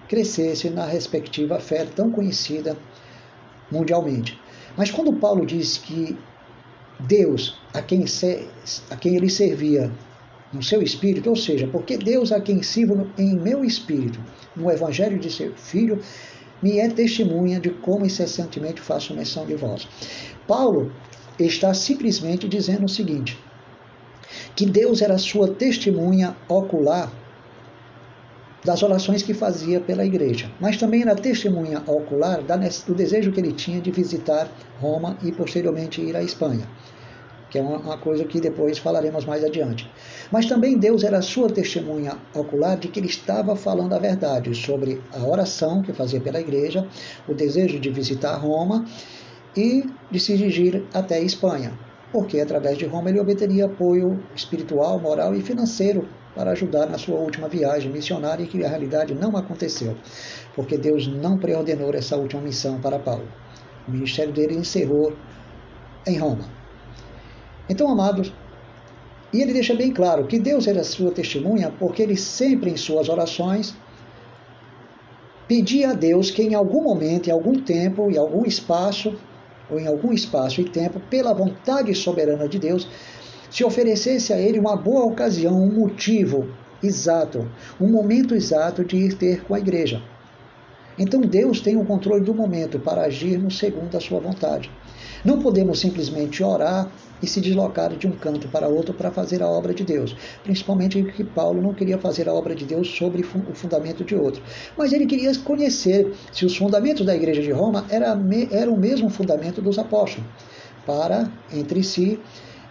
crescesse 0.09 0.71
na 0.71 0.85
respectiva 0.85 1.59
fé 1.59 1.85
tão 1.85 2.11
conhecida 2.11 2.77
mundialmente. 3.71 4.39
Mas 4.77 4.91
quando 4.91 5.13
Paulo 5.15 5.47
diz 5.47 5.79
que 5.79 6.17
Deus, 7.01 7.59
a 7.73 7.81
quem, 7.81 8.05
a 8.91 8.97
quem 8.97 9.17
ele 9.17 9.31
servia 9.31 9.91
no 10.53 10.63
seu 10.63 10.83
espírito, 10.83 11.31
ou 11.31 11.37
seja, 11.37 11.67
porque 11.67 11.97
Deus 11.97 12.31
a 12.31 12.41
quem 12.41 12.63
sirvo 12.63 13.11
em 13.19 13.35
meu 13.35 13.65
espírito, 13.65 14.21
no 14.55 14.71
evangelho 14.71 15.19
de 15.19 15.31
seu 15.31 15.55
filho, 15.57 16.01
me 16.63 16.79
é 16.79 16.89
testemunha 16.89 17.59
de 17.59 17.71
como 17.71 18.07
incessantemente 18.07 18.81
faço 18.81 19.15
menção 19.15 19.45
de 19.45 19.55
vós. 19.55 19.89
Paulo, 20.47 20.93
está 21.39 21.75
simplesmente 21.75 22.49
dizendo 22.49 22.85
o 22.85 22.89
seguinte: 22.89 23.39
que 24.55 24.67
Deus 24.67 25.03
era 25.03 25.19
sua 25.19 25.49
testemunha 25.49 26.37
ocular 26.49 27.13
das 28.65 28.83
orações 28.83 29.23
que 29.23 29.35
fazia 29.35 29.79
pela 29.79 30.05
igreja, 30.05 30.51
mas 30.59 30.79
também 30.79 31.03
era 31.03 31.15
testemunha 31.15 31.83
ocular 31.87 32.41
do 32.87 32.95
desejo 32.95 33.31
que 33.31 33.41
ele 33.41 33.53
tinha 33.53 33.81
de 33.81 33.91
visitar 33.91 34.51
Roma 34.81 35.19
e 35.23 35.31
posteriormente 35.31 36.01
ir 36.01 36.17
à 36.17 36.23
Espanha, 36.23 36.67
que 37.51 37.59
é 37.59 37.63
uma 37.63 37.99
coisa 37.99 38.25
que 38.25 38.41
depois 38.41 38.79
falaremos 38.79 39.27
mais 39.27 39.45
adiante. 39.45 39.91
Mas 40.33 40.47
também 40.47 40.79
Deus 40.79 41.05
era 41.05 41.21
sua 41.21 41.51
testemunha 41.51 42.17
ocular 42.35 42.79
de 42.79 42.89
que 42.89 42.99
ele 42.99 43.07
estava 43.07 43.55
falando 43.55 43.93
a 43.93 43.99
verdade 43.99 44.55
sobre 44.55 45.01
a 45.13 45.23
oração 45.23 45.83
que 45.83 45.93
fazia 45.93 46.21
pela 46.21 46.41
igreja, 46.41 46.89
o 47.29 47.35
desejo 47.35 47.79
de 47.79 47.91
visitar 47.91 48.35
Roma 48.37 48.87
e 49.55 49.85
de 50.11 50.19
se 50.19 50.37
dirigir 50.37 50.85
até 50.95 51.17
a 51.17 51.21
Espanha, 51.21 51.79
porque 52.11 52.41
através 52.41 52.79
de 52.79 52.87
Roma 52.87 53.11
ele 53.11 53.21
obteria 53.21 53.67
apoio 53.67 54.25
espiritual, 54.35 54.99
moral 54.99 55.35
e 55.35 55.43
financeiro 55.43 56.09
para 56.35 56.51
ajudar 56.51 56.87
na 56.87 56.99
sua 56.99 57.19
última 57.19 57.49
viagem 57.49 57.91
missionária 57.91 58.43
e 58.43 58.47
que 58.47 58.59
na 58.59 58.69
realidade 58.69 59.15
não 59.15 59.37
aconteceu, 59.37 59.97
porque 60.55 60.77
Deus 60.77 61.07
não 61.07 61.39
preordenou 61.39 61.93
essa 61.95 62.17
última 62.17 62.43
missão 62.43 62.81
para 62.81 62.99
Paulo. 62.99 63.29
O 63.87 63.91
ministério 63.91 64.33
dele 64.33 64.55
encerrou 64.55 65.15
em 66.07 66.19
Roma. 66.19 66.45
Então, 67.69 67.89
amados, 67.89 68.33
e 69.33 69.41
ele 69.41 69.53
deixa 69.53 69.75
bem 69.75 69.93
claro 69.93 70.27
que 70.27 70.39
Deus 70.39 70.67
era 70.67 70.85
sua 70.85 71.11
testemunha, 71.11 71.73
porque 71.79 72.03
ele 72.03 72.17
sempre 72.17 72.71
em 72.71 72.77
suas 72.77 73.09
orações 73.09 73.75
pedia 75.49 75.91
a 75.91 75.93
Deus 75.93 76.31
que 76.31 76.43
em 76.43 76.55
algum 76.55 76.83
momento, 76.83 77.29
em 77.29 77.33
algum 77.33 77.61
tempo, 77.61 78.11
em 78.11 78.17
algum 78.17 78.45
espaço, 78.45 79.19
ou 79.71 79.79
em 79.79 79.87
algum 79.87 80.13
espaço 80.13 80.61
e 80.61 80.65
tempo, 80.65 81.01
pela 81.11 81.33
vontade 81.33 81.95
soberana 81.95 82.49
de 82.49 82.59
Deus, 82.59 82.89
se 83.51 83.65
oferecesse 83.65 84.33
a 84.33 84.39
ele 84.39 84.59
uma 84.59 84.77
boa 84.77 85.05
ocasião, 85.05 85.55
um 85.55 85.73
motivo 85.73 86.49
exato, 86.83 87.49
um 87.81 87.89
momento 87.89 88.35
exato 88.35 88.85
de 88.85 88.97
ir 88.97 89.15
ter 89.15 89.45
com 89.45 89.55
a 89.55 89.59
igreja. 89.59 90.03
Então 90.99 91.21
Deus 91.21 91.61
tem 91.61 91.77
o 91.77 91.85
controle 91.85 92.25
do 92.25 92.33
momento 92.33 92.79
para 92.79 93.03
agirmos 93.03 93.59
segundo 93.59 93.97
a 93.97 94.01
sua 94.01 94.21
vontade. 94.21 94.71
Não 95.25 95.41
podemos 95.41 95.81
simplesmente 95.81 96.45
orar 96.45 96.89
e 97.23 97.27
se 97.27 97.41
deslocar 97.41 97.97
de 97.97 98.07
um 98.07 98.13
canto 98.13 98.47
para 98.49 98.69
outro 98.69 98.93
para 98.95 99.11
fazer 99.11 99.43
a 99.43 99.49
obra 99.49 99.73
de 99.73 99.83
Deus. 99.83 100.15
Principalmente 100.43 101.03
que 101.03 101.25
Paulo 101.25 101.61
não 101.61 101.75
queria 101.75 101.99
fazer 101.99 102.29
a 102.29 102.35
obra 102.35 102.55
de 102.55 102.65
Deus 102.65 102.89
sobre 102.89 103.23
o 103.23 103.55
fundamento 103.55 104.05
de 104.05 104.15
outro. 104.15 104.43
Mas 104.77 104.93
ele 104.93 105.07
queria 105.07 105.35
conhecer 105.39 106.13
se 106.33 106.45
os 106.45 106.57
fundamentos 106.57 107.05
da 107.05 107.17
igreja 107.17 107.43
de 107.43 107.51
Roma 107.51 107.87
eram 107.89 108.29
era 108.51 108.71
o 108.71 108.79
mesmo 108.79 109.09
fundamento 109.09 109.63
dos 109.63 109.79
apóstolos, 109.79 110.29
para 110.87 111.31
entre 111.53 111.83
si 111.83 112.21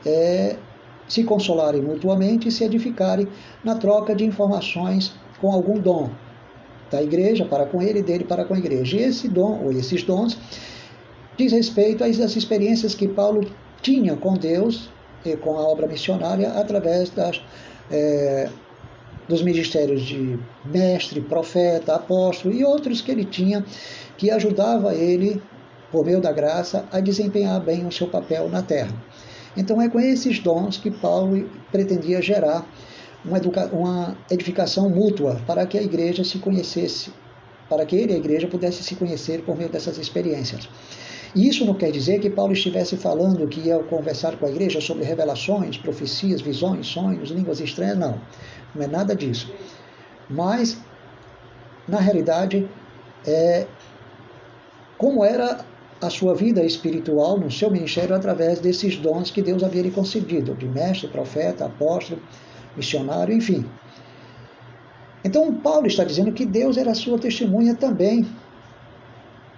é, 0.06 0.56
se 1.08 1.24
consolarem 1.24 1.82
mutuamente 1.82 2.48
e 2.48 2.52
se 2.52 2.64
edificarem 2.64 3.28
na 3.64 3.76
troca 3.76 4.16
de 4.16 4.26
informações 4.26 5.14
com 5.40 5.52
algum 5.52 5.80
dom 5.80 6.10
da 6.90 7.02
igreja 7.02 7.44
para 7.44 7.66
com 7.66 7.82
ele, 7.82 8.02
dele 8.02 8.24
para 8.24 8.46
com 8.46 8.54
a 8.54 8.58
igreja. 8.58 8.98
E 8.98 9.04
esse 9.04 9.28
dom, 9.28 9.64
ou 9.64 9.72
esses 9.72 10.04
dons, 10.04 10.38
diz 11.36 11.52
respeito 11.52 12.04
às 12.04 12.18
experiências 12.18 12.94
que 12.94 13.08
Paulo 13.08 13.50
tinha 13.82 14.16
com 14.16 14.34
Deus 14.36 14.90
e 15.26 15.36
com 15.36 15.58
a 15.58 15.62
obra 15.68 15.88
missionária 15.88 16.50
através 16.52 17.10
das, 17.10 17.42
é, 17.92 18.50
dos 19.28 19.42
ministérios 19.42 20.04
de 20.04 20.40
mestre, 20.66 21.20
profeta, 21.22 21.96
apóstolo 21.96 22.54
e 22.54 22.64
outros 22.64 23.02
que 23.02 23.12
ele 23.12 23.26
tinha 23.26 23.66
que 24.18 24.30
ajudava 24.30 24.94
ele, 24.94 25.42
por 25.92 26.06
meio 26.06 26.22
da 26.22 26.32
graça, 26.32 26.86
a 26.92 27.00
desempenhar 27.00 27.60
bem 27.60 27.86
o 27.86 27.92
seu 27.92 28.08
papel 28.08 28.50
na 28.50 28.62
terra. 28.62 28.94
Então 29.56 29.82
é 29.82 29.90
com 29.90 30.00
esses 30.00 30.40
dons 30.40 30.78
que 30.78 30.90
Paulo 30.90 31.50
pretendia 31.72 32.22
gerar 32.22 32.66
uma, 33.24 33.40
uma 33.72 34.18
edificação 34.30 34.90
mútua 34.90 35.40
para 35.46 35.66
que 35.66 35.78
a 35.78 35.82
igreja 35.82 36.24
se 36.24 36.40
conhecesse, 36.40 37.12
para 37.70 37.86
que 37.86 37.96
ele 37.96 38.14
e 38.14 38.16
a 38.16 38.18
igreja 38.20 38.48
pudessem 38.48 38.82
se 38.84 38.96
conhecer 38.96 39.44
por 39.44 39.56
meio 39.56 39.70
dessas 39.70 39.98
experiências. 39.98 40.68
Isso 41.36 41.66
não 41.66 41.74
quer 41.74 41.90
dizer 41.90 42.20
que 42.20 42.30
Paulo 42.30 42.54
estivesse 42.54 42.96
falando 42.96 43.48
que 43.48 43.62
ia 43.62 43.80
conversar 43.80 44.38
com 44.38 44.46
a 44.46 44.50
igreja 44.50 44.80
sobre 44.80 45.04
revelações, 45.04 45.78
profecias, 45.78 46.42
visões, 46.42 46.86
sonhos, 46.86 47.30
línguas 47.32 47.60
estranhas, 47.60 47.98
não. 47.98 48.22
Não 48.76 48.84
é 48.84 48.88
nada 48.88 49.16
disso. 49.16 49.52
Mas, 50.30 50.78
na 51.88 52.00
realidade, 52.00 52.70
é, 53.26 53.66
como 54.96 55.26
era 55.26 55.66
a 56.06 56.10
sua 56.10 56.36
vida 56.36 56.62
espiritual 56.66 57.40
no 57.40 57.50
seu 57.50 57.72
ministério 57.72 58.14
através 58.14 58.60
desses 58.60 58.98
dons 58.98 59.32
que 59.32 59.42
Deus 59.42 59.64
havia 59.64 59.82
lhe 59.82 59.92
concedido, 59.92 60.54
de 60.54 60.68
mestre, 60.68 61.08
profeta, 61.08 61.66
apóstolo, 61.66 62.22
missionário, 62.76 63.34
enfim. 63.34 63.66
Então, 65.24 65.54
Paulo 65.56 65.88
está 65.88 66.04
dizendo 66.04 66.34
que 66.34 66.46
Deus 66.46 66.76
era 66.76 66.94
sua 66.94 67.18
testemunha 67.18 67.74
também 67.74 68.28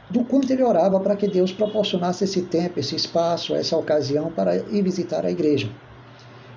do 0.08 0.24
quanto 0.24 0.54
ele 0.54 0.62
orava 0.62 1.00
para 1.00 1.16
que 1.16 1.28
Deus 1.28 1.52
proporcionasse 1.52 2.24
esse 2.24 2.44
tempo, 2.44 2.80
esse 2.80 2.96
espaço, 2.96 3.56
essa 3.56 3.76
ocasião 3.76 4.32
para 4.32 4.56
ir 4.56 4.84
visitar 4.84 5.26
a 5.26 5.32
igreja. 5.32 5.68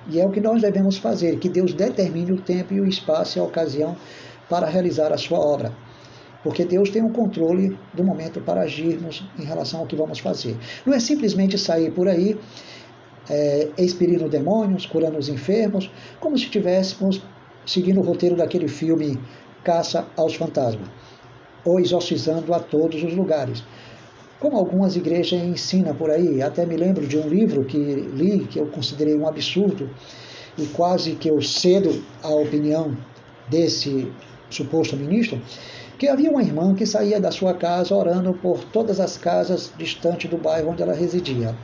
E 0.07 0.21
é 0.21 0.27
o 0.27 0.31
que 0.31 0.41
nós 0.41 0.61
devemos 0.61 0.99
fazer, 0.99 1.39
que 1.39 1.49
Deus 1.49 1.73
determine 1.73 2.33
o 2.33 2.41
tempo 2.41 2.75
e 2.75 2.81
o 2.81 2.87
espaço 2.87 3.39
e 3.39 3.41
a 3.41 3.45
ocasião 3.45 3.97
para 4.51 4.67
realizar 4.67 5.13
a 5.13 5.17
sua 5.17 5.39
obra 5.39 5.73
porque 6.43 6.65
Deus 6.65 6.91
tem 6.91 7.03
o 7.03 7.07
um 7.07 7.13
controle 7.13 7.77
do 7.93 8.05
momento 8.05 8.41
para 8.41 8.63
agirmos 8.63 9.25
em 9.39 9.45
relação 9.45 9.81
ao 9.81 9.87
que 9.87 9.97
vamos 9.97 10.19
fazer. 10.19 10.57
Não 10.87 10.95
é 10.95 11.01
simplesmente 11.01 11.59
sair 11.59 11.91
por 11.91 12.09
aí 12.09 12.39
é, 13.29 13.69
expelindo 13.77 14.29
demônios, 14.29 14.87
curando 14.87 15.19
os 15.19 15.29
enfermos, 15.29 15.91
como 16.21 16.37
se 16.37 16.45
estivéssemos 16.45 17.23
seguindo 17.67 18.01
o 18.01 18.03
roteiro 18.03 18.37
daquele 18.37 18.69
filme 18.69 19.19
Caça 19.63 20.07
aos 20.17 20.35
Fantasmas, 20.35 20.89
ou 21.65 21.79
exorcizando 21.79 22.55
a 22.55 22.61
todos 22.61 23.03
os 23.03 23.15
lugares. 23.15 23.63
Como 24.41 24.57
algumas 24.57 24.97
igrejas 24.97 25.43
ensinam 25.43 25.95
por 25.95 26.11
aí, 26.11 26.41
até 26.41 26.65
me 26.65 26.77
lembro 26.77 27.07
de 27.07 27.19
um 27.19 27.29
livro 27.29 27.65
que 27.65 27.77
li, 27.77 28.47
que 28.47 28.59
eu 28.59 28.67
considerei 28.67 29.15
um 29.17 29.27
absurdo, 29.27 29.91
e 30.57 30.67
quase 30.67 31.13
que 31.17 31.29
eu 31.29 31.43
cedo 31.43 32.03
a 32.23 32.29
opinião 32.29 32.97
desse 33.49 34.11
suposto 34.49 34.97
ministro, 34.97 35.41
que 35.99 36.09
havia 36.09 36.31
uma 36.31 36.43
irmã 36.43 36.75
que 36.75 36.87
saía 36.87 37.21
da 37.21 37.33
sua 37.33 37.55
casa 37.55 37.95
orando 37.95 38.33
por 38.35 38.63
todas 38.65 39.01
as 39.01 39.19
casas 39.19 39.73
distantes 39.77 40.31
do 40.31 40.39
bairro 40.39 40.71
onde 40.71 40.83
ela 40.83 40.95
residia. 40.95 41.55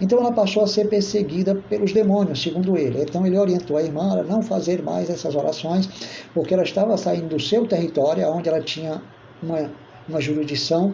Então 0.00 0.18
ela 0.18 0.32
passou 0.32 0.64
a 0.64 0.66
ser 0.66 0.88
perseguida 0.88 1.54
pelos 1.54 1.92
demônios, 1.92 2.42
segundo 2.42 2.76
ele. 2.76 3.02
Então 3.02 3.26
ele 3.26 3.38
orientou 3.38 3.76
a 3.76 3.82
irmã 3.82 4.18
a 4.18 4.22
não 4.22 4.42
fazer 4.42 4.82
mais 4.82 5.08
essas 5.08 5.34
orações, 5.34 5.88
porque 6.34 6.52
ela 6.52 6.64
estava 6.64 6.96
saindo 6.96 7.28
do 7.28 7.40
seu 7.40 7.66
território, 7.66 8.28
onde 8.28 8.48
ela 8.48 8.60
tinha 8.60 9.00
uma, 9.42 9.70
uma 10.08 10.20
jurisdição 10.20 10.92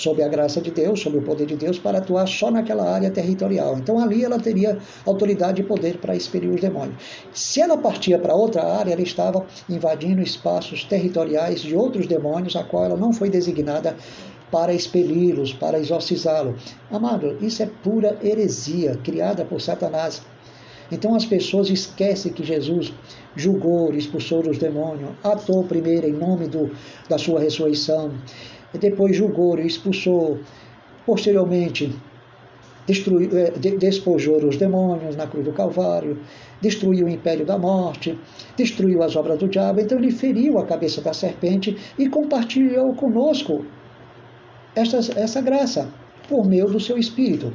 sob 0.00 0.22
a 0.22 0.28
graça 0.28 0.60
de 0.60 0.70
Deus, 0.70 1.00
sob 1.00 1.18
o 1.18 1.22
poder 1.22 1.46
de 1.46 1.56
Deus, 1.56 1.78
para 1.78 1.98
atuar 1.98 2.26
só 2.26 2.50
naquela 2.50 2.90
área 2.90 3.10
territorial. 3.10 3.76
Então 3.78 3.98
ali 3.98 4.24
ela 4.24 4.38
teria 4.38 4.78
autoridade 5.04 5.60
e 5.60 5.64
poder 5.64 5.98
para 5.98 6.16
expelir 6.16 6.50
os 6.50 6.60
demônios. 6.60 6.96
Se 7.32 7.60
ela 7.60 7.76
partia 7.76 8.18
para 8.18 8.34
outra 8.34 8.64
área, 8.64 8.92
ela 8.92 9.02
estava 9.02 9.44
invadindo 9.68 10.22
espaços 10.22 10.84
territoriais 10.84 11.60
de 11.60 11.76
outros 11.76 12.06
demônios, 12.06 12.56
a 12.56 12.64
qual 12.64 12.84
ela 12.84 12.96
não 12.96 13.12
foi 13.12 13.28
designada 13.28 13.94
para 14.50 14.72
expeli-los, 14.72 15.52
para 15.52 15.78
exorcizá-los. 15.78 16.60
Amado, 16.90 17.36
isso 17.40 17.62
é 17.62 17.66
pura 17.66 18.18
heresia 18.22 18.98
criada 19.04 19.44
por 19.44 19.60
Satanás. 19.60 20.22
Então 20.90 21.14
as 21.14 21.24
pessoas 21.24 21.70
esquecem 21.70 22.32
que 22.32 22.42
Jesus 22.42 22.92
julgou, 23.36 23.92
expulsou 23.94 24.40
os 24.48 24.58
demônios, 24.58 25.10
atuou 25.22 25.62
primeiro 25.64 26.06
em 26.08 26.12
nome 26.12 26.48
do, 26.48 26.70
da 27.08 27.16
sua 27.16 27.38
ressurreição, 27.38 28.12
depois 28.78 29.16
julgou 29.16 29.58
e 29.58 29.66
expulsou. 29.66 30.38
Posteriormente, 31.06 31.92
destruiu, 32.86 33.30
eh, 33.36 33.52
despojou 33.78 34.44
os 34.44 34.56
demônios 34.56 35.16
na 35.16 35.26
cruz 35.26 35.44
do 35.44 35.52
Calvário, 35.52 36.18
destruiu 36.60 37.06
o 37.06 37.08
império 37.08 37.44
da 37.44 37.58
morte, 37.58 38.18
destruiu 38.56 39.02
as 39.02 39.16
obras 39.16 39.38
do 39.38 39.48
diabo. 39.48 39.80
Então, 39.80 39.98
ele 39.98 40.10
feriu 40.10 40.58
a 40.58 40.66
cabeça 40.66 41.00
da 41.00 41.12
serpente 41.12 41.76
e 41.98 42.08
compartilhou 42.08 42.94
conosco 42.94 43.64
esta, 44.74 44.98
essa 45.18 45.40
graça 45.40 45.88
por 46.28 46.46
meio 46.46 46.66
do 46.66 46.78
seu 46.78 46.96
espírito. 46.96 47.52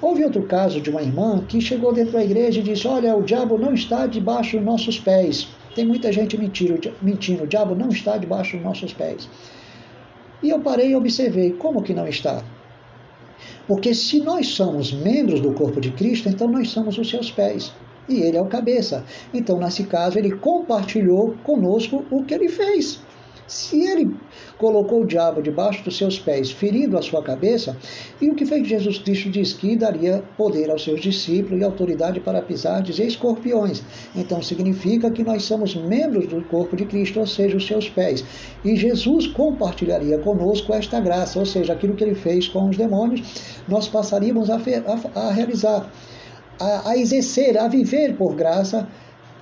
Houve 0.00 0.24
outro 0.24 0.42
caso 0.42 0.80
de 0.80 0.90
uma 0.90 1.00
irmã 1.00 1.44
que 1.46 1.60
chegou 1.60 1.92
dentro 1.92 2.14
da 2.14 2.24
igreja 2.24 2.60
e 2.60 2.62
disse: 2.62 2.86
Olha, 2.88 3.14
o 3.16 3.22
diabo 3.22 3.56
não 3.56 3.72
está 3.72 4.06
debaixo 4.06 4.56
dos 4.56 4.66
nossos 4.66 4.98
pés. 4.98 5.48
Tem 5.74 5.86
muita 5.86 6.12
gente 6.12 6.36
mentindo, 6.36 6.92
mentindo, 7.00 7.44
o 7.44 7.46
diabo 7.46 7.74
não 7.74 7.88
está 7.88 8.16
debaixo 8.16 8.56
dos 8.56 8.64
nossos 8.64 8.92
pés. 8.92 9.28
E 10.42 10.50
eu 10.50 10.60
parei 10.60 10.90
e 10.90 10.96
observei 10.96 11.52
como 11.52 11.82
que 11.82 11.94
não 11.94 12.08
está. 12.08 12.42
Porque 13.66 13.94
se 13.94 14.20
nós 14.20 14.48
somos 14.48 14.92
membros 14.92 15.40
do 15.40 15.52
corpo 15.52 15.80
de 15.80 15.92
Cristo, 15.92 16.28
então 16.28 16.48
nós 16.48 16.68
somos 16.68 16.98
os 16.98 17.08
seus 17.08 17.30
pés. 17.30 17.72
E 18.08 18.20
ele 18.20 18.36
é 18.36 18.42
o 18.42 18.46
cabeça. 18.46 19.04
Então, 19.32 19.58
nesse 19.58 19.84
caso, 19.84 20.18
ele 20.18 20.32
compartilhou 20.32 21.34
conosco 21.44 22.04
o 22.10 22.24
que 22.24 22.34
ele 22.34 22.48
fez. 22.48 23.00
Se 23.46 23.82
ele 23.84 24.14
colocou 24.56 25.02
o 25.02 25.06
diabo 25.06 25.42
debaixo 25.42 25.82
dos 25.82 25.96
seus 25.96 26.18
pés, 26.18 26.50
ferindo 26.50 26.96
a 26.96 27.02
sua 27.02 27.22
cabeça, 27.22 27.76
e 28.20 28.30
o 28.30 28.34
que 28.34 28.46
que 28.46 28.64
Jesus 28.64 28.98
Cristo 28.98 29.30
disse? 29.30 29.56
Que 29.56 29.76
daria 29.76 30.22
poder 30.36 30.70
aos 30.70 30.84
seus 30.84 31.00
discípulos 31.00 31.60
e 31.60 31.64
autoridade 31.64 32.20
para 32.20 32.40
pisar 32.40 32.82
de 32.82 32.92
escorpiões. 33.02 33.82
Então 34.14 34.40
significa 34.40 35.10
que 35.10 35.24
nós 35.24 35.42
somos 35.42 35.74
membros 35.74 36.26
do 36.26 36.42
corpo 36.42 36.76
de 36.76 36.84
Cristo, 36.84 37.20
ou 37.20 37.26
seja, 37.26 37.56
os 37.56 37.66
seus 37.66 37.88
pés. 37.88 38.24
E 38.64 38.76
Jesus 38.76 39.26
compartilharia 39.26 40.18
conosco 40.18 40.72
esta 40.72 41.00
graça, 41.00 41.38
ou 41.38 41.46
seja, 41.46 41.72
aquilo 41.72 41.94
que 41.94 42.04
ele 42.04 42.14
fez 42.14 42.46
com 42.48 42.68
os 42.68 42.76
demônios, 42.76 43.22
nós 43.68 43.88
passaríamos 43.88 44.50
a, 44.50 44.56
a, 44.56 45.20
a 45.20 45.32
realizar, 45.32 45.90
a, 46.60 46.90
a 46.90 46.96
exercer, 46.96 47.58
a 47.58 47.68
viver 47.68 48.16
por 48.16 48.34
graça 48.34 48.88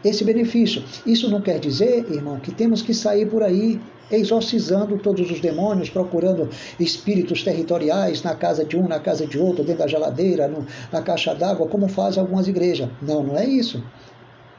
esse 0.05 0.25
benefício. 0.25 0.83
Isso 1.07 1.31
não 1.31 1.41
quer 1.41 1.59
dizer, 1.59 2.07
irmão, 2.11 2.39
que 2.41 2.53
temos 2.53 2.83
que 2.83 2.95
sair 2.95 3.27
por 3.27 3.43
aí 3.43 3.81
exorcizando 4.11 4.99
todos 4.99 5.31
os 5.31 5.41
demônios, 5.41 5.89
procurando 5.89 6.49
espíritos 6.79 7.43
territoriais 7.45 8.23
na 8.23 8.35
casa 8.35 8.65
de 8.65 8.77
um, 8.77 8.89
na 8.89 8.99
casa 8.99 9.27
de 9.27 9.39
outro, 9.39 9.63
dentro 9.63 9.83
da 9.83 9.87
geladeira, 9.87 10.49
no, 10.49 10.67
na 10.91 11.01
caixa 11.01 11.35
d'água, 11.35 11.69
como 11.69 11.89
fazem 11.89 12.21
algumas 12.21 12.49
igrejas. 12.49 12.89
Não, 13.01 13.23
não 13.23 13.37
é 13.37 13.47
isso. 13.47 13.83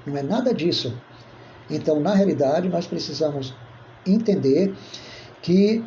Não 0.06 0.16
é 0.16 0.24
nada 0.24 0.54
disso. 0.54 0.94
Então, 1.70 2.00
na 2.00 2.14
realidade, 2.14 2.70
nós 2.70 2.88
precisamos 2.88 3.54
entender 4.06 4.74
que 5.42 5.84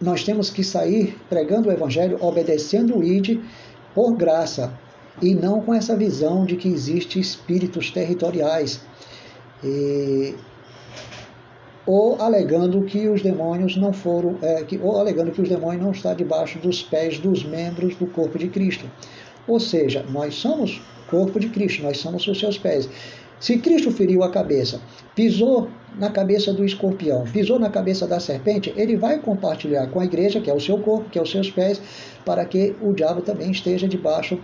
nós 0.00 0.24
temos 0.24 0.50
que 0.50 0.64
sair 0.64 1.16
pregando 1.28 1.68
o 1.68 1.72
Evangelho, 1.72 2.18
obedecendo 2.20 2.98
o 2.98 3.04
ID 3.04 3.40
por 3.94 4.16
graça, 4.16 4.72
e 5.20 5.34
não 5.34 5.60
com 5.60 5.74
essa 5.74 5.96
visão 5.96 6.44
de 6.44 6.56
que 6.56 6.68
existe 6.68 7.20
espíritos 7.20 7.90
territoriais. 7.90 8.80
E, 9.62 10.34
ou 11.84 12.20
alegando 12.22 12.82
que 12.82 13.08
os 13.08 13.22
demônios 13.22 13.76
não 13.76 13.92
foram, 13.92 14.38
é, 14.40 14.62
que, 14.62 14.78
ou 14.78 14.98
alegando 14.98 15.32
que 15.32 15.42
os 15.42 15.48
demônios 15.48 15.82
não 15.82 15.90
estão 15.90 16.14
debaixo 16.14 16.58
dos 16.58 16.82
pés 16.82 17.18
dos 17.18 17.44
membros 17.44 17.96
do 17.96 18.06
corpo 18.06 18.38
de 18.38 18.48
Cristo. 18.48 18.88
Ou 19.48 19.58
seja, 19.58 20.04
nós 20.08 20.34
somos 20.34 20.80
corpo 21.10 21.40
de 21.40 21.48
Cristo, 21.48 21.82
nós 21.82 21.98
somos 21.98 22.26
os 22.26 22.38
seus 22.38 22.56
pés. 22.56 22.88
Se 23.40 23.58
Cristo 23.58 23.90
feriu 23.90 24.22
a 24.22 24.30
cabeça, 24.30 24.80
pisou 25.16 25.68
na 25.98 26.08
cabeça 26.08 26.52
do 26.52 26.64
escorpião, 26.64 27.24
pisou 27.24 27.58
na 27.58 27.68
cabeça 27.68 28.06
da 28.06 28.20
serpente, 28.20 28.72
ele 28.76 28.96
vai 28.96 29.18
compartilhar 29.18 29.88
com 29.88 29.98
a 29.98 30.04
igreja, 30.04 30.40
que 30.40 30.48
é 30.48 30.54
o 30.54 30.60
seu 30.60 30.78
corpo, 30.78 31.10
que 31.10 31.18
é 31.18 31.22
os 31.22 31.30
seus 31.30 31.50
pés, 31.50 31.82
para 32.24 32.44
que 32.44 32.76
o 32.80 32.92
diabo 32.92 33.20
também 33.20 33.50
esteja 33.50 33.88
debaixo 33.88 34.38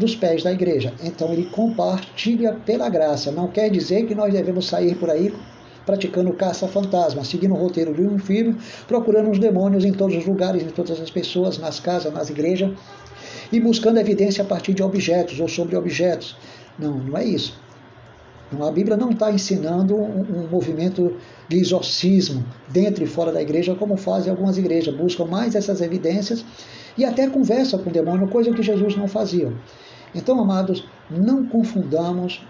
dos 0.00 0.16
pés 0.16 0.42
da 0.42 0.50
igreja. 0.50 0.92
Então 1.04 1.32
ele 1.32 1.44
compartilha 1.44 2.54
pela 2.66 2.88
graça. 2.88 3.30
Não 3.30 3.46
quer 3.46 3.70
dizer 3.70 4.06
que 4.06 4.14
nós 4.14 4.32
devemos 4.32 4.66
sair 4.66 4.96
por 4.96 5.10
aí 5.10 5.32
praticando 5.84 6.32
caça-fantasma, 6.32 7.24
seguindo 7.24 7.54
o 7.54 7.58
roteiro 7.58 7.92
de 7.92 8.02
um 8.02 8.18
filme, 8.18 8.56
procurando 8.88 9.30
os 9.30 9.38
demônios 9.38 9.84
em 9.84 9.92
todos 9.92 10.16
os 10.16 10.26
lugares, 10.26 10.62
em 10.62 10.68
todas 10.68 11.00
as 11.00 11.10
pessoas, 11.10 11.58
nas 11.58 11.80
casas, 11.80 12.12
nas 12.12 12.30
igrejas, 12.30 12.70
e 13.52 13.60
buscando 13.60 13.98
evidência 13.98 14.42
a 14.42 14.46
partir 14.46 14.72
de 14.72 14.82
objetos 14.82 15.38
ou 15.40 15.48
sobre 15.48 15.76
objetos. 15.76 16.36
Não, 16.78 16.98
não 16.98 17.18
é 17.18 17.24
isso. 17.24 17.58
A 18.60 18.70
Bíblia 18.70 18.96
não 18.96 19.10
está 19.10 19.30
ensinando 19.30 19.96
um, 19.96 20.48
movimento 20.50 21.16
de 21.48 21.58
exorcismo 21.58 22.44
dentro 22.68 23.04
e 23.04 23.06
fora 23.06 23.30
da 23.30 23.40
igreja, 23.40 23.76
como 23.76 23.96
fazem 23.96 24.30
algumas 24.30 24.58
igrejas. 24.58 24.94
Buscam 24.94 25.24
mais 25.24 25.54
essas 25.54 25.80
evidências 25.80 26.44
e 26.98 27.04
até 27.04 27.28
conversa 27.28 27.78
com 27.78 27.90
o 27.90 27.92
demônio, 27.92 28.28
coisa 28.28 28.52
que 28.52 28.62
Jesus 28.62 28.96
não 28.96 29.06
fazia. 29.06 29.52
Então, 30.14 30.40
amados, 30.40 30.84
não 31.10 31.46
confundamos 31.46 32.42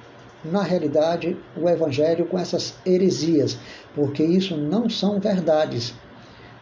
na 0.45 0.63
realidade 0.63 1.37
o 1.57 1.69
evangelho 1.69 2.27
com 2.27 2.39
essas 2.39 2.75
heresias, 2.85 3.59
porque 3.95 4.23
isso 4.23 4.57
não 4.57 4.89
são 4.89 5.21
verdades. 5.21 5.95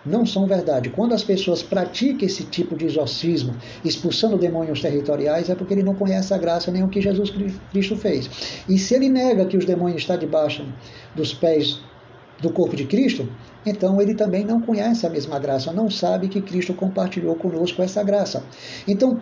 Não 0.07 0.25
são 0.25 0.47
verdade. 0.47 0.91
Quando 0.91 1.13
as 1.13 1.23
pessoas 1.23 1.63
praticam 1.63 2.25
esse 2.25 2.45
tipo 2.45 2.77
de 2.77 2.87
exorcismo, 2.87 3.55
expulsando 3.85 4.39
demônios 4.39 4.81
territoriais, 4.81 5.51
é 5.51 5.55
porque 5.55 5.75
ele 5.75 5.83
não 5.83 5.95
conhece 5.95 6.33
a 6.33 6.39
graça 6.39 6.71
nem 6.71 6.83
o 6.83 6.89
que 6.89 7.01
Jesus 7.01 7.31
Cristo 7.71 7.97
fez. 7.97 8.31
E 8.69 8.79
se 8.79 8.95
ele 8.95 9.09
nega 9.09 9.45
que 9.45 9.57
os 9.57 9.65
demônios 9.65 10.03
estão 10.03 10.17
debaixo 10.17 10.65
dos 11.15 11.35
pés 11.35 11.81
do 12.41 12.51
corpo 12.51 12.77
de 12.77 12.85
Cristo, 12.85 13.29
então 13.67 14.01
ele 14.01 14.15
também 14.15 14.45
não 14.45 14.61
conhece 14.61 15.07
a 15.07 15.11
mesma 15.11 15.39
graça, 15.39 15.73
não 15.73 15.91
sabe 15.91 16.29
que 16.29 16.41
Cristo 16.41 16.73
compartilhou 16.73 17.35
conosco 17.35 17.83
essa 17.83 18.03
graça. 18.03 18.43
Então, 18.87 19.19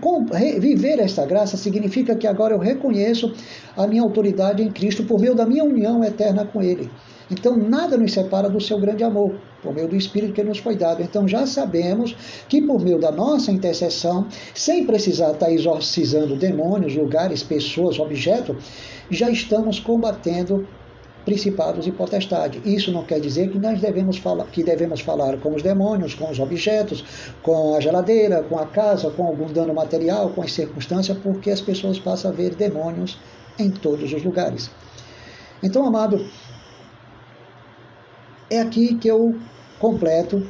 viver 0.61 0.99
essa 0.99 1.25
graça 1.25 1.57
significa 1.57 2.15
que 2.15 2.27
agora 2.27 2.55
eu 2.55 2.59
reconheço 2.59 3.33
a 3.77 3.87
minha 3.87 4.03
autoridade 4.03 4.63
em 4.63 4.71
Cristo 4.71 5.05
por 5.05 5.19
meio 5.19 5.35
da 5.35 5.47
minha 5.47 5.65
união 5.65 6.05
eterna 6.05 6.45
com 6.45 6.63
Ele. 6.63 6.91
Então, 7.31 7.57
nada 7.57 7.97
nos 7.97 8.13
separa 8.13 8.49
do 8.49 8.61
seu 8.61 8.79
grande 8.79 9.03
amor, 9.03 9.35
por 9.61 9.75
meio 9.75 9.89
do 9.89 9.97
Espírito 9.97 10.33
que 10.33 10.45
nos 10.45 10.59
foi 10.59 10.77
dado. 10.77 11.03
Então, 11.03 11.27
já 11.27 11.45
sabemos 11.45 12.15
que 12.49 12.63
por 12.63 12.81
meio 12.81 13.01
da 13.01 13.11
nossa 13.11 13.51
intercessão, 13.51 14.29
sem 14.55 14.87
precisar 14.87 15.33
estar 15.33 15.51
exorcizando 15.51 16.37
demônios, 16.37 16.95
lugares, 16.95 17.43
pessoas, 17.43 17.99
objetos, 17.99 18.57
já 19.11 19.29
estamos 19.29 19.81
combatendo 19.81 20.69
principados 21.27 21.89
e 21.89 21.93
potestade. 21.93 22.63
Isso 22.65 22.93
não 22.93 23.03
quer 23.03 23.19
dizer 23.19 23.51
que 23.51 23.59
nós 23.59 23.81
devemos 23.81 24.17
falar, 24.17 24.47
que 24.47 24.63
devemos 24.63 25.01
falar 25.01 25.37
com 25.39 25.53
os 25.55 25.61
demônios, 25.61 26.15
com 26.15 26.31
os 26.31 26.39
objetos, 26.39 27.05
com 27.43 27.75
a 27.75 27.81
geladeira, 27.81 28.45
com 28.45 28.57
a 28.57 28.65
casa, 28.65 29.11
com 29.11 29.27
algum 29.27 29.53
dano 29.53 29.75
material, 29.75 30.31
com 30.31 30.41
as 30.41 30.53
circunstâncias, 30.53 31.19
porque 31.19 31.51
as 31.51 31.61
pessoas 31.61 31.99
passam 31.99 32.31
a 32.31 32.35
ver 32.35 32.55
demônios 32.55 33.19
em 33.59 33.69
todos 33.69 34.13
os 34.13 34.23
lugares. 34.23 34.71
Então, 35.61 35.85
amado, 35.85 36.25
é 38.49 38.61
aqui 38.61 38.95
que 38.95 39.09
eu 39.09 39.37
completo 39.81 40.47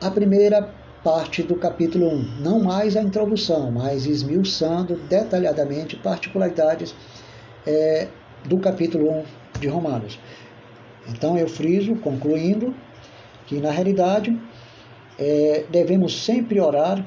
a 0.00 0.10
primeira 0.10 0.74
parte 1.04 1.40
do 1.44 1.54
capítulo 1.54 2.08
1. 2.08 2.40
Não 2.40 2.60
mais 2.60 2.96
a 2.96 3.02
introdução, 3.02 3.70
mas 3.70 4.06
esmiuçando 4.06 4.96
detalhadamente 5.08 5.94
particularidades 5.94 6.92
é, 7.64 8.08
do 8.44 8.58
capítulo 8.58 9.08
1 9.08 9.41
de 9.62 9.68
Romanos. 9.68 10.18
Então 11.08 11.38
eu 11.38 11.48
friso, 11.48 11.96
concluindo, 11.96 12.74
que 13.46 13.58
na 13.60 13.70
realidade 13.70 14.38
é, 15.18 15.64
devemos 15.70 16.24
sempre 16.24 16.60
orar 16.60 17.04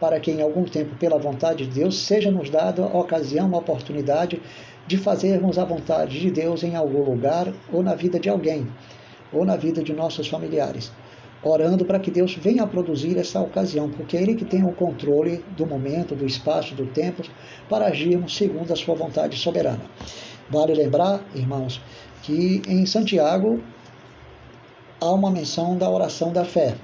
para 0.00 0.20
que 0.20 0.30
em 0.30 0.40
algum 0.40 0.64
tempo, 0.64 0.94
pela 0.96 1.18
vontade 1.18 1.66
de 1.66 1.80
Deus, 1.80 1.98
seja 1.98 2.30
nos 2.30 2.48
dada 2.48 2.82
a 2.82 2.98
ocasião, 2.98 3.52
a 3.54 3.58
oportunidade 3.58 4.40
de 4.86 4.96
fazermos 4.96 5.58
a 5.58 5.64
vontade 5.64 6.20
de 6.20 6.30
Deus 6.30 6.62
em 6.62 6.76
algum 6.76 7.02
lugar 7.02 7.52
ou 7.72 7.82
na 7.82 7.94
vida 7.94 8.18
de 8.18 8.28
alguém, 8.28 8.66
ou 9.32 9.44
na 9.44 9.56
vida 9.56 9.82
de 9.82 9.92
nossos 9.92 10.28
familiares. 10.28 10.92
Orando 11.42 11.84
para 11.84 12.00
que 12.00 12.10
Deus 12.10 12.34
venha 12.34 12.66
produzir 12.66 13.16
essa 13.16 13.40
ocasião, 13.40 13.90
porque 13.90 14.16
é 14.16 14.22
Ele 14.22 14.34
que 14.34 14.44
tem 14.44 14.64
o 14.64 14.72
controle 14.72 15.44
do 15.56 15.66
momento, 15.66 16.14
do 16.14 16.26
espaço, 16.26 16.74
do 16.74 16.86
tempo, 16.86 17.22
para 17.68 17.86
agirmos 17.86 18.36
segundo 18.36 18.72
a 18.72 18.76
Sua 18.76 18.94
vontade 18.94 19.36
soberana. 19.36 19.82
Vale 20.50 20.74
lembrar, 20.74 21.20
irmãos, 21.34 21.80
que 22.22 22.62
em 22.66 22.86
Santiago 22.86 23.60
há 25.00 25.12
uma 25.12 25.30
menção 25.30 25.76
da 25.76 25.88
oração 25.90 26.32
da 26.32 26.44
fé. 26.44 26.74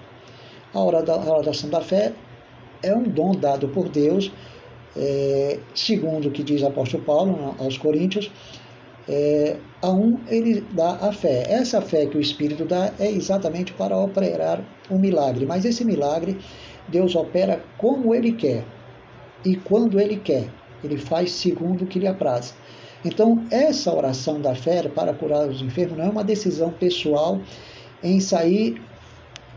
A 0.72 0.80
oração 0.80 1.70
da 1.70 1.80
fé 1.80 2.12
é 2.82 2.94
um 2.94 3.04
dom 3.04 3.32
dado 3.32 3.68
por 3.68 3.88
Deus, 3.88 4.30
é, 4.96 5.58
segundo 5.74 6.28
o 6.28 6.30
que 6.30 6.42
diz 6.42 6.62
o 6.62 6.66
apóstolo 6.66 7.02
Paulo 7.04 7.54
aos 7.58 7.78
Coríntios, 7.78 8.30
é, 9.08 9.56
a 9.80 9.90
um 9.90 10.18
ele 10.28 10.60
dá 10.72 10.98
a 11.00 11.12
fé. 11.12 11.44
Essa 11.48 11.80
fé 11.80 12.06
que 12.06 12.16
o 12.16 12.20
Espírito 12.20 12.64
dá 12.64 12.92
é 12.98 13.10
exatamente 13.10 13.72
para 13.72 13.96
operar 13.96 14.62
um 14.90 14.98
milagre, 14.98 15.46
mas 15.46 15.64
esse 15.64 15.84
milagre 15.84 16.38
Deus 16.88 17.14
opera 17.14 17.62
como 17.78 18.14
ele 18.14 18.32
quer 18.32 18.64
e 19.44 19.56
quando 19.56 20.00
ele 20.00 20.16
quer. 20.16 20.48
Ele 20.82 20.98
faz 20.98 21.32
segundo 21.32 21.84
o 21.84 21.86
que 21.86 21.98
lhe 21.98 22.06
apraz. 22.06 22.54
Então, 23.05 23.44
essa 23.50 23.94
oração 23.94 24.40
da 24.40 24.55
fé 24.55 24.88
para 24.88 25.12
curar 25.12 25.46
os 25.48 25.61
enfermos 25.61 25.98
não 25.98 26.07
é 26.07 26.09
uma 26.09 26.24
decisão 26.24 26.70
pessoal 26.70 27.38
em 28.02 28.18
sair 28.18 28.80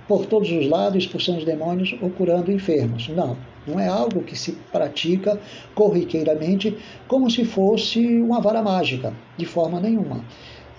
por 0.07 0.25
todos 0.25 0.51
os 0.51 0.67
lados 0.67 1.03
expulsando 1.03 1.39
os 1.39 1.45
demônios 1.45 1.95
ou 2.01 2.09
curando 2.09 2.51
enfermos. 2.51 3.07
Não, 3.09 3.37
não 3.65 3.79
é 3.79 3.87
algo 3.87 4.23
que 4.23 4.37
se 4.37 4.53
pratica 4.71 5.39
corriqueiramente 5.75 6.77
como 7.07 7.29
se 7.29 7.43
fosse 7.43 8.21
uma 8.21 8.39
vara 8.39 8.61
mágica, 8.61 9.13
de 9.37 9.45
forma 9.45 9.79
nenhuma. 9.79 10.23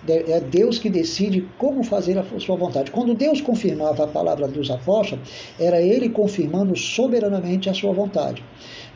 É 0.06 0.40
Deus 0.40 0.78
que 0.78 0.88
decide 0.88 1.48
como 1.58 1.82
fazer 1.82 2.16
a 2.18 2.24
sua 2.38 2.56
vontade. 2.56 2.90
Quando 2.90 3.14
Deus 3.14 3.40
confirmava 3.40 4.04
a 4.04 4.08
palavra 4.08 4.46
dos 4.46 4.70
apóstolos, 4.70 5.28
era 5.58 5.80
Ele 5.80 6.08
confirmando 6.08 6.76
soberanamente 6.76 7.68
a 7.68 7.74
sua 7.74 7.92
vontade. 7.92 8.42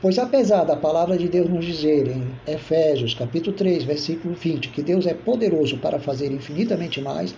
Pois 0.01 0.19
apesar 0.19 0.65
da 0.65 0.75
palavra 0.75 1.17
de 1.17 1.29
Deus 1.29 1.49
nos 1.49 1.65
dizer 1.65 2.09
em 2.09 2.27
Efésios 2.47 3.15
capítulo 3.15 3.55
3, 3.55 3.85
versículo 3.85 4.35
20, 4.35 4.69
que 4.71 4.83
Deus 4.83 5.07
é 5.07 5.15
poderoso 5.15 5.79
para 5.79 6.01
fazer 6.01 6.33
infinitamente 6.33 7.01
mais, 7.01 7.33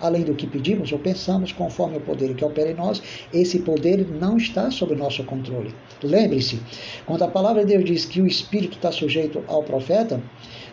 além 0.00 0.22
do 0.22 0.34
que 0.34 0.46
pedimos 0.46 0.92
ou 0.92 0.98
pensamos, 0.98 1.52
conforme 1.52 1.98
o 1.98 2.00
poder 2.00 2.34
que 2.34 2.44
opera 2.44 2.70
em 2.70 2.74
nós, 2.74 3.02
esse 3.32 3.60
poder 3.60 4.06
não 4.08 4.36
está 4.36 4.70
sob 4.70 4.94
nosso 4.94 5.24
controle. 5.24 5.74
Lembre-se, 6.02 6.60
quando 7.06 7.22
a 7.22 7.28
palavra 7.28 7.64
de 7.64 7.72
Deus 7.74 7.84
diz 7.84 8.04
que 8.04 8.20
o 8.20 8.26
Espírito 8.26 8.76
está 8.76 8.90
sujeito 8.90 9.42
ao 9.46 9.62
profeta, 9.62 10.20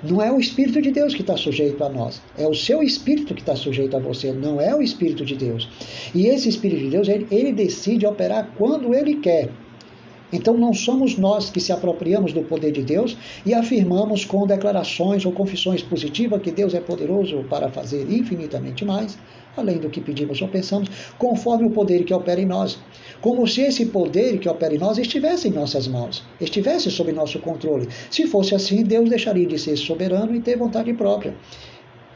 não 0.04 0.22
é 0.22 0.32
o 0.32 0.40
Espírito 0.40 0.82
de 0.82 0.92
Deus 0.92 1.14
que 1.14 1.22
está 1.22 1.36
sujeito 1.36 1.84
a 1.84 1.90
nós, 1.90 2.22
é 2.38 2.48
o 2.48 2.54
seu 2.54 2.84
Espírito 2.84 3.34
que 3.34 3.42
está 3.42 3.56
sujeito 3.56 3.98
a 3.98 4.00
você, 4.00 4.32
não 4.32 4.62
é 4.62 4.76
o 4.76 4.82
Espírito 4.82 5.26
de 5.26 5.36
Deus. 5.36 5.68
E 6.14 6.28
esse 6.28 6.50
Espírito 6.50 6.82
de 6.82 6.90
Deus, 6.90 7.08
ele, 7.08 7.28
ele 7.32 7.52
decide 7.52 8.06
operar 8.06 8.52
quando 8.58 8.94
ele 8.94 9.16
quer. 9.16 9.50
Então 10.32 10.58
não 10.58 10.74
somos 10.74 11.18
nós 11.18 11.50
que 11.50 11.60
se 11.60 11.72
apropriamos 11.72 12.34
do 12.34 12.42
poder 12.42 12.72
de 12.72 12.82
Deus 12.82 13.18
e 13.46 13.54
afirmamos 13.54 14.26
com 14.26 14.46
declarações 14.46 15.26
ou 15.26 15.32
confissões 15.32 15.82
positivas 15.82 16.42
que 16.42 16.52
Deus 16.52 16.74
é 16.74 16.82
poderoso 16.82 17.46
para 17.50 17.70
fazer 17.70 18.12
infinitamente 18.12 18.84
mais, 18.84 19.18
além 19.56 19.78
do 19.78 19.90
que 19.90 20.02
pedimos 20.02 20.42
ou 20.42 20.48
pensamos, 20.48 20.90
conforme 21.18 21.68
o 21.68 21.72
poder 21.72 22.04
que 22.04 22.14
opera 22.14 22.42
em 22.42 22.46
nós. 22.46 22.78
Como 23.22 23.48
se 23.48 23.62
esse 23.62 23.86
poder 23.88 24.38
que 24.38 24.50
opera 24.50 24.76
em 24.76 24.78
nós 24.78 24.98
estivesse 24.98 25.48
em 25.48 25.52
nossas 25.52 25.88
mãos, 25.88 26.24
estivesse 26.40 26.92
sob 26.92 27.12
nosso 27.12 27.40
controle. 27.40 27.88
Se 28.12 28.28
fosse 28.28 28.54
assim, 28.54 28.84
Deus 28.84 29.10
deixaria 29.10 29.48
de 29.48 29.58
ser 29.58 29.78
soberano 29.78 30.36
e 30.36 30.42
ter 30.42 30.58
vontade 30.58 30.94
própria. 30.94 31.34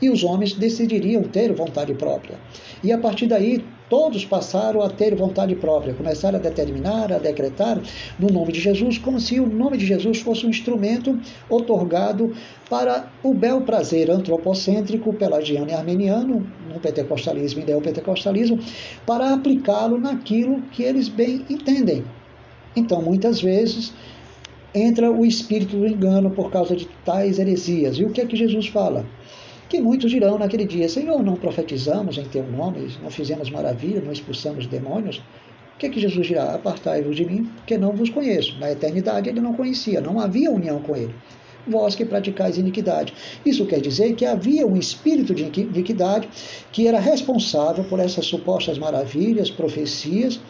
E 0.02 0.10
os 0.10 0.24
homens 0.24 0.54
decidiriam 0.54 1.24
ter 1.24 1.54
vontade 1.54 1.94
própria. 1.94 2.40
E 2.84 2.92
a 2.92 2.98
partir 2.98 3.28
daí, 3.28 3.64
todos 3.92 4.24
passaram 4.24 4.82
a 4.82 4.90
ter 4.90 5.14
vontade 5.16 5.54
própria, 5.54 5.94
começaram 5.94 6.40
a 6.40 6.42
determinar, 6.42 7.12
a 7.12 7.20
decretar 7.20 7.78
no 8.18 8.30
nome 8.30 8.54
de 8.54 8.62
Jesus, 8.62 8.98
como 8.98 9.20
se 9.20 9.38
o 9.40 9.46
nome 9.46 9.78
de 9.78 9.86
Jesus 9.86 10.22
fosse 10.22 10.46
um 10.46 10.50
instrumento 10.50 11.20
otorgado 11.50 12.34
para 12.70 13.12
o 13.22 13.34
bel 13.34 13.62
prazer 13.62 14.10
antropocêntrico, 14.10 15.14
pelagiano 15.14 15.70
e 15.70 15.74
armeniano, 15.74 16.48
no 16.74 16.80
pentecostalismo 16.80 17.62
e 17.62 17.66
neopentecostalismo, 17.66 18.60
para 19.06 19.34
aplicá-lo 19.34 20.00
naquilo 20.00 20.62
que 20.72 20.84
eles 20.84 21.10
bem 21.10 21.46
entendem. 21.50 22.06
Então, 22.74 23.02
muitas 23.02 23.42
vezes, 23.42 23.94
entra 24.74 25.12
o 25.12 25.26
espírito 25.26 25.76
do 25.76 25.86
engano 25.86 26.32
por 26.32 26.50
causa 26.50 26.76
de 26.76 26.88
tais 27.04 27.40
heresias. 27.40 27.98
E 27.98 28.06
o 28.06 28.10
que 28.10 28.22
é 28.22 28.26
que 28.26 28.38
Jesus 28.38 28.68
fala? 28.68 29.06
Que 29.72 29.80
muitos 29.80 30.12
dirão 30.12 30.38
naquele 30.38 30.66
dia: 30.66 30.90
Senhor, 30.90 31.24
não 31.24 31.38
profetizamos 31.38 32.18
em 32.18 32.26
teu 32.26 32.46
nome, 32.46 32.92
não 33.02 33.10
fizemos 33.10 33.50
maravilha, 33.50 34.02
não 34.02 34.12
expulsamos 34.12 34.68
demônios? 34.68 35.20
O 35.74 35.78
que 35.80 35.86
é 35.86 35.90
que 35.90 36.00
Jesus 36.00 36.28
dirá? 36.28 36.54
Apartai-vos 36.54 37.16
de 37.16 37.26
mim, 37.26 37.50
porque 37.56 37.78
não 37.78 37.94
vos 37.94 38.10
conheço. 38.10 38.60
Na 38.60 38.70
eternidade 38.70 39.30
ele 39.30 39.40
não 39.40 39.54
conhecia, 39.54 40.02
não 40.02 40.20
havia 40.20 40.52
união 40.52 40.82
com 40.82 40.94
ele. 40.94 41.16
Vós 41.66 41.96
que 41.96 42.04
praticais 42.04 42.58
iniquidade. 42.58 43.14
Isso 43.46 43.66
quer 43.66 43.80
dizer 43.80 44.14
que 44.14 44.26
havia 44.26 44.68
um 44.68 44.76
espírito 44.76 45.34
de 45.34 45.44
iniquidade 45.44 46.28
que 46.72 46.86
era 46.86 47.00
responsável 47.00 47.86
por 47.86 48.00
essas 48.00 48.26
supostas 48.26 48.78
maravilhas, 48.78 49.50
profecias 49.50 50.42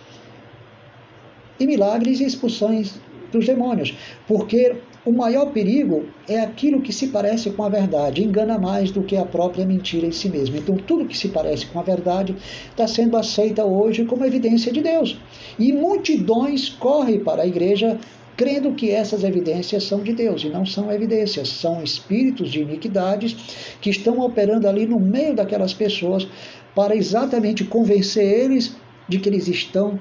e 1.60 1.68
milagres 1.68 2.20
e 2.22 2.26
expulsões 2.26 2.96
dos 3.32 3.46
demônios, 3.46 3.96
porque 4.28 4.78
o 5.04 5.12
maior 5.12 5.48
perigo 5.52 6.06
é 6.30 6.40
aquilo 6.40 6.82
que 6.82 6.94
se 6.94 7.08
parece 7.08 7.50
com 7.50 7.64
a 7.64 7.70
verdade, 7.70 8.24
engana 8.24 8.60
mais 8.60 8.92
do 8.92 9.02
que 9.02 9.18
a 9.18 9.26
própria 9.26 9.66
mentira 9.66 10.06
em 10.06 10.12
si 10.12 10.30
mesma. 10.30 10.58
Então, 10.58 10.78
tudo 10.78 11.08
que 11.08 11.18
se 11.18 11.30
parece 11.30 11.66
com 11.66 11.80
a 11.80 11.84
verdade 11.84 12.36
está 12.70 12.88
sendo 12.88 13.18
aceita 13.18 13.66
hoje 13.66 14.06
como 14.06 14.26
evidência 14.26 14.72
de 14.72 14.82
Deus. 14.82 15.18
E 15.58 15.74
multidões 15.74 16.70
correm 16.70 17.20
para 17.20 17.42
a 17.42 17.48
igreja 17.48 17.98
crendo 18.38 18.74
que 18.74 18.90
essas 18.90 19.24
evidências 19.24 19.84
são 19.84 20.02
de 20.02 20.14
Deus, 20.14 20.44
e 20.44 20.50
não 20.50 20.66
são 20.66 20.92
evidências, 20.92 21.50
são 21.50 21.84
espíritos 21.84 22.52
de 22.52 22.62
iniquidades 22.62 23.36
que 23.82 23.90
estão 23.90 24.20
operando 24.20 24.68
ali 24.68 24.86
no 24.86 25.00
meio 25.00 25.36
daquelas 25.36 25.74
pessoas 25.74 26.28
para 26.74 26.96
exatamente 26.96 27.64
convencer 27.64 28.24
eles 28.24 28.76
de 29.08 29.20
que 29.20 29.30
eles 29.30 29.48
estão 29.48 30.00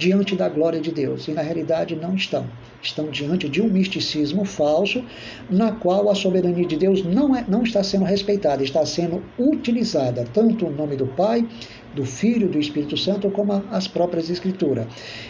diante 0.00 0.34
da 0.34 0.48
glória 0.48 0.80
de 0.80 0.90
Deus, 0.90 1.28
e 1.28 1.32
na 1.32 1.42
realidade 1.42 1.94
não 1.94 2.14
estão. 2.14 2.46
Estão 2.82 3.10
diante 3.10 3.50
de 3.50 3.60
um 3.60 3.68
misticismo 3.68 4.46
falso, 4.46 5.04
na 5.50 5.72
qual 5.72 6.08
a 6.08 6.14
soberania 6.14 6.66
de 6.66 6.76
Deus 6.76 7.04
não, 7.04 7.36
é, 7.36 7.44
não 7.46 7.62
está 7.62 7.84
sendo 7.84 8.06
respeitada, 8.06 8.64
está 8.64 8.84
sendo 8.86 9.22
utilizada, 9.38 10.24
tanto 10.32 10.66
o 10.66 10.70
nome 10.70 10.96
do 10.96 11.06
Pai, 11.06 11.46
do 11.94 12.06
Filho, 12.06 12.48
do 12.48 12.58
Espírito 12.58 12.96
Santo, 12.96 13.30
como 13.30 13.52
as 13.70 13.86
próprias 13.86 14.30
Escrituras. 14.30 14.86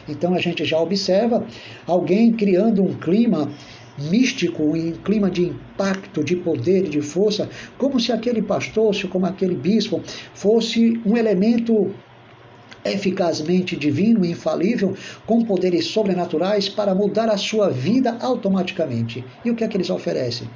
Então 0.09 0.35
a 0.35 0.39
gente 0.39 0.65
já 0.65 0.79
observa 0.79 1.45
alguém 1.85 2.33
criando 2.33 2.81
um 2.81 2.95
clima 2.95 3.51
místico, 3.99 4.63
um 4.63 4.93
clima 4.93 5.29
de 5.29 5.47
impacto, 5.47 6.23
de 6.23 6.37
poder, 6.37 6.89
de 6.89 7.01
força, 7.03 7.49
como 7.77 7.99
se 7.99 8.13
aquele 8.13 8.41
pastor, 8.41 8.95
como 9.09 9.27
aquele 9.27 9.57
bispo 9.57 10.01
fosse 10.33 11.01
um 11.05 11.17
elemento 11.17 11.93
eficazmente 12.85 13.77
divino 13.77 14.25
e 14.25 14.31
infalível, 14.31 14.97
com 15.27 15.45
poderes 15.45 15.87
sobrenaturais 15.87 16.69
para 16.69 16.95
mudar 16.95 17.29
a 17.29 17.37
sua 17.37 17.71
vida 17.71 18.17
automaticamente. 18.21 19.25
E 19.45 19.51
o 19.51 19.55
que 19.55 19.65
é 19.65 19.69
que 19.69 19.77
eles 19.77 19.91
oferecem? 19.91 20.49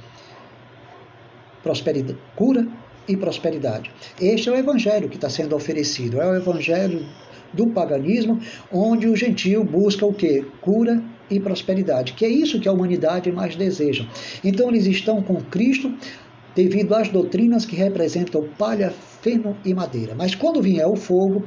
Prosperidade, 1.61 2.17
cura 2.35 2.67
e 3.07 3.15
prosperidade. 3.15 3.91
Este 4.19 4.49
é 4.49 4.51
o 4.51 4.55
evangelho 4.55 5.09
que 5.09 5.15
está 5.15 5.29
sendo 5.29 5.55
oferecido, 5.55 6.21
é 6.21 6.27
o 6.27 6.35
evangelho 6.35 7.05
do 7.53 7.67
paganismo, 7.67 8.39
onde 8.71 9.07
o 9.07 9.15
gentio 9.15 9.63
busca 9.63 10.05
o 10.05 10.13
que? 10.13 10.43
Cura 10.61 11.01
e 11.29 11.39
prosperidade, 11.39 12.13
que 12.13 12.25
é 12.25 12.29
isso 12.29 12.59
que 12.59 12.67
a 12.67 12.71
humanidade 12.71 13.31
mais 13.31 13.55
deseja. 13.55 14.05
Então 14.43 14.69
eles 14.69 14.85
estão 14.85 15.21
com 15.21 15.35
Cristo 15.41 15.93
devido 16.55 16.93
às 16.93 17.09
doutrinas 17.09 17.65
que 17.65 17.75
representam 17.75 18.47
palha, 18.57 18.93
feno 19.21 19.57
e 19.65 19.73
madeira. 19.73 20.15
Mas 20.15 20.35
quando 20.35 20.61
vier 20.61 20.87
o 20.87 20.95
fogo, 20.95 21.43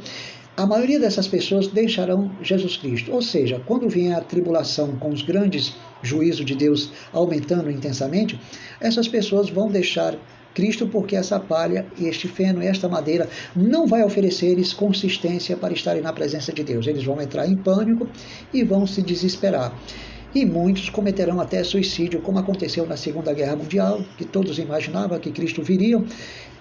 a 0.59 0.67
maioria 0.67 0.99
dessas 0.99 1.29
pessoas 1.29 1.69
deixarão 1.69 2.33
Jesus 2.43 2.77
Cristo. 2.77 3.13
Ou 3.13 3.23
seja, 3.23 3.63
quando 3.65 3.89
vier 3.89 4.13
a 4.19 4.21
tribulação 4.21 4.97
com 4.97 5.11
os 5.11 5.23
grandes 5.23 5.77
juízos 6.03 6.45
de 6.45 6.57
Deus 6.57 6.91
aumentando 7.13 7.71
intensamente, 7.71 8.41
essas 8.81 9.07
pessoas 9.07 9.49
vão 9.49 9.71
deixar 9.71 10.17
Cristo 10.53 10.89
porque 10.89 11.15
essa 11.15 11.39
palha, 11.39 11.87
este 12.01 12.27
feno, 12.27 12.61
esta 12.61 12.89
madeira 12.89 13.29
não 13.55 13.87
vai 13.87 14.03
oferecer-lhes 14.03 14.73
consistência 14.73 15.57
para 15.57 15.73
estarem 15.73 16.03
na 16.03 16.13
presença 16.13 16.53
de 16.53 16.65
Deus. 16.65 16.89
Eles 16.89 17.05
vão 17.05 17.23
entrar 17.23 17.47
em 17.47 17.55
pânico 17.55 18.09
e 18.53 18.65
vão 18.65 18.85
se 18.85 19.01
desesperar. 19.01 19.73
E 20.35 20.45
muitos 20.45 20.91
cometerão 20.91 21.41
até 21.41 21.65
suicídio, 21.65 22.21
como 22.21 22.39
aconteceu 22.39 22.87
na 22.87 22.97
Segunda 22.97 23.33
Guerra 23.33 23.57
Mundial, 23.57 24.03
que 24.17 24.25
todos 24.25 24.59
imaginavam 24.59 25.19
que 25.19 25.31
Cristo 25.31 25.63
viria 25.63 26.03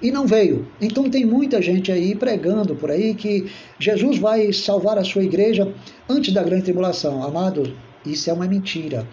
e 0.02 0.12
não 0.12 0.26
veio. 0.26 0.68
Então 0.80 1.10
tem 1.10 1.26
muita 1.26 1.62
gente 1.62 1.92
aí 1.92 2.16
pregando 2.16 2.76
por 2.76 2.90
aí 2.90 3.14
que 3.14 3.50
Jesus 3.78 4.18
vai 4.18 4.54
salvar 4.54 4.98
a 4.98 5.04
sua 5.04 5.24
igreja 5.24 5.72
antes 6.10 6.34
da 6.34 6.44
grande 6.44 6.64
tribulação. 6.64 7.24
Amado, 7.24 7.74
isso 8.06 8.30
é 8.30 8.34
uma 8.34 8.48
mentira. 8.48 9.06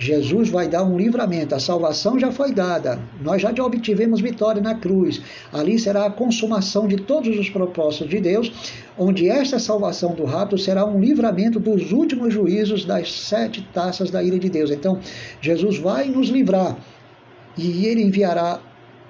Jesus 0.00 0.48
vai 0.48 0.66
dar 0.66 0.82
um 0.82 0.96
livramento, 0.96 1.54
a 1.54 1.60
salvação 1.60 2.18
já 2.18 2.32
foi 2.32 2.52
dada, 2.52 2.98
nós 3.20 3.42
já 3.42 3.50
obtivemos 3.62 4.18
vitória 4.22 4.62
na 4.62 4.74
cruz. 4.74 5.20
Ali 5.52 5.78
será 5.78 6.06
a 6.06 6.10
consumação 6.10 6.88
de 6.88 6.96
todos 6.96 7.38
os 7.38 7.50
propósitos 7.50 8.08
de 8.08 8.18
Deus, 8.18 8.50
onde 8.96 9.28
esta 9.28 9.58
salvação 9.58 10.14
do 10.14 10.24
rapto 10.24 10.56
será 10.56 10.86
um 10.86 10.98
livramento 10.98 11.60
dos 11.60 11.92
últimos 11.92 12.32
juízos 12.32 12.86
das 12.86 13.12
sete 13.12 13.60
taças 13.74 14.10
da 14.10 14.22
ira 14.22 14.38
de 14.38 14.48
Deus. 14.48 14.70
Então, 14.70 14.98
Jesus 15.38 15.76
vai 15.76 16.06
nos 16.06 16.28
livrar 16.30 16.78
e 17.58 17.84
ele 17.84 18.02
enviará 18.02 18.58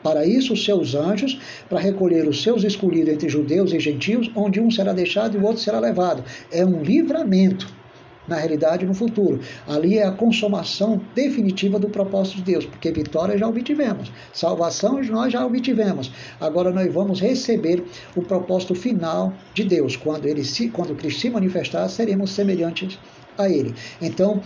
para 0.02 0.26
isso, 0.26 0.54
os 0.54 0.64
seus 0.64 0.96
anjos, 0.96 1.38
para 1.68 1.78
recolher 1.78 2.26
os 2.26 2.42
seus 2.42 2.64
escolhidos 2.64 3.12
entre 3.12 3.28
judeus 3.28 3.72
e 3.72 3.78
gentios, 3.78 4.28
onde 4.34 4.60
um 4.60 4.72
será 4.72 4.92
deixado 4.92 5.36
e 5.36 5.40
o 5.40 5.44
outro 5.44 5.62
será 5.62 5.78
levado. 5.78 6.24
É 6.50 6.64
um 6.64 6.82
livramento, 6.82 7.72
na 8.30 8.36
realidade, 8.36 8.86
no 8.86 8.94
futuro. 8.94 9.40
Ali 9.66 9.98
é 9.98 10.06
a 10.06 10.12
consumação 10.12 11.00
definitiva 11.14 11.78
do 11.78 11.90
propósito 11.90 12.36
de 12.36 12.52
Deus, 12.52 12.64
porque 12.64 12.90
vitória 12.92 13.36
já 13.36 13.46
obtivemos, 13.46 14.10
salvação 14.32 15.00
nós 15.10 15.32
já 15.32 15.44
obtivemos. 15.44 16.12
Agora 16.40 16.70
nós 16.70 16.92
vamos 16.92 17.20
receber 17.20 17.82
o 18.14 18.22
propósito 18.22 18.74
final 18.74 19.32
de 19.52 19.64
Deus. 19.64 19.96
Quando, 19.96 20.26
ele 20.26 20.44
se, 20.44 20.68
quando 20.68 20.94
Cristo 20.94 21.20
se 21.20 21.30
manifestar, 21.30 21.88
seremos 21.88 22.30
semelhantes 22.30 22.98
a 23.36 23.48
Ele. 23.48 23.74
Então, 24.00 24.40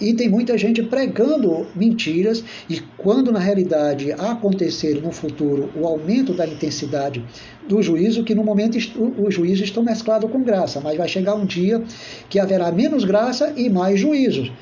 e 0.00 0.14
tem 0.14 0.28
muita 0.28 0.56
gente 0.56 0.82
pregando 0.82 1.66
mentiras, 1.74 2.44
e 2.68 2.80
quando 2.96 3.32
na 3.32 3.38
realidade 3.38 4.12
acontecer 4.12 5.00
no 5.02 5.10
futuro 5.10 5.70
o 5.74 5.86
aumento 5.86 6.32
da 6.32 6.46
intensidade 6.46 7.24
do 7.68 7.82
juízo, 7.82 8.24
que 8.24 8.34
no 8.34 8.44
momento 8.44 8.76
os 8.76 9.34
juízos 9.34 9.64
estão 9.64 9.82
mesclados 9.82 10.30
com 10.30 10.42
graça, 10.42 10.80
mas 10.80 10.96
vai 10.96 11.08
chegar 11.08 11.34
um 11.34 11.44
dia 11.44 11.82
que 12.28 12.38
haverá 12.38 12.70
menos 12.70 13.04
graça 13.04 13.52
e 13.56 13.68
mais 13.68 13.98
juízos. 13.98 14.52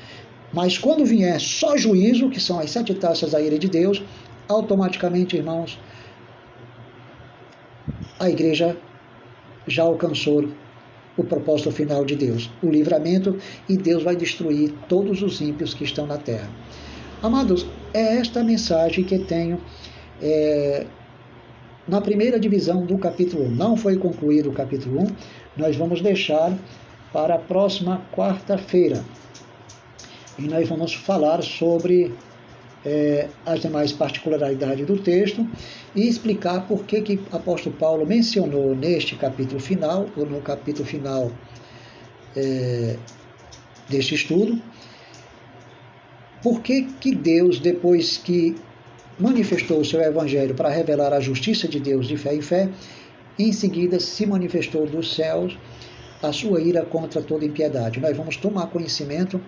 Mas 0.51 0.77
quando 0.77 1.05
vier 1.05 1.39
só 1.39 1.77
juízo, 1.77 2.29
que 2.29 2.39
são 2.39 2.59
as 2.59 2.71
sete 2.71 2.93
taças 2.93 3.31
da 3.31 3.41
ira 3.41 3.59
de 3.59 3.67
Deus, 3.67 4.01
automaticamente, 4.47 5.35
irmãos, 5.35 5.77
a 8.19 8.29
igreja 8.29 8.77
já 9.67 9.83
alcançou 9.83 10.49
o 11.17 11.23
propósito 11.23 11.71
final 11.71 12.05
de 12.05 12.15
Deus, 12.15 12.49
o 12.61 12.69
livramento, 12.69 13.37
e 13.67 13.75
Deus 13.75 14.03
vai 14.03 14.15
destruir 14.15 14.73
todos 14.87 15.21
os 15.21 15.41
ímpios 15.41 15.73
que 15.73 15.83
estão 15.83 16.05
na 16.05 16.17
terra. 16.17 16.49
Amados, 17.21 17.65
é 17.93 18.17
esta 18.17 18.43
mensagem 18.43 19.03
que 19.03 19.17
tenho 19.17 19.59
é, 20.21 20.85
na 21.87 21.99
primeira 21.99 22.39
divisão 22.39 22.85
do 22.85 22.97
capítulo 22.97 23.45
1. 23.45 23.51
Não 23.51 23.75
foi 23.75 23.97
concluído 23.97 24.49
o 24.49 24.53
capítulo 24.53 25.01
1, 25.01 25.07
nós 25.57 25.75
vamos 25.75 26.01
deixar 26.01 26.55
para 27.11 27.35
a 27.35 27.39
próxima 27.39 28.01
quarta-feira. 28.15 29.03
E 30.37 30.43
nós 30.43 30.69
vamos 30.69 30.93
falar 30.93 31.41
sobre 31.41 32.13
é, 32.85 33.27
as 33.45 33.61
demais 33.61 33.91
particularidades 33.91 34.85
do 34.85 34.97
texto 34.97 35.47
e 35.95 36.07
explicar 36.07 36.67
por 36.67 36.83
que, 36.85 37.01
que 37.01 37.19
apóstolo 37.31 37.75
Paulo 37.75 38.05
mencionou 38.05 38.75
neste 38.75 39.15
capítulo 39.15 39.59
final, 39.59 40.07
ou 40.15 40.25
no 40.25 40.41
capítulo 40.41 40.87
final 40.87 41.31
é, 42.35 42.95
deste 43.89 44.15
estudo, 44.15 44.61
por 46.41 46.61
que, 46.61 46.83
que 46.99 47.15
Deus, 47.15 47.59
depois 47.59 48.17
que 48.17 48.55
manifestou 49.19 49.79
o 49.79 49.85
seu 49.85 49.99
evangelho 50.01 50.53
para 50.53 50.69
revelar 50.69 51.11
a 51.13 51.19
justiça 51.19 51.67
de 51.67 51.79
Deus 51.79 52.07
de 52.07 52.17
fé 52.17 52.35
em 52.35 52.41
fé, 52.41 52.69
em 53.39 53.51
seguida 53.51 53.99
se 53.99 54.25
manifestou 54.25 54.85
dos 54.85 55.15
céus 55.15 55.57
a 56.21 56.31
sua 56.31 56.61
ira 56.61 56.83
contra 56.83 57.21
toda 57.21 57.45
impiedade. 57.45 57.99
Nós 57.99 58.15
vamos 58.15 58.37
tomar 58.37 58.67
conhecimento 58.67 59.41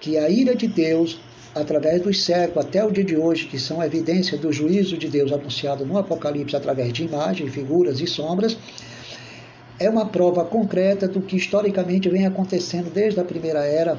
que 0.00 0.16
a 0.16 0.28
ira 0.28 0.54
de 0.54 0.66
Deus, 0.66 1.20
através 1.56 2.02
dos 2.02 2.22
séculos 2.22 2.66
até 2.66 2.84
o 2.84 2.90
dia 2.90 3.02
de 3.02 3.16
hoje, 3.16 3.46
que 3.46 3.58
são 3.58 3.82
evidência 3.82 4.36
do 4.36 4.52
juízo 4.52 4.98
de 4.98 5.08
Deus 5.08 5.32
anunciado 5.32 5.86
no 5.86 5.96
Apocalipse 5.96 6.54
através 6.54 6.92
de 6.92 7.04
imagens, 7.04 7.52
figuras 7.52 7.98
e 7.98 8.06
sombras, 8.06 8.58
é 9.78 9.88
uma 9.88 10.04
prova 10.06 10.44
concreta 10.44 11.08
do 11.08 11.20
que 11.22 11.36
historicamente 11.36 12.10
vem 12.10 12.26
acontecendo 12.26 12.90
desde 12.92 13.20
a 13.20 13.24
primeira 13.24 13.64
era, 13.64 13.98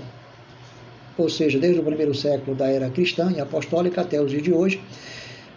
ou 1.17 1.27
seja, 1.27 1.57
desde 1.57 1.79
o 1.79 1.83
primeiro 1.83 2.13
século 2.13 2.55
da 2.55 2.67
era 2.67 2.91
cristã 2.91 3.31
e 3.35 3.41
apostólica 3.41 4.01
até 4.01 4.21
os 4.21 4.29
dias 4.29 4.43
de 4.43 4.53
hoje. 4.53 4.79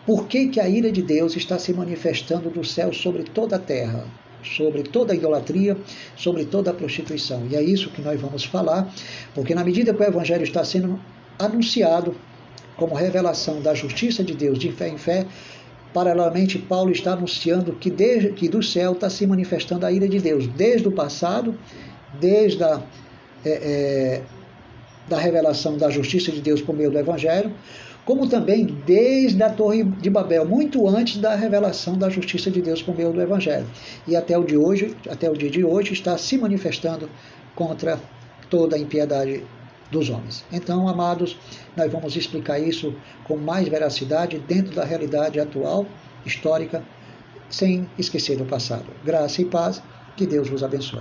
Por 0.07 0.27
que, 0.27 0.49
que 0.49 0.59
a 0.59 0.69
ira 0.69 0.91
de 0.91 1.03
Deus 1.03 1.37
está 1.37 1.59
se 1.59 1.73
manifestando 1.75 2.49
do 2.49 2.65
céu 2.65 2.93
sobre 2.95 3.25
toda 3.25 3.57
a 3.57 3.59
terra? 3.59 4.07
sobre 4.43 4.83
toda 4.83 5.13
a 5.13 5.15
idolatria, 5.15 5.77
sobre 6.17 6.47
toda 6.47 6.71
a 6.71 6.75
prostituição. 6.75 7.47
E 7.51 7.55
é 7.55 7.63
isso 7.63 7.91
que 7.91 8.01
nós 8.01 8.19
vamos 8.19 8.43
falar, 8.43 8.91
porque 9.35 9.55
na 9.55 9.63
medida 9.63 9.93
que 9.93 10.03
o 10.03 10.07
Evangelho 10.07 10.45
está 10.45 10.65
sendo 10.65 10.99
anunciado 11.41 12.15
como 12.77 12.95
revelação 12.95 13.61
da 13.61 13.75
justiça 13.75 14.23
de 14.23 14.35
Deus 14.35 14.59
de 14.59 14.73
fé 14.73 14.89
em 14.89 14.99
fé, 14.99 15.27
paralelamente 15.93 16.59
Paulo 16.59 16.91
está 16.91 17.13
anunciando 17.13 17.73
que, 17.73 17.91
desde, 17.91 18.31
que 18.31 18.49
do 18.49 18.63
céu 18.63 18.93
está 18.93 19.11
se 19.11 19.27
manifestando 19.27 19.85
a 19.85 19.93
ira 19.93 20.09
de 20.09 20.19
Deus, 20.19 20.47
desde 20.47 20.89
o 20.89 20.93
passado, 20.93 21.55
desde 22.19 22.63
a 22.63 22.81
é, 23.45 23.51
é, 23.51 24.23
da 25.09 25.19
revelação 25.19 25.77
da 25.77 25.91
justiça 25.91 26.31
de 26.31 26.41
Deus 26.41 26.61
por 26.61 26.75
meio 26.75 26.91
do 26.91 26.99
Evangelho, 26.99 27.53
como 28.05 28.29
também 28.29 28.65
desde 28.87 29.43
a 29.43 29.51
Torre 29.51 29.85
de 29.85 30.09
Babel, 30.09 30.47
muito 30.47 30.87
antes 30.89 31.19
da 31.19 31.35
revelação 31.35 31.99
da 31.99 32.09
justiça 32.09 32.51
de 32.51 32.63
Deus 32.63 32.83
por 32.83 32.97
meio 32.97 33.13
do 33.13 33.21
Evangelho. 33.21 33.67
E 34.07 34.17
até 34.17 34.39
o, 34.39 34.45
de 34.45 34.57
hoje, 34.57 34.97
até 35.09 35.31
o 35.31 35.35
dia 35.35 35.51
de 35.51 35.65
hoje 35.65 35.93
está 35.93 36.17
se 36.17 36.39
manifestando 36.39 37.09
contra 37.55 37.99
toda 38.49 38.77
a 38.77 38.79
impiedade 38.79 39.43
dos 39.91 40.11
homens. 40.11 40.45
Então, 40.53 40.89
amados, 40.89 41.39
nós 41.77 41.91
vamos 41.93 42.17
explicar 42.17 42.59
isso 42.59 42.95
com 43.25 43.37
mais 43.37 43.69
veracidade 43.69 44.39
dentro 44.39 44.75
da 44.75 44.85
realidade 44.85 45.39
atual, 45.39 45.87
histórica, 46.25 46.83
sem 47.49 47.89
esquecer 47.99 48.41
o 48.41 48.47
passado. 48.47 48.87
Graça 49.05 49.43
e 49.43 49.45
paz, 49.45 49.83
que 50.17 50.27
Deus 50.27 50.49
vos 50.49 50.63
abençoe. 50.63 50.99